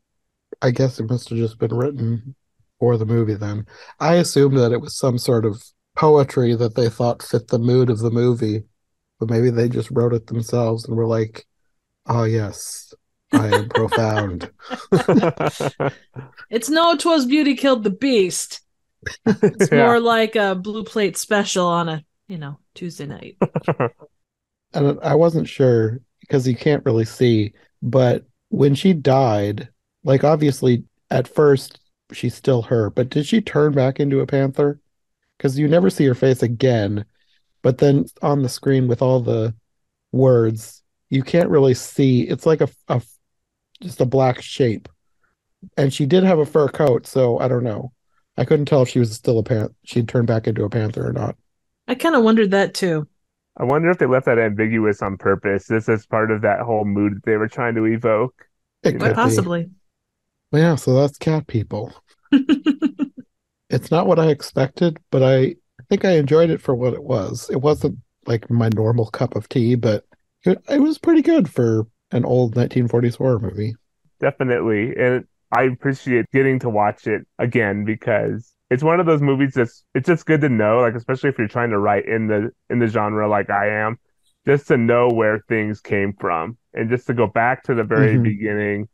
[0.63, 2.35] I guess it must have just been written
[2.81, 3.67] for the movie then.
[4.01, 5.63] I assumed that it was some sort of
[5.97, 8.65] poetry that they thought fit the mood of the movie,
[9.21, 11.47] but maybe they just wrote it themselves and were like,
[12.07, 12.95] "Oh yes,
[13.35, 14.51] I am profound."
[16.51, 18.61] it's no twas beauty killed the beast
[19.27, 19.79] it's Yeah.
[19.79, 23.39] more like a blue plate special on a you know tuesday night
[24.73, 27.53] And I wasn't sure because you can't really see,
[27.83, 29.69] but when she died,
[30.03, 31.79] like obviously at first
[32.13, 34.81] she's still her, but did she turn back into a panther?
[35.39, 37.05] Because you never see her face again,
[37.63, 39.55] but then on the screen with all the
[40.13, 42.23] words, you can't really see.
[42.23, 43.03] It's like a, a
[43.85, 44.89] just a black shape,
[45.77, 47.93] and she did have a fur coat, so I don't know.
[48.37, 49.69] I couldn't tell if she was still a pan.
[49.85, 51.37] She'd turned back into a panther or not.
[51.87, 53.07] i kind of wondered that too
[53.57, 56.85] I wonder if they left that ambiguous on purpose, This is part of that whole
[56.85, 58.35] mood that they were trying to evoke.
[58.83, 59.71] It could possibly.
[60.51, 61.93] Well, yeah, so that's cat people.
[63.71, 67.03] It's not what I expected, but I, I think I enjoyed it for what it
[67.03, 67.51] was.
[67.51, 70.05] It wasn't like my normal cup of tea, but
[70.45, 73.75] it, it was pretty good for an old 1940s horror movie.
[74.21, 74.95] Definitely.
[74.97, 79.85] And I appreciate getting to watch it again because it's one of those movies that's
[79.95, 82.79] it's just good to know, like especially if you're trying to write in the in
[82.79, 83.99] the genre like I am,
[84.47, 88.17] just to know where things came from and just to go back to the very
[88.17, 88.23] Mhm.
[88.25, 88.89] beginning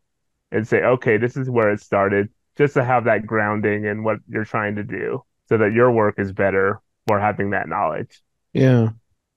[0.53, 4.19] and say, okay, this is where it started, just to have that grounding in what
[4.29, 8.23] you're trying to do so that your work is better for having that knowledge.
[8.53, 8.91] Yeah.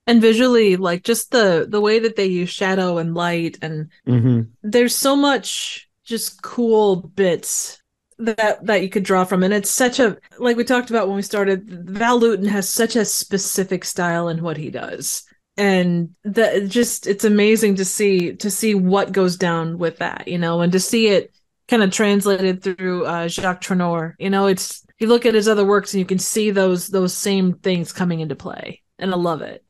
[0.05, 4.55] And visually, like just the the way that they use shadow and light, and hmm
[4.63, 7.81] there's so much just cool bits
[8.19, 11.15] that that you could draw from, and it's such a like we talked about when
[11.15, 11.69] we started.
[11.89, 15.23] Val Lewton has such a specific style in what he does,
[15.57, 20.37] and that just it's amazing to see to see what goes down with that, you
[20.37, 21.33] know, and to see it
[21.67, 24.15] kind of translated through uh, Jacques Tourneur.
[24.19, 27.13] You know, it's you look at his other works and you can see those those
[27.13, 29.63] same things coming into play, and I love it.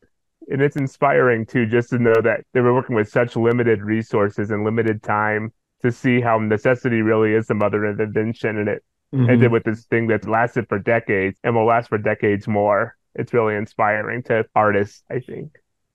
[0.49, 4.51] And it's inspiring too, just to know that they were working with such limited resources
[4.51, 8.83] and limited time to see how necessity really is the mother of invention and it
[9.13, 9.27] Mm-hmm.
[9.27, 12.95] ended with this thing that's lasted for decades and will last for decades more.
[13.15, 15.51] It's really inspiring to artists, I think.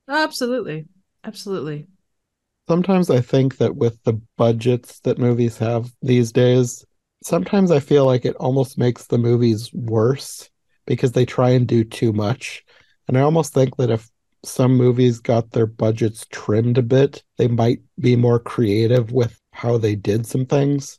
[0.08, 0.88] Absolutely,
[1.24, 1.86] absolutely.
[2.68, 6.84] Sometimes I think that with the budgets that movies have these days,
[7.24, 10.50] sometimes I feel like it almost makes the movies worse
[10.86, 12.64] because they try and do too much.
[13.06, 14.08] And I almost think that if
[14.44, 19.78] some movies got their budgets trimmed a bit, they might be more creative with how
[19.78, 20.98] they did some things.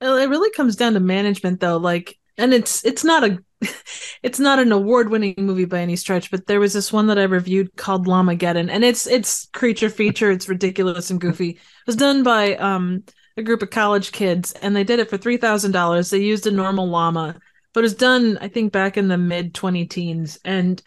[0.00, 1.78] It really comes down to management, though.
[1.78, 3.42] Like, and it's it's not a
[4.22, 7.18] it's not an award winning movie by any stretch, but there was this one that
[7.18, 10.30] I reviewed called Llamageddon, and it's it's creature feature.
[10.30, 11.50] It's ridiculous and goofy.
[11.50, 13.04] It was done by um
[13.36, 16.10] a group of college kids, and they did it for three thousand dollars.
[16.10, 17.38] They used a normal llama,
[17.72, 20.82] but it was done I think back in the mid twenty teens, and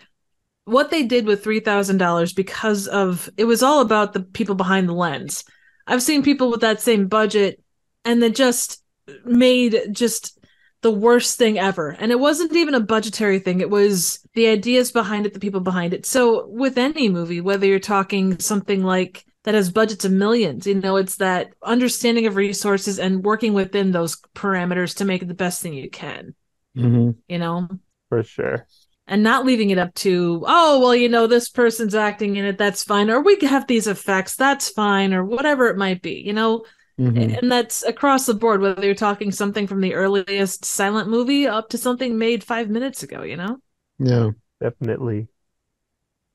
[0.69, 4.55] what they did with three thousand dollars because of it was all about the people
[4.55, 5.43] behind the lens.
[5.87, 7.61] I've seen people with that same budget,
[8.05, 8.83] and they just
[9.25, 10.37] made just
[10.81, 11.89] the worst thing ever.
[11.89, 13.59] And it wasn't even a budgetary thing.
[13.59, 16.05] It was the ideas behind it, the people behind it.
[16.05, 20.75] So with any movie, whether you're talking something like that has budgets of millions, you
[20.75, 25.61] know, it's that understanding of resources and working within those parameters to make the best
[25.61, 26.35] thing you can,
[26.77, 27.11] Mm-hmm.
[27.27, 27.67] you know,
[28.09, 28.67] For sure.
[29.10, 32.57] And not leaving it up to, oh, well, you know, this person's acting in it,
[32.57, 33.10] that's fine.
[33.10, 36.64] Or we have these effects, that's fine, or whatever it might be, you know,
[36.99, 37.34] Mm-hmm.
[37.36, 41.69] and that's across the board, whether you're talking something from the earliest silent movie up
[41.69, 43.56] to something made five minutes ago, you know?
[43.99, 44.31] Yeah.
[44.60, 45.30] Definitely.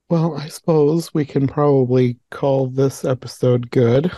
[0.08, 4.10] Well, I suppose we can probably call this episode good.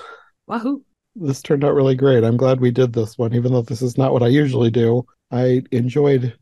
[0.46, 0.84] Wahoo.
[1.16, 2.22] This turned out really great.
[2.22, 5.04] I'm glad we did this one, even though this is not what I usually do.
[5.32, 6.38] I enjoyed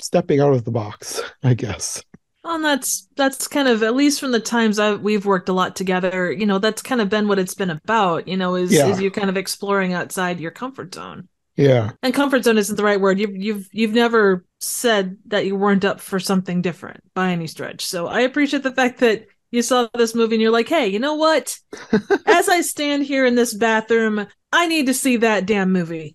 [0.00, 2.02] stepping out of the box, I guess.
[2.42, 5.54] Well, and that's that's kind of at least from the times I we've worked a
[5.54, 8.72] lot together, you know, that's kind of been what it's been about, you know, is
[8.72, 8.88] Yeah.
[8.88, 11.28] is you kind of exploring outside your comfort zone.
[11.56, 11.92] Yeah.
[12.02, 13.18] And comfort zone isn't the right word.
[13.18, 17.86] You've you've you've never said that you weren't up for something different by any stretch.
[17.86, 20.98] So I appreciate the fact that you saw this movie and you're like, hey, you
[20.98, 21.56] know what?
[22.26, 26.14] As I stand here in this bathroom, I need to see that damn movie.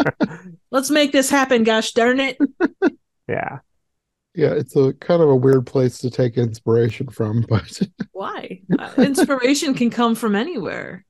[0.70, 2.38] Let's make this happen, gosh darn it.
[3.28, 3.58] yeah.
[4.34, 7.80] Yeah, it's a kind of a weird place to take inspiration from, but
[8.12, 8.60] Why?
[8.78, 11.04] Uh, Inspiration can come from anywhere.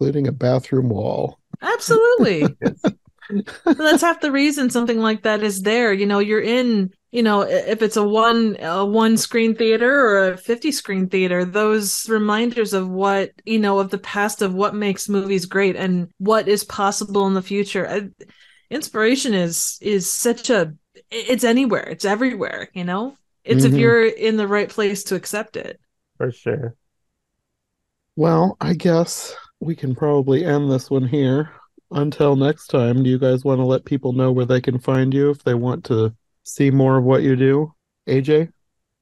[0.00, 1.38] including a bathroom wall.
[1.62, 2.56] Absolutely.
[3.64, 5.92] That's half the reason something like that is there.
[5.92, 10.32] You know, you're in, you know, if it's a one a one screen theater or
[10.32, 14.74] a 50 screen theater, those reminders of what, you know, of the past of what
[14.74, 17.86] makes movies great and what is possible in the future.
[17.86, 18.00] Uh,
[18.70, 20.74] Inspiration is is such a
[21.10, 21.88] it's anywhere.
[21.88, 23.16] It's everywhere, you know?
[23.44, 23.78] It's if Mhm.
[23.80, 25.80] you're in the right place to accept it.
[26.18, 26.74] For sure.
[28.16, 31.50] Well, I guess we can probably end this one here.
[31.90, 35.14] Until next time, do you guys want to let people know where they can find
[35.14, 37.72] you if they want to see more of what you do?
[38.06, 38.50] AJ?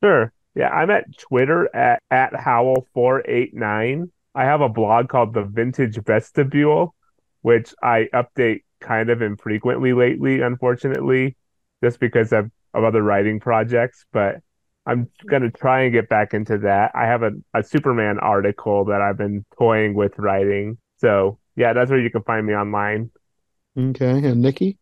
[0.04, 0.32] Sure.
[0.54, 4.10] Yeah, I'm at Twitter at, at Howell489.
[4.34, 6.94] I have a blog called The Vintage Vestibule,
[7.42, 11.36] which I update kind of infrequently lately, unfortunately,
[11.82, 14.04] just because of, of other writing projects.
[14.12, 14.36] But
[14.86, 16.92] I'm gonna try and get back into that.
[16.94, 20.78] I have a, a Superman article that I've been toying with writing.
[20.98, 23.10] So yeah, that's where you can find me online.
[23.78, 24.78] Okay, and Nicki?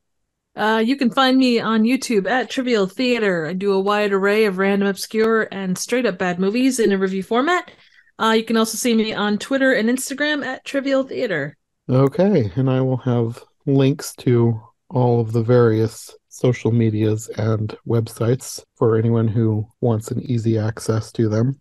[0.56, 3.46] Uh, you can find me on YouTube at Trivial Theater.
[3.46, 6.98] I do a wide array of random, obscure, and straight up bad movies in a
[6.98, 7.72] review format.
[8.20, 11.56] Uh, you can also see me on Twitter and Instagram at Trivial Theater.
[11.88, 14.60] Okay, and I will have links to
[14.90, 21.12] all of the various social medias and websites for anyone who wants an easy access
[21.12, 21.60] to them.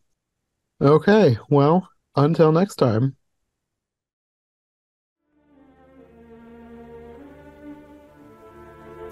[0.81, 3.15] Okay, well, until next time.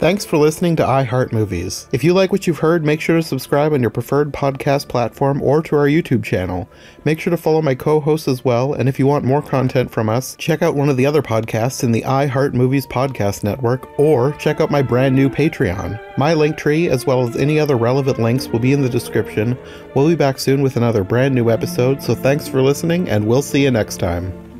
[0.02, 1.88] Thanks for listening to iHeart Movies.
[1.92, 5.44] If you like what you've heard, make sure to subscribe on your preferred podcast platform
[5.44, 6.68] or to our YouTube channel.
[7.06, 9.92] Make sure to follow my co hosts as well, and if you want more content
[9.92, 13.88] from us, check out one of the other podcasts in the iHeart Movies Podcast Network
[14.00, 16.02] or check out my brand new Patreon.
[16.18, 19.56] My link tree, as well as any other relevant links, will be in the description.
[19.94, 23.44] We'll be back soon with another brand new episode, so thanks for listening, and we'll
[23.44, 24.51] see you next time.